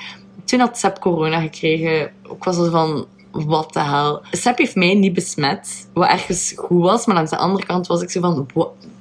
Toen 0.44 0.60
had 0.60 0.78
Seb 0.78 0.98
corona 0.98 1.40
gekregen. 1.40 2.00
Ik 2.22 2.44
was 2.44 2.56
er 2.56 2.70
van, 2.70 3.06
wat 3.32 3.72
de 3.72 3.80
hel. 3.80 4.22
Seb 4.30 4.58
heeft 4.58 4.74
mij 4.74 4.94
niet 4.94 5.12
besmet, 5.12 5.88
wat 5.92 6.08
ergens 6.08 6.52
goed 6.56 6.82
was. 6.82 7.06
Maar 7.06 7.16
aan 7.16 7.24
de 7.24 7.36
andere 7.36 7.66
kant 7.66 7.86
was 7.86 8.02
ik 8.02 8.10
zo 8.10 8.20
van, 8.20 8.46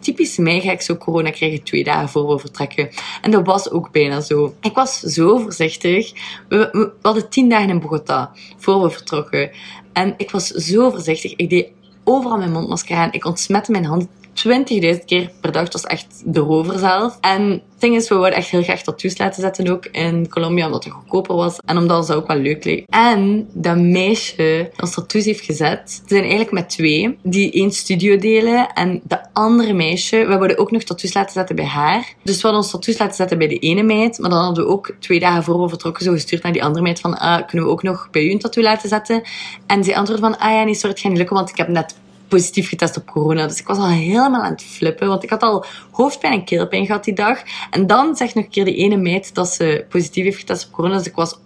typisch 0.01 0.37
mij 0.37 0.61
ga 0.61 0.71
ik 0.71 0.81
zo 0.81 0.95
corona 0.95 1.29
krijgen 1.29 1.63
twee 1.63 1.83
dagen 1.83 2.09
voor 2.09 2.33
we 2.33 2.39
vertrekken. 2.39 2.89
En 3.21 3.31
dat 3.31 3.45
was 3.45 3.71
ook 3.71 3.91
bijna 3.91 4.21
zo. 4.21 4.53
Ik 4.61 4.73
was 4.73 4.99
zo 4.99 5.37
voorzichtig. 5.37 6.11
We, 6.49 6.69
we, 6.71 6.91
hadden 7.01 7.29
tien 7.29 7.49
dagen 7.49 7.69
in 7.69 7.79
Bogota 7.79 8.31
voor 8.57 8.81
we 8.81 8.89
vertrokken. 8.89 9.51
En 9.93 10.13
ik 10.17 10.31
was 10.31 10.47
zo 10.47 10.89
voorzichtig. 10.89 11.35
Ik 11.35 11.49
deed 11.49 11.67
overal 12.03 12.37
mijn 12.37 12.51
mondmasker 12.51 12.95
aan. 12.95 13.11
Ik 13.11 13.25
ontsmette 13.25 13.71
mijn 13.71 13.85
handen 13.85 14.09
20.000 14.47 15.06
keer 15.06 15.32
per 15.41 15.51
dag. 15.51 15.63
Dat 15.63 15.82
was 15.82 15.91
echt 15.91 16.21
de 16.25 16.39
rover 16.39 16.80
zelf. 16.80 17.17
En 17.21 17.62
ding 17.82 17.95
is, 17.95 18.10
we 18.10 18.15
wilden 18.15 18.34
echt 18.34 18.49
heel 18.49 18.63
graag 18.63 18.82
tattoos 18.82 19.17
laten 19.17 19.41
zetten 19.41 19.67
ook 19.67 19.86
in 19.86 20.30
Colombia, 20.30 20.65
omdat 20.65 20.84
het 20.84 20.93
goedkoper 20.93 21.36
was. 21.36 21.58
En 21.65 21.77
omdat 21.77 22.06
ze 22.06 22.15
ook 22.15 22.27
wel 22.27 22.38
leuk 22.38 22.63
leek. 22.63 22.86
En 22.89 23.49
dat 23.54 23.77
meisje 23.77 24.69
dat 24.71 24.82
ons 24.82 24.93
tattoos 24.93 25.25
heeft 25.25 25.45
gezet, 25.45 25.91
ze 25.91 26.01
zijn 26.06 26.21
eigenlijk 26.21 26.51
met 26.51 26.69
twee, 26.69 27.17
die 27.23 27.51
één 27.51 27.71
studio 27.71 28.17
delen. 28.17 28.73
En 28.73 29.01
de 29.04 29.34
andere 29.34 29.73
meisje, 29.73 30.17
we 30.17 30.38
wilden 30.38 30.58
ook 30.58 30.71
nog 30.71 30.84
tattoos 30.84 31.13
laten 31.13 31.34
zetten 31.34 31.56
bij 31.56 31.65
haar. 31.65 32.13
Dus 32.23 32.36
we 32.36 32.41
hadden 32.41 32.62
ons 32.62 32.71
tattoos 32.71 32.97
laten 32.97 33.15
zetten 33.15 33.38
bij 33.38 33.47
de 33.47 33.60
ene 33.60 33.84
meid, 33.84 34.19
maar 34.19 34.30
dan 34.30 34.43
hadden 34.43 34.65
we 34.65 34.69
ook 34.69 34.95
twee 34.99 35.19
dagen 35.19 35.43
voor 35.43 35.62
we 35.62 35.69
vertrokken 35.69 36.04
zo 36.04 36.12
gestuurd 36.12 36.43
naar 36.43 36.54
die 36.54 36.63
andere 36.63 36.84
meid 36.84 36.99
van, 36.99 37.17
ah, 37.17 37.47
kunnen 37.47 37.67
we 37.67 37.73
ook 37.73 37.84
nog 37.84 38.08
bij 38.12 38.23
u 38.23 38.32
een 38.32 38.39
tattoo 38.39 38.63
laten 38.63 38.89
zetten? 38.89 39.21
En 39.67 39.84
ze 39.84 39.95
antwoordde 39.95 40.27
van, 40.27 40.38
ah 40.38 40.51
ja, 40.51 40.63
nee, 40.63 40.73
sorry, 40.73 40.89
het 40.89 40.99
gaat 40.99 41.10
niet 41.10 41.17
lukken, 41.17 41.36
want 41.36 41.49
ik 41.49 41.58
heb 41.58 41.67
net 41.67 41.95
positief 42.32 42.70
getest 42.70 42.98
op 42.98 43.06
corona. 43.06 43.48
Dus 43.48 43.60
ik 43.60 43.67
was 43.67 43.78
al 43.78 43.88
helemaal 43.88 44.41
aan 44.41 44.52
het 44.52 44.63
flippen, 44.63 45.08
want 45.08 45.24
ik 45.24 45.30
had 45.30 45.41
al 45.41 45.65
hoofdpijn 45.91 46.34
en 46.34 46.44
keelpijn 46.44 46.86
gehad 46.86 47.04
die 47.04 47.13
dag. 47.13 47.41
En 47.70 47.88
dan 47.88 48.15
zegt 48.15 48.36
nog 48.36 48.44
een 48.44 48.50
keer 48.50 48.65
die 48.65 48.76
ene 48.76 48.98
meid 48.98 49.36
dat 49.36 49.50
ze 49.50 49.86
positief 49.89 50.24
heeft 50.24 50.38
getest 50.38 50.65
op 50.65 50.72
corona. 50.72 50.98
Dus 50.98 51.08
ik 51.08 51.15
was 51.15 51.38
100% 51.38 51.41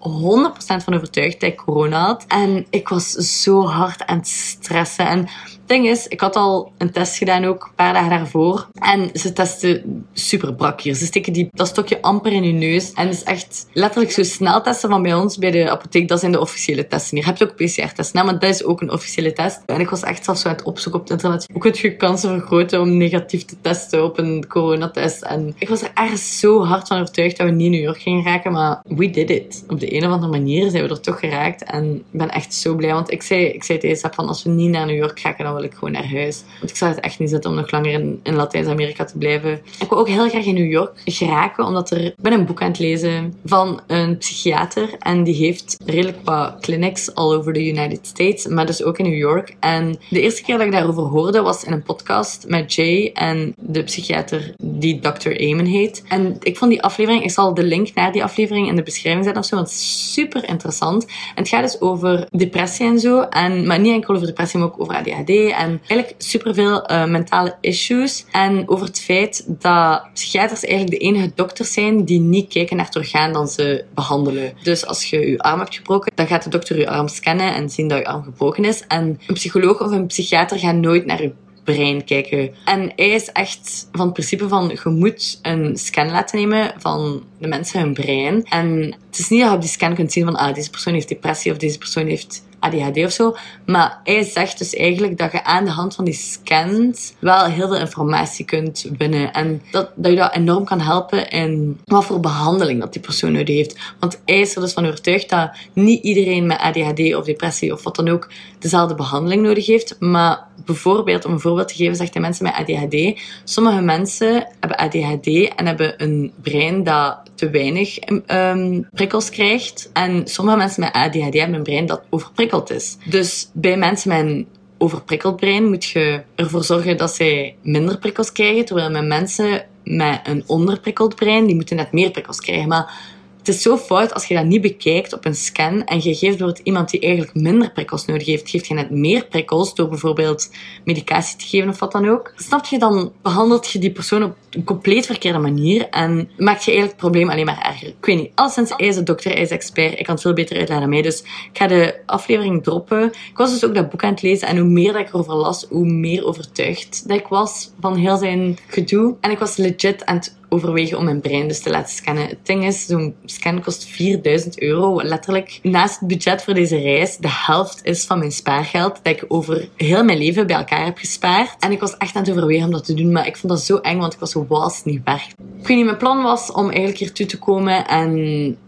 van 0.84 0.94
overtuigd 0.94 1.40
dat 1.40 1.50
ik 1.50 1.56
corona 1.56 2.06
had. 2.06 2.26
En 2.28 2.66
ik 2.70 2.90
was 2.90 3.12
zo 3.12 3.66
hard 3.66 4.06
aan 4.06 4.18
het 4.18 4.28
stressen. 4.28 5.08
En 5.08 5.28
ding 5.66 5.88
is, 5.88 6.08
ik 6.08 6.20
had 6.20 6.36
al 6.36 6.72
een 6.78 6.92
test 6.92 7.18
gedaan 7.18 7.46
ook, 7.46 7.64
een 7.64 7.76
paar 7.76 7.94
dagen 7.94 8.10
daarvoor. 8.10 8.68
En 8.74 9.10
ze 9.14 9.34
testen 9.34 10.06
super 10.14 10.54
brak 10.54 10.82
hier. 10.82 10.96
Ze 10.96 11.06
steken 11.06 11.34
die, 11.34 11.50
dat 11.52 11.68
stokje 11.68 12.02
amper 12.02 12.32
in 12.32 12.44
je 12.44 12.52
neus. 12.52 12.94
En 12.94 13.08
het 13.08 13.16
is 13.16 13.24
echt 13.24 13.68
letterlijk 13.74 14.12
zo 14.12 14.24
snel 14.24 14.62
testen 14.62 14.90
van 14.90 15.02
bij 15.02 15.14
ons, 15.14 15.38
bij 15.38 15.52
de 15.52 15.70
apotheek. 15.70 16.08
Dat 16.08 16.20
zijn 16.20 16.32
de 16.32 16.40
officiële 16.40 16.88
testen. 16.88 17.18
Hier 17.18 17.26
heb 17.26 17.38
je 17.38 17.44
ook 17.44 17.56
PCR-testen, 17.56 18.26
maar 18.26 18.40
dat 18.40 18.50
is 18.50 18.64
ook 18.64 18.82
een 18.82 18.92
officiële 18.92 19.34
test. 19.34 19.62
En 19.66 19.80
ik 19.80 19.90
was 19.90 20.04
echt 20.04 20.26
zelfs 20.26 20.42
zo 20.42 20.48
aan 20.48 20.56
het 20.56 20.64
opzoeken 20.64 21.02
op 21.02 21.08
het 21.08 21.16
internet. 21.16 21.48
Hoe 21.52 21.62
kun 21.62 21.74
je 21.78 21.96
kansen 21.96 22.30
vergroten 22.30 22.82
om 22.82 22.98
negatief 22.98 23.46
te 23.46 23.56
testen 23.62 24.04
op 24.04 24.18
een 24.18 24.48
coronatest? 24.48 25.22
En 25.22 25.56
ik 25.58 25.70
was 25.70 25.82
er 25.82 25.92
ergens 25.94 26.40
zo 26.40 26.64
hard 26.64 26.88
van 26.88 27.00
overtuigd 27.00 27.38
dat 27.38 27.48
we 27.48 27.54
niet 27.54 27.66
in 27.66 27.72
New 27.72 27.84
York 27.84 28.02
gingen 28.02 28.24
raken. 28.24 28.52
Maar 28.52 28.80
we 28.84 29.10
did 29.10 29.30
it. 29.30 29.64
Op 29.68 29.80
de 29.80 29.96
een 29.96 30.06
of 30.06 30.12
andere 30.12 30.32
manier 30.32 30.70
zijn 30.70 30.84
we 30.84 30.90
er 30.90 31.02
toch 31.02 31.20
geraakt. 31.20 31.64
En 31.64 31.96
ik 31.96 32.20
ben 32.20 32.30
echt 32.30 32.54
zo 32.54 32.76
blij. 32.76 32.94
Want 32.94 33.12
ik 33.12 33.22
zei, 33.22 33.46
ik 33.46 33.64
zei 33.64 33.80
tegen 33.80 33.98
Sap 33.98 34.14
van, 34.14 34.28
als 34.28 34.44
we 34.44 34.50
niet 34.50 34.70
naar 34.70 34.86
New 34.86 34.98
York 34.98 35.20
raken, 35.20 35.44
dan 35.46 35.55
wil 35.56 35.64
ik 35.64 35.74
gewoon 35.74 35.92
naar 35.92 36.12
huis. 36.12 36.44
Want 36.60 36.72
ik 36.72 36.78
zou 36.78 36.92
het 36.92 37.04
echt 37.04 37.20
niet 37.20 37.30
zitten 37.30 37.50
om 37.50 37.56
nog 37.56 37.72
langer 37.72 37.92
in, 37.92 38.20
in 38.24 38.36
Latijns-Amerika 38.36 39.04
te 39.04 39.18
blijven. 39.18 39.62
Ik 39.80 39.90
wil 39.90 39.98
ook 39.98 40.08
heel 40.08 40.30
graag 40.30 40.46
in 40.46 40.54
New 40.54 40.72
York 40.72 41.02
geraken, 41.06 41.66
omdat 41.66 41.90
er... 41.90 42.06
Ik 42.06 42.14
ben 42.22 42.34
een 42.34 42.46
boek 42.46 42.62
aan 42.62 42.68
het 42.68 42.80
lezen 42.80 43.34
van 43.46 43.82
een 43.88 44.18
psychiater. 44.18 44.96
En 45.00 45.24
die 45.24 45.36
heeft 45.36 45.78
redelijk 45.86 46.18
wat 46.24 46.58
clinics 46.62 47.16
all 47.16 47.36
over 47.36 47.54
the 47.54 47.68
United 47.68 48.00
States, 48.08 48.48
maar 48.48 48.66
dus 48.66 48.84
ook 48.84 48.98
in 48.98 49.06
New 49.06 49.18
York. 49.18 49.56
En 49.60 49.98
de 50.10 50.22
eerste 50.22 50.44
keer 50.44 50.58
dat 50.58 50.66
ik 50.66 50.72
daarover 50.72 51.04
hoorde, 51.04 51.42
was 51.42 51.64
in 51.64 51.72
een 51.72 51.84
podcast 51.84 52.46
met 52.48 52.74
Jay 52.74 53.12
en 53.14 53.54
de 53.58 53.84
psychiater 53.84 54.54
die 54.64 55.00
Dr. 55.00 55.30
Amen 55.30 55.66
heet. 55.66 56.04
En 56.08 56.38
ik 56.40 56.58
vond 56.58 56.72
die 56.72 56.82
aflevering... 56.82 57.24
Ik 57.24 57.32
zal 57.32 57.54
de 57.54 57.64
link 57.64 57.94
naar 57.94 58.12
die 58.12 58.24
aflevering 58.24 58.68
in 58.68 58.76
de 58.76 58.84
beschrijving 58.84 59.24
zetten 59.24 59.44
of 59.44 59.50
zo, 59.50 59.56
want 59.56 59.68
het 59.68 59.78
is 59.78 60.14
super 60.14 60.50
interessant. 60.50 61.06
En 61.06 61.12
het 61.36 61.48
gaat 61.48 61.62
dus 61.62 61.82
over 61.82 62.28
depressie 62.32 62.86
en 62.86 63.00
zo. 63.00 63.22
En, 63.22 63.68
maar 63.68 63.80
niet 63.80 63.94
enkel 63.94 64.16
over 64.16 64.28
depressie, 64.28 64.60
maar 64.60 64.68
ook 64.68 64.82
over 64.82 64.96
ADHD 64.96 65.45
en 65.54 65.82
eigenlijk 65.88 66.14
superveel 66.18 66.92
uh, 66.92 67.06
mentale 67.06 67.58
issues. 67.62 68.26
En 68.32 68.70
over 68.70 68.86
het 68.86 69.02
feit 69.02 69.46
dat 69.48 70.04
psychiaters 70.14 70.64
eigenlijk 70.64 71.00
de 71.00 71.08
enige 71.08 71.32
dokters 71.36 71.74
zijn 71.74 72.06
die 72.06 72.20
niet 72.20 72.48
kijken 72.48 72.78
naar 72.78 72.86
het 72.86 72.96
orgaan 72.96 73.34
dan 73.34 73.48
ze 73.48 73.86
behandelen. 73.94 74.54
Dus 74.64 74.86
als 74.86 75.06
je 75.10 75.30
je 75.30 75.40
arm 75.40 75.60
hebt 75.60 75.76
gebroken, 75.76 76.12
dan 76.16 76.28
gaat 76.28 76.44
de 76.44 76.50
dokter 76.50 76.78
je 76.78 76.90
arm 76.90 77.08
scannen 77.08 77.54
en 77.54 77.70
zien 77.70 77.88
dat 77.88 77.98
je 77.98 78.06
arm 78.06 78.24
gebroken 78.24 78.66
is. 78.66 78.84
En 78.88 79.20
een 79.28 79.34
psycholoog 79.34 79.82
of 79.82 79.92
een 79.92 80.08
psychiater 80.08 80.60
gaat 80.60 80.76
nooit 80.76 81.06
naar 81.06 81.22
je 81.22 81.32
brein 81.66 82.04
kijken. 82.04 82.56
En 82.66 82.92
hij 82.96 83.10
is 83.10 83.32
echt 83.32 83.88
van 83.92 84.06
het 84.06 84.14
principe 84.14 84.48
van 84.48 84.80
je 84.84 84.90
moet 84.90 85.40
een 85.42 85.78
scan 85.78 86.12
laten 86.12 86.40
nemen 86.40 86.74
van 86.78 87.24
de 87.38 87.48
mensen 87.48 87.80
hun 87.80 87.94
brein. 87.94 88.44
En 88.44 88.96
het 89.08 89.20
is 89.20 89.30
niet 89.30 89.40
dat 89.40 89.50
je 89.50 89.56
op 89.56 89.62
die 89.62 89.70
scan 89.70 89.96
kunt 89.96 90.12
zien 90.12 90.26
van 90.26 90.36
ah, 90.36 90.54
deze 90.54 90.70
persoon 90.70 90.94
heeft 90.94 91.10
depressie 91.10 91.52
of 91.52 91.58
deze 91.58 91.78
persoon 91.78 92.08
heeft 92.08 92.45
ADHD 92.60 92.98
of 92.98 93.12
zo. 93.12 93.36
Maar 93.66 94.00
hij 94.04 94.24
zegt 94.24 94.58
dus 94.58 94.74
eigenlijk 94.76 95.18
dat 95.18 95.32
je 95.32 95.44
aan 95.44 95.66
de 95.66 95.72
hand 95.72 95.96
van 95.96 96.06
die 96.06 96.14
scans 96.14 97.14
wel 97.20 97.46
heel 97.46 97.68
veel 97.68 97.78
informatie 97.78 98.46
kunt 98.46 98.90
winnen. 98.98 99.34
En 99.34 99.62
dat, 99.72 99.92
dat 99.96 100.12
je 100.12 100.18
dat 100.18 100.36
enorm 100.36 100.66
kan 100.66 100.80
helpen 100.80 101.30
in 101.30 101.80
wat 101.84 102.06
voor 102.06 102.20
behandeling 102.20 102.80
dat 102.80 102.94
die 102.94 103.02
persoon 103.02 103.32
nodig 103.32 103.56
heeft. 103.56 103.80
Want 104.00 104.22
hij 104.26 104.40
is 104.40 104.56
er 104.56 104.62
dus 104.62 104.74
van 104.74 104.86
overtuigd 104.86 105.30
dat 105.30 105.52
niet 105.74 106.04
iedereen 106.04 106.46
met 106.46 106.60
ADHD 106.60 107.16
of 107.16 107.26
depressie 107.26 107.74
of 107.74 107.84
wat 107.84 107.96
dan 107.96 108.10
ook 108.10 108.30
dezelfde 108.60 108.96
behandeling 108.96 109.42
nodig 109.42 109.66
heeft. 109.66 109.96
Maar 110.00 110.48
bijvoorbeeld, 110.66 111.26
om 111.26 111.32
een 111.32 111.40
voorbeeld 111.40 111.68
te 111.68 111.76
geven, 111.76 111.96
zegt 111.96 112.14
hij 112.14 112.22
mensen 112.22 112.44
met 112.44 112.54
ADHD. 112.54 113.22
Sommige 113.44 113.82
mensen 113.82 114.48
hebben 114.60 114.78
ADHD 114.78 115.28
en 115.56 115.66
hebben 115.66 115.94
een 115.98 116.32
brein 116.42 116.84
dat 116.84 117.18
te 117.36 117.50
weinig 117.50 117.98
um, 118.28 118.88
prikkels 118.94 119.30
krijgt. 119.30 119.90
En 119.94 120.28
sommige 120.28 120.58
mensen 120.58 120.82
met 120.82 120.94
ADHD 120.94 121.34
hebben 121.34 121.54
een 121.54 121.64
brein 121.64 121.86
dat 121.86 122.02
overprikkeld 122.10 122.72
is. 122.72 122.98
Dus 123.06 123.50
bij 123.54 123.78
mensen 123.78 124.10
met 124.10 124.20
een 124.20 124.48
overprikkeld 124.78 125.36
brein 125.36 125.70
moet 125.70 125.86
je 125.86 126.22
ervoor 126.36 126.64
zorgen 126.64 126.98
dat 126.98 127.16
zij 127.16 127.56
minder 127.62 127.98
prikkels 127.98 128.32
krijgen. 128.32 128.66
Terwijl 128.66 128.90
met 128.90 129.06
mensen 129.06 129.66
met 129.84 130.20
een 130.24 130.44
onderprikkeld 130.46 131.16
brein, 131.16 131.46
die 131.46 131.56
moeten 131.56 131.76
net 131.76 131.92
meer 131.92 132.12
prikkels 132.12 132.40
krijgen. 132.40 132.68
Maar 132.68 133.15
het 133.46 133.56
is 133.56 133.62
zo 133.62 133.78
fout 133.78 134.14
als 134.14 134.26
je 134.26 134.36
dat 134.36 134.46
niet 134.46 134.62
bekijkt 134.62 135.14
op 135.14 135.26
een 135.26 135.36
scan 135.36 135.84
en 135.84 135.98
je 135.98 136.16
geeft 136.16 136.20
bijvoorbeeld 136.20 136.60
iemand 136.64 136.90
die 136.90 137.00
eigenlijk 137.00 137.34
minder 137.34 137.72
prikkels 137.72 138.06
nodig 138.06 138.26
heeft, 138.26 138.50
geeft 138.50 138.68
je 138.68 138.74
net 138.74 138.90
meer 138.90 139.26
prikkels 139.26 139.76
door 139.76 139.90
bijvoorbeeld 139.90 140.50
medicatie 140.84 141.38
te 141.38 141.46
geven 141.46 141.70
of 141.70 141.80
wat 141.80 141.92
dan 141.92 142.10
ook. 142.10 142.34
Snap 142.36 142.66
je, 142.66 142.80
dan 142.80 143.12
behandelt 143.22 143.72
je 143.72 143.80
die 143.80 143.92
persoon 143.92 144.24
op 144.24 144.36
een 144.50 144.64
compleet 144.64 145.06
verkeerde 145.06 145.40
manier 145.40 145.90
en 145.90 146.30
maakt 146.38 146.64
je 146.64 146.72
eigenlijk 146.72 147.02
het 147.02 147.12
probleem 147.12 147.30
alleen 147.30 147.46
maar 147.46 147.66
erger. 147.66 147.88
Ik 147.88 148.06
weet 148.06 148.18
niet, 148.18 148.32
alleszins, 148.36 148.74
hij 148.78 148.88
is 148.88 148.96
een 148.96 149.06
dokter, 149.06 149.32
hij 149.32 149.42
is 149.42 149.50
expert, 149.50 150.00
ik 150.00 150.06
kan 150.06 150.14
het 150.14 150.24
veel 150.24 150.34
beter 150.34 150.58
uitleggen 150.58 150.88
dan 150.88 150.96
mij, 150.96 151.02
dus 151.02 151.22
ik 151.22 151.50
ga 151.54 151.68
de 151.68 151.96
aflevering 152.06 152.64
droppen. 152.64 153.06
Ik 153.06 153.38
was 153.38 153.52
dus 153.52 153.66
ook 153.66 153.76
dat 153.76 153.90
boek 153.90 154.04
aan 154.04 154.12
het 154.12 154.22
lezen 154.22 154.48
en 154.48 154.58
hoe 154.58 154.70
meer 154.70 154.94
dat 154.94 155.02
ik 155.02 155.08
erover 155.08 155.36
las, 155.36 155.66
hoe 155.70 155.86
meer 155.86 156.26
overtuigd 156.26 157.08
dat 157.08 157.18
ik 157.18 157.28
was 157.28 157.72
van 157.80 157.96
heel 157.96 158.18
zijn 158.18 158.58
gedoe. 158.68 159.16
En 159.22 159.32
ik 159.32 159.40
was 159.40 159.56
legit 159.56 160.06
aan 160.06 160.16
het 160.16 160.36
overwegen 160.50 160.98
om 160.98 161.04
mijn 161.04 161.22
brein 161.22 161.48
dus 161.48 161.62
te 161.62 161.70
laten 161.70 161.96
scannen. 161.96 162.28
Het 162.28 162.46
ding 162.46 162.66
is, 162.66 162.86
zo'n 162.86 163.16
scan 163.26 163.62
kost 163.62 163.86
4000 163.86 164.62
euro. 164.62 165.04
Letterlijk, 165.04 165.60
naast 165.64 166.00
het 166.00 166.08
budget 166.08 166.44
voor 166.44 166.54
deze 166.54 166.78
reis, 166.78 167.18
de 167.18 167.30
helft 167.32 167.80
is 167.84 168.06
van 168.06 168.20
mijn 168.20 168.32
spaargeld 168.32 169.00
dat 169.04 169.14
ik 169.14 169.26
over 169.28 169.70
heel 169.76 170.04
mijn 170.04 170.18
leven 170.18 170.48
bij 170.48 170.56
elkaar 170.56 170.86
heb 170.86 170.98
gespaard. 170.98 171.56
En 171.60 171.72
ik 171.72 171.80
was 171.80 171.98
echt 171.98 172.16
aan 172.16 172.22
het 172.22 172.32
overwegen 172.32 172.66
om 172.66 172.72
dat 172.72 172.86
te 172.86 172.94
doen, 172.94 173.12
maar 173.12 173.28
ik 173.28 173.38
vond 173.38 173.54
dat 173.54 173.62
zo 173.62 173.78
eng, 173.78 174.00
want 174.00 174.14
ik 174.14 174.20
was 174.20 174.32
zo, 174.32 174.46
was 174.48 174.84
niet 174.84 175.02
weg. 175.04 175.28
Ik 175.60 175.68
weet 175.68 175.78
niet, 175.78 175.86
mijn 175.86 175.98
plan 175.98 176.24
was 176.24 176.52
om 176.52 176.66
eigenlijk 176.66 176.98
hier 176.98 177.14
toe 177.14 177.26
te 177.26 177.40
komen 177.40 177.88
en 177.88 178.12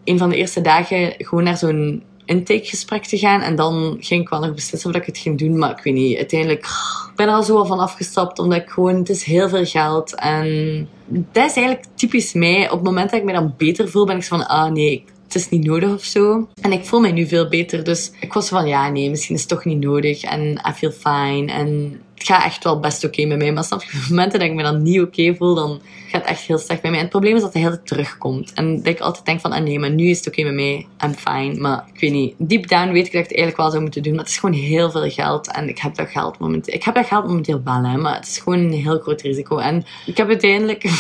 een 0.04 0.18
van 0.18 0.30
de 0.30 0.36
eerste 0.36 0.62
dagen 0.62 1.14
gewoon 1.18 1.44
naar 1.44 1.58
zo'n 1.58 2.04
intakegesprek 2.28 3.06
te 3.06 3.18
gaan. 3.18 3.42
En 3.42 3.56
dan 3.56 3.98
ging 4.00 4.22
ik 4.22 4.30
wel 4.30 4.40
nog 4.40 4.54
beslissen 4.54 4.90
of 4.90 4.96
ik 4.96 5.06
het 5.06 5.18
ging 5.18 5.38
doen. 5.38 5.58
Maar 5.58 5.72
ik 5.72 5.84
weet 5.84 5.94
niet, 5.94 6.18
uiteindelijk... 6.18 6.66
Ik 7.10 7.16
ben 7.16 7.28
er 7.28 7.34
al 7.34 7.44
zo 7.44 7.64
van 7.64 7.80
afgestapt, 7.80 8.40
omdat 8.40 8.62
ik 8.62 8.70
gewoon... 8.70 8.96
Het 8.96 9.10
is 9.10 9.24
heel 9.24 9.50
veel 9.50 9.66
geld 9.66 10.16
en... 10.16 10.90
Dat 11.08 11.50
is 11.50 11.56
eigenlijk 11.56 11.86
typisch 11.96 12.34
mij. 12.34 12.66
Op 12.66 12.78
het 12.78 12.84
moment 12.84 13.10
dat 13.10 13.20
ik 13.20 13.26
me 13.26 13.34
dan 13.34 13.54
beter 13.58 13.90
voel, 13.90 14.06
ben 14.06 14.16
ik 14.16 14.24
zo 14.24 14.38
van... 14.38 14.48
Ah 14.48 14.72
nee, 14.72 15.06
het 15.24 15.36
is 15.36 15.50
niet 15.50 15.64
nodig 15.64 15.94
of 15.94 16.04
zo. 16.04 16.48
En 16.62 16.72
ik 16.72 16.86
voel 16.86 17.00
mij 17.00 17.12
nu 17.12 17.28
veel 17.28 17.48
beter. 17.48 17.84
Dus 17.84 18.12
ik 18.20 18.34
was 18.34 18.50
van, 18.50 18.68
ja, 18.68 18.90
nee, 18.90 19.10
misschien 19.10 19.36
is 19.36 19.42
het 19.42 19.50
toch 19.50 19.66
niet 19.66 19.80
nodig. 19.80 20.24
En 20.24 20.62
I 20.70 20.72
feel 20.74 20.92
fine. 20.92 21.52
En 21.52 22.02
het 22.18 22.28
gaat 22.28 22.44
echt 22.44 22.64
wel 22.64 22.80
best 22.80 23.04
oké 23.04 23.26
met 23.26 23.38
mij. 23.38 23.52
Maar 23.54 23.64
snap 23.64 23.84
je, 23.84 24.06
momenten 24.10 24.40
dat 24.40 24.48
ik 24.48 24.54
me 24.54 24.64
dan 24.64 24.82
niet 24.82 25.02
oké 25.02 25.36
voel, 25.36 25.56
dan 25.56 25.82
gaat 26.08 26.22
het 26.22 26.30
echt 26.30 26.42
heel 26.42 26.58
slecht 26.58 26.82
met 26.82 26.92
mij. 26.92 26.94
En 26.94 27.00
het 27.00 27.10
probleem 27.10 27.36
is 27.36 27.42
dat 27.42 27.54
hij 27.54 27.62
heel 27.62 27.84
terugkomt. 27.84 28.54
En 28.54 28.76
dat 28.76 28.86
ik 28.86 29.00
altijd 29.00 29.26
denk 29.26 29.40
van, 29.40 29.52
ah 29.52 29.64
nee, 29.64 29.80
maar 29.80 29.90
nu 29.90 30.10
is 30.10 30.18
het 30.18 30.28
oké 30.28 30.44
met 30.44 30.54
mij. 30.54 30.88
I'm 31.04 31.14
fine. 31.14 31.60
Maar 31.60 31.86
ik 31.94 32.00
weet 32.00 32.12
niet, 32.12 32.36
deep 32.38 32.68
down 32.68 32.92
weet 32.92 33.06
ik 33.06 33.12
dat 33.12 33.22
ik 33.22 33.28
het 33.28 33.38
eigenlijk 33.38 33.58
wel 33.58 33.70
zou 33.70 33.82
moeten 33.82 34.04
doen. 34.04 34.16
Maar 34.16 34.24
het 34.24 34.32
is 34.32 34.38
gewoon 34.38 34.56
heel 34.56 34.92
veel 34.92 35.10
geld. 35.10 35.52
En 35.52 35.70
ik 35.70 35.80
heb 35.80 35.96
dat 35.96 36.10
geld 36.10 36.40
momenteel. 36.40 36.74
Ik 36.74 36.84
heb 36.84 36.96
dat 36.96 37.06
geld 37.06 37.28
momenteel 37.28 37.62
wel. 37.64 37.82
Maar 37.82 38.16
het 38.16 38.28
is 38.28 38.38
gewoon 38.38 38.60
een 38.60 38.72
heel 38.72 39.00
groot 39.00 39.22
risico. 39.22 39.58
En 39.58 39.86
ik 40.06 40.18
heb 40.18 40.28
uiteindelijk... 40.28 40.84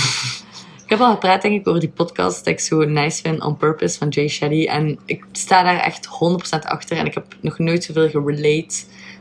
Ik 0.87 0.93
heb 0.93 1.01
al 1.01 1.13
gepraat 1.13 1.41
denk 1.41 1.59
ik 1.59 1.67
over 1.67 1.79
die 1.79 1.89
podcast 1.89 2.37
dat 2.37 2.53
ik 2.53 2.59
zo 2.59 2.85
nice 2.85 3.21
vind 3.21 3.43
On 3.43 3.57
Purpose 3.57 3.97
van 3.97 4.09
Jay 4.09 4.27
Shetty. 4.27 4.65
En 4.65 4.99
ik 5.05 5.25
sta 5.31 5.63
daar 5.63 5.79
echt 5.79 6.05
100% 6.05 6.09
achter. 6.59 6.97
En 6.97 7.05
ik 7.05 7.13
heb 7.13 7.25
nog 7.41 7.57
nooit 7.57 7.83
zoveel 7.83 8.09
gerelate 8.09 8.75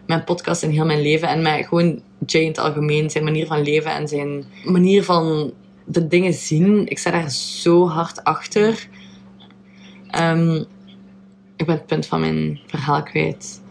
mijn 0.06 0.24
podcast 0.24 0.62
in 0.62 0.70
heel 0.70 0.84
mijn 0.84 1.02
leven. 1.02 1.28
En 1.28 1.42
met 1.42 1.66
gewoon 1.66 2.02
Jay 2.26 2.42
in 2.42 2.48
het 2.48 2.58
algemeen, 2.58 3.10
zijn 3.10 3.24
manier 3.24 3.46
van 3.46 3.62
leven 3.62 3.90
en 3.90 4.08
zijn 4.08 4.44
manier 4.64 5.04
van 5.04 5.52
de 5.84 6.06
dingen 6.06 6.32
zien. 6.32 6.86
Ik 6.86 6.98
sta 6.98 7.10
daar 7.10 7.30
zo 7.30 7.88
hard 7.88 8.24
achter. 8.24 8.88
Um, 10.20 10.64
ik 11.56 11.66
ben 11.66 11.74
het 11.74 11.86
punt 11.86 12.06
van 12.06 12.20
mijn 12.20 12.60
verhaal 12.66 13.02
kwijt. 13.02 13.64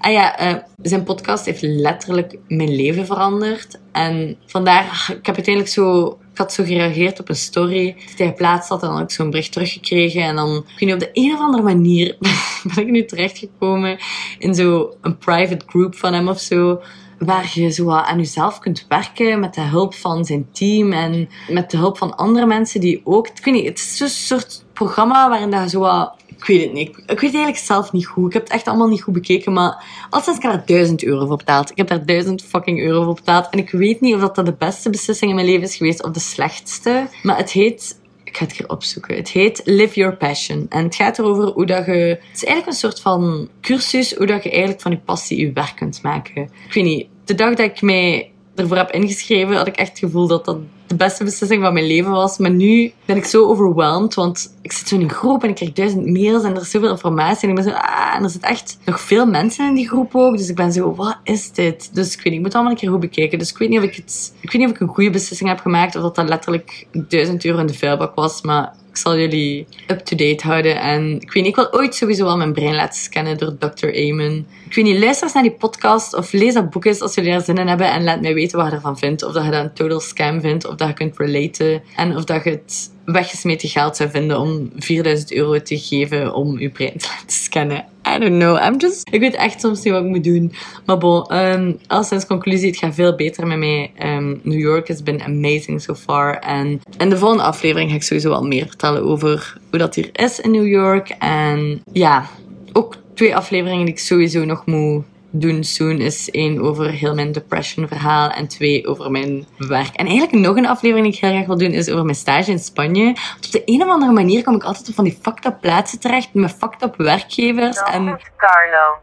Ah 0.00 0.12
ja, 0.12 0.50
uh, 0.50 0.62
zijn 0.82 1.04
podcast 1.04 1.44
heeft 1.44 1.62
letterlijk 1.62 2.38
mijn 2.48 2.74
leven 2.74 3.06
veranderd. 3.06 3.80
En 3.92 4.36
vandaar, 4.46 4.84
ik 5.18 5.26
heb 5.26 5.34
uiteindelijk 5.34 5.74
zo 5.74 6.18
had 6.40 6.52
zo 6.52 6.64
gereageerd 6.64 7.20
op 7.20 7.28
een 7.28 7.36
story 7.36 7.94
die 7.94 8.14
hij 8.16 8.26
geplaatst 8.26 8.68
had 8.68 8.82
en 8.82 8.88
dan 8.88 9.00
ik 9.00 9.10
zo'n 9.10 9.30
bericht 9.30 9.52
teruggekregen. 9.52 10.22
En 10.22 10.36
dan, 10.36 10.64
ik 10.76 10.86
weet 10.86 10.94
op 10.94 11.00
de 11.00 11.10
een 11.12 11.32
of 11.32 11.40
andere 11.40 11.62
manier 11.62 12.16
ben 12.74 12.84
ik 12.86 12.90
nu 12.90 13.04
terechtgekomen 13.04 13.98
in 14.38 14.54
zo'n 14.54 15.16
private 15.18 15.64
group 15.66 15.96
van 15.96 16.12
hem 16.12 16.28
of 16.28 16.40
zo. 16.40 16.80
Waar 17.18 17.50
je 17.54 17.70
zo 17.70 17.90
aan 17.90 18.18
jezelf 18.18 18.58
kunt 18.58 18.86
werken 18.88 19.40
met 19.40 19.54
de 19.54 19.60
hulp 19.60 19.94
van 19.94 20.24
zijn 20.24 20.48
team 20.52 20.92
en 20.92 21.28
met 21.48 21.70
de 21.70 21.76
hulp 21.76 21.98
van 21.98 22.16
andere 22.16 22.46
mensen 22.46 22.80
die 22.80 23.00
ook. 23.04 23.28
Ik 23.28 23.44
weet 23.44 23.54
niet, 23.54 23.66
het 23.66 23.78
is 23.78 23.96
zo'n 23.96 24.08
soort 24.08 24.64
programma 24.84 25.28
waarin 25.28 25.50
dat 25.50 25.70
zo 25.70 25.80
wat 25.80 26.14
ik 26.36 26.46
weet 26.46 26.62
het 26.62 26.72
niet. 26.72 26.88
Ik, 26.88 27.20
weet 27.20 27.34
eigenlijk 27.34 27.56
zelf 27.56 27.92
niet 27.92 28.06
goed. 28.06 28.26
Ik 28.26 28.32
heb 28.32 28.42
het 28.42 28.52
echt 28.52 28.66
allemaal 28.66 28.88
niet 28.88 29.02
goed 29.02 29.14
bekeken. 29.14 29.52
Maar 29.52 29.84
althans, 30.10 30.36
ik 30.36 30.42
heb 30.42 30.52
daar 30.52 30.66
duizend 30.66 31.04
euro 31.04 31.26
voor 31.26 31.36
betaald. 31.36 31.70
Ik 31.70 31.76
heb 31.76 31.88
daar 31.88 32.06
duizend 32.06 32.42
fucking 32.42 32.80
euro 32.80 33.04
voor 33.04 33.14
betaald. 33.14 33.48
En 33.50 33.58
ik 33.58 33.70
weet 33.70 34.00
niet 34.00 34.14
of 34.14 34.20
dat 34.20 34.46
de 34.46 34.54
beste 34.58 34.90
beslissing 34.90 35.30
in 35.30 35.36
mijn 35.36 35.48
leven 35.48 35.62
is 35.62 35.76
geweest 35.76 36.02
of 36.04 36.10
de 36.10 36.20
slechtste. 36.20 37.08
Maar 37.22 37.36
het 37.36 37.50
heet 37.50 37.98
ik 38.24 38.36
ga 38.36 38.44
het 38.44 38.56
hier 38.56 38.68
opzoeken. 38.68 39.16
Het 39.16 39.28
heet 39.28 39.60
Live 39.64 39.94
Your 39.94 40.16
Passion. 40.16 40.66
En 40.68 40.84
het 40.84 40.94
gaat 40.94 41.18
erover 41.18 41.44
hoe 41.44 41.66
dat 41.66 41.86
je... 41.86 41.92
Het 41.92 42.20
is 42.34 42.44
eigenlijk 42.44 42.66
een 42.66 42.72
soort 42.72 43.00
van 43.00 43.48
cursus 43.60 44.14
hoe 44.14 44.26
dat 44.26 44.42
je 44.42 44.50
eigenlijk 44.50 44.80
van 44.80 44.90
je 44.90 44.98
passie 44.98 45.40
je 45.40 45.52
werk 45.52 45.76
kunt 45.76 46.02
maken. 46.02 46.42
Ik 46.42 46.72
weet 46.74 46.84
niet. 46.84 47.06
De 47.24 47.34
dag 47.34 47.54
dat 47.54 47.66
ik 47.66 47.82
mij 47.82 48.32
ervoor 48.60 48.76
heb 48.76 48.90
ingeschreven, 48.90 49.56
had 49.56 49.66
ik 49.66 49.76
echt 49.76 49.88
het 49.88 49.98
gevoel 49.98 50.26
dat 50.26 50.44
dat 50.44 50.58
de 50.90 50.96
beste 50.96 51.24
beslissing 51.24 51.62
van 51.62 51.72
mijn 51.72 51.86
leven 51.86 52.10
was. 52.10 52.38
Maar 52.38 52.50
nu 52.50 52.92
ben 53.04 53.16
ik 53.16 53.24
zo 53.24 53.46
overwhelmed, 53.46 54.14
want 54.14 54.56
ik 54.62 54.72
zit 54.72 54.88
zo 54.88 54.94
in 54.94 55.00
een 55.00 55.10
groep 55.10 55.42
en 55.42 55.48
ik 55.48 55.54
krijg 55.54 55.72
duizend 55.72 56.06
mails 56.06 56.42
en 56.42 56.54
er 56.54 56.60
is 56.60 56.70
zoveel 56.70 56.90
informatie. 56.90 57.42
En 57.42 57.48
ik 57.48 57.64
ben 57.64 57.72
zo, 57.72 57.78
ah, 57.78 58.14
en 58.16 58.22
er 58.22 58.30
zitten 58.30 58.50
echt 58.50 58.78
nog 58.84 59.00
veel 59.00 59.26
mensen 59.26 59.68
in 59.68 59.74
die 59.74 59.88
groep 59.88 60.14
ook. 60.14 60.36
Dus 60.36 60.48
ik 60.48 60.56
ben 60.56 60.72
zo, 60.72 60.94
wat 60.94 61.18
is 61.24 61.52
dit? 61.52 61.94
Dus 61.94 62.12
ik 62.12 62.16
weet 62.16 62.24
niet, 62.24 62.34
ik 62.34 62.40
moet 62.40 62.54
allemaal 62.54 62.72
een 62.72 62.78
keer 62.78 62.90
goed 62.90 63.00
bekijken. 63.00 63.38
Dus 63.38 63.50
ik 63.50 63.58
weet 63.58 63.68
niet 63.68 63.78
of 63.78 63.84
ik 63.84 63.94
het, 63.94 64.32
ik 64.40 64.52
weet 64.52 64.60
niet 64.60 64.70
of 64.70 64.76
ik 64.76 64.80
een 64.80 64.94
goede 64.94 65.10
beslissing 65.10 65.48
heb 65.48 65.60
gemaakt 65.60 65.96
of 65.96 66.02
dat 66.02 66.14
dat 66.14 66.28
letterlijk 66.28 66.86
duizend 66.92 67.44
euro 67.44 67.58
in 67.58 67.66
de 67.66 67.74
vuilbak 67.74 68.14
was. 68.14 68.42
Maar 68.42 68.74
ik 68.90 68.96
zal 68.96 69.18
jullie 69.18 69.66
up-to-date 69.86 70.46
houden. 70.46 70.80
En 70.80 71.20
ik 71.20 71.32
weet 71.32 71.42
niet, 71.42 71.46
ik 71.46 71.54
wil 71.54 71.72
ooit 71.72 71.94
sowieso 71.94 72.24
wel 72.24 72.36
mijn 72.36 72.52
brein 72.52 72.74
laten 72.74 73.00
scannen 73.00 73.38
door 73.38 73.58
Dr. 73.58 73.86
Amen. 73.86 74.46
Ik 74.68 74.74
weet 74.74 74.84
niet, 74.84 74.98
luister 74.98 75.24
eens 75.24 75.32
naar 75.32 75.42
die 75.42 75.52
podcast 75.52 76.14
of 76.14 76.32
lees 76.32 76.54
dat 76.54 76.70
boek 76.70 76.84
eens 76.84 77.00
als 77.00 77.14
jullie 77.14 77.32
er 77.32 77.40
zin 77.40 77.56
in 77.56 77.68
hebben. 77.68 77.90
En 77.90 78.04
laat 78.04 78.20
mij 78.20 78.34
weten 78.34 78.58
wat 78.58 78.68
je 78.68 78.74
ervan 78.74 78.98
vindt. 78.98 79.22
Of 79.22 79.32
dat 79.32 79.44
je 79.44 79.50
dat 79.50 79.64
een 79.64 79.72
total 79.72 80.00
scam 80.00 80.40
vindt. 80.40 80.66
Of 80.66 80.74
dat 80.74 80.88
je 80.88 80.94
kunt 80.94 81.18
relaten. 81.18 81.82
En 81.96 82.16
of 82.16 82.24
dat 82.24 82.44
je 82.44 82.50
het 82.50 82.90
weggesmeten 83.04 83.68
geld 83.68 83.96
zou 83.96 84.10
vinden 84.10 84.38
om 84.38 84.70
4000 84.76 85.32
euro 85.32 85.62
te 85.62 85.78
geven 85.78 86.34
om 86.34 86.58
je 86.58 86.70
brein 86.70 86.98
te 86.98 87.08
laten 87.08 87.36
scannen. 87.42 87.84
I 88.14 88.18
don't 88.18 88.38
know. 88.38 88.56
I'm 88.56 88.76
just... 88.78 89.08
Ik 89.10 89.20
weet 89.20 89.34
echt 89.34 89.60
soms 89.60 89.82
niet 89.82 89.92
wat 89.92 90.02
ik 90.02 90.08
moet 90.08 90.24
doen. 90.24 90.52
Maar 90.86 90.98
bon, 90.98 91.36
um, 91.36 91.78
als 91.86 92.08
sinds 92.08 92.26
conclusie, 92.26 92.68
het 92.68 92.78
gaat 92.78 92.94
veel 92.94 93.14
beter 93.14 93.46
met 93.46 93.58
mij. 93.58 93.92
Um, 94.02 94.40
New 94.42 94.60
York 94.60 94.88
has 94.88 95.02
been 95.02 95.22
amazing 95.22 95.82
so 95.82 95.94
far. 95.94 96.38
En 96.38 96.80
in 96.98 97.10
de 97.10 97.16
volgende 97.16 97.42
aflevering 97.42 97.90
ga 97.90 97.96
ik 97.96 98.02
sowieso 98.02 98.28
wel 98.28 98.42
meer 98.42 98.66
vertellen 98.66 99.02
over 99.02 99.56
hoe 99.70 99.78
dat 99.78 99.94
hier 99.94 100.10
is 100.12 100.40
in 100.40 100.50
New 100.50 100.66
York. 100.66 101.08
En 101.18 101.82
ja, 101.92 102.26
ook 102.72 102.96
twee 103.14 103.36
afleveringen 103.36 103.84
die 103.84 103.94
ik 103.94 104.00
sowieso 104.00 104.44
nog 104.44 104.66
moet 104.66 105.04
doen 105.30 105.64
soon 105.64 105.98
is 106.00 106.30
één 106.30 106.60
over 106.60 106.90
heel 106.90 107.14
mijn 107.14 107.32
depression 107.32 107.88
verhaal 107.88 108.30
en 108.30 108.48
twee 108.48 108.86
over 108.86 109.10
mijn 109.10 109.46
werk. 109.58 109.94
En 109.94 110.06
eigenlijk 110.06 110.32
nog 110.32 110.56
een 110.56 110.66
aflevering 110.66 111.06
die 111.06 111.14
ik 111.14 111.20
heel 111.20 111.30
graag 111.30 111.46
wil 111.46 111.58
doen 111.58 111.72
is 111.72 111.90
over 111.90 112.04
mijn 112.04 112.16
stage 112.16 112.50
in 112.50 112.58
Spanje. 112.58 113.04
Want 113.04 113.46
op 113.46 113.52
de 113.52 113.62
een 113.64 113.82
of 113.82 113.88
andere 113.88 114.12
manier 114.12 114.44
kom 114.44 114.54
ik 114.54 114.64
altijd 114.64 114.88
op 114.88 114.94
van 114.94 115.04
die 115.04 115.18
fucked 115.22 115.44
up 115.44 115.60
plaatsen 115.60 116.00
terecht 116.00 116.34
met 116.34 116.56
fucked 116.58 116.82
up 116.82 116.96
werkgevers. 116.96 117.82
En... 117.82 118.10
goed, 118.10 118.30
Carlo. 118.36 118.98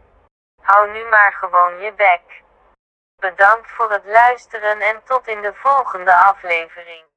Hou 0.62 0.92
nu 0.92 1.02
maar 1.10 1.36
gewoon 1.40 1.84
je 1.84 1.92
bek. 1.96 2.42
Bedankt 3.16 3.70
voor 3.70 3.90
het 3.90 4.04
luisteren 4.06 4.80
en 4.80 4.96
tot 5.04 5.28
in 5.28 5.40
de 5.42 5.52
volgende 5.54 6.14
aflevering. 6.14 7.07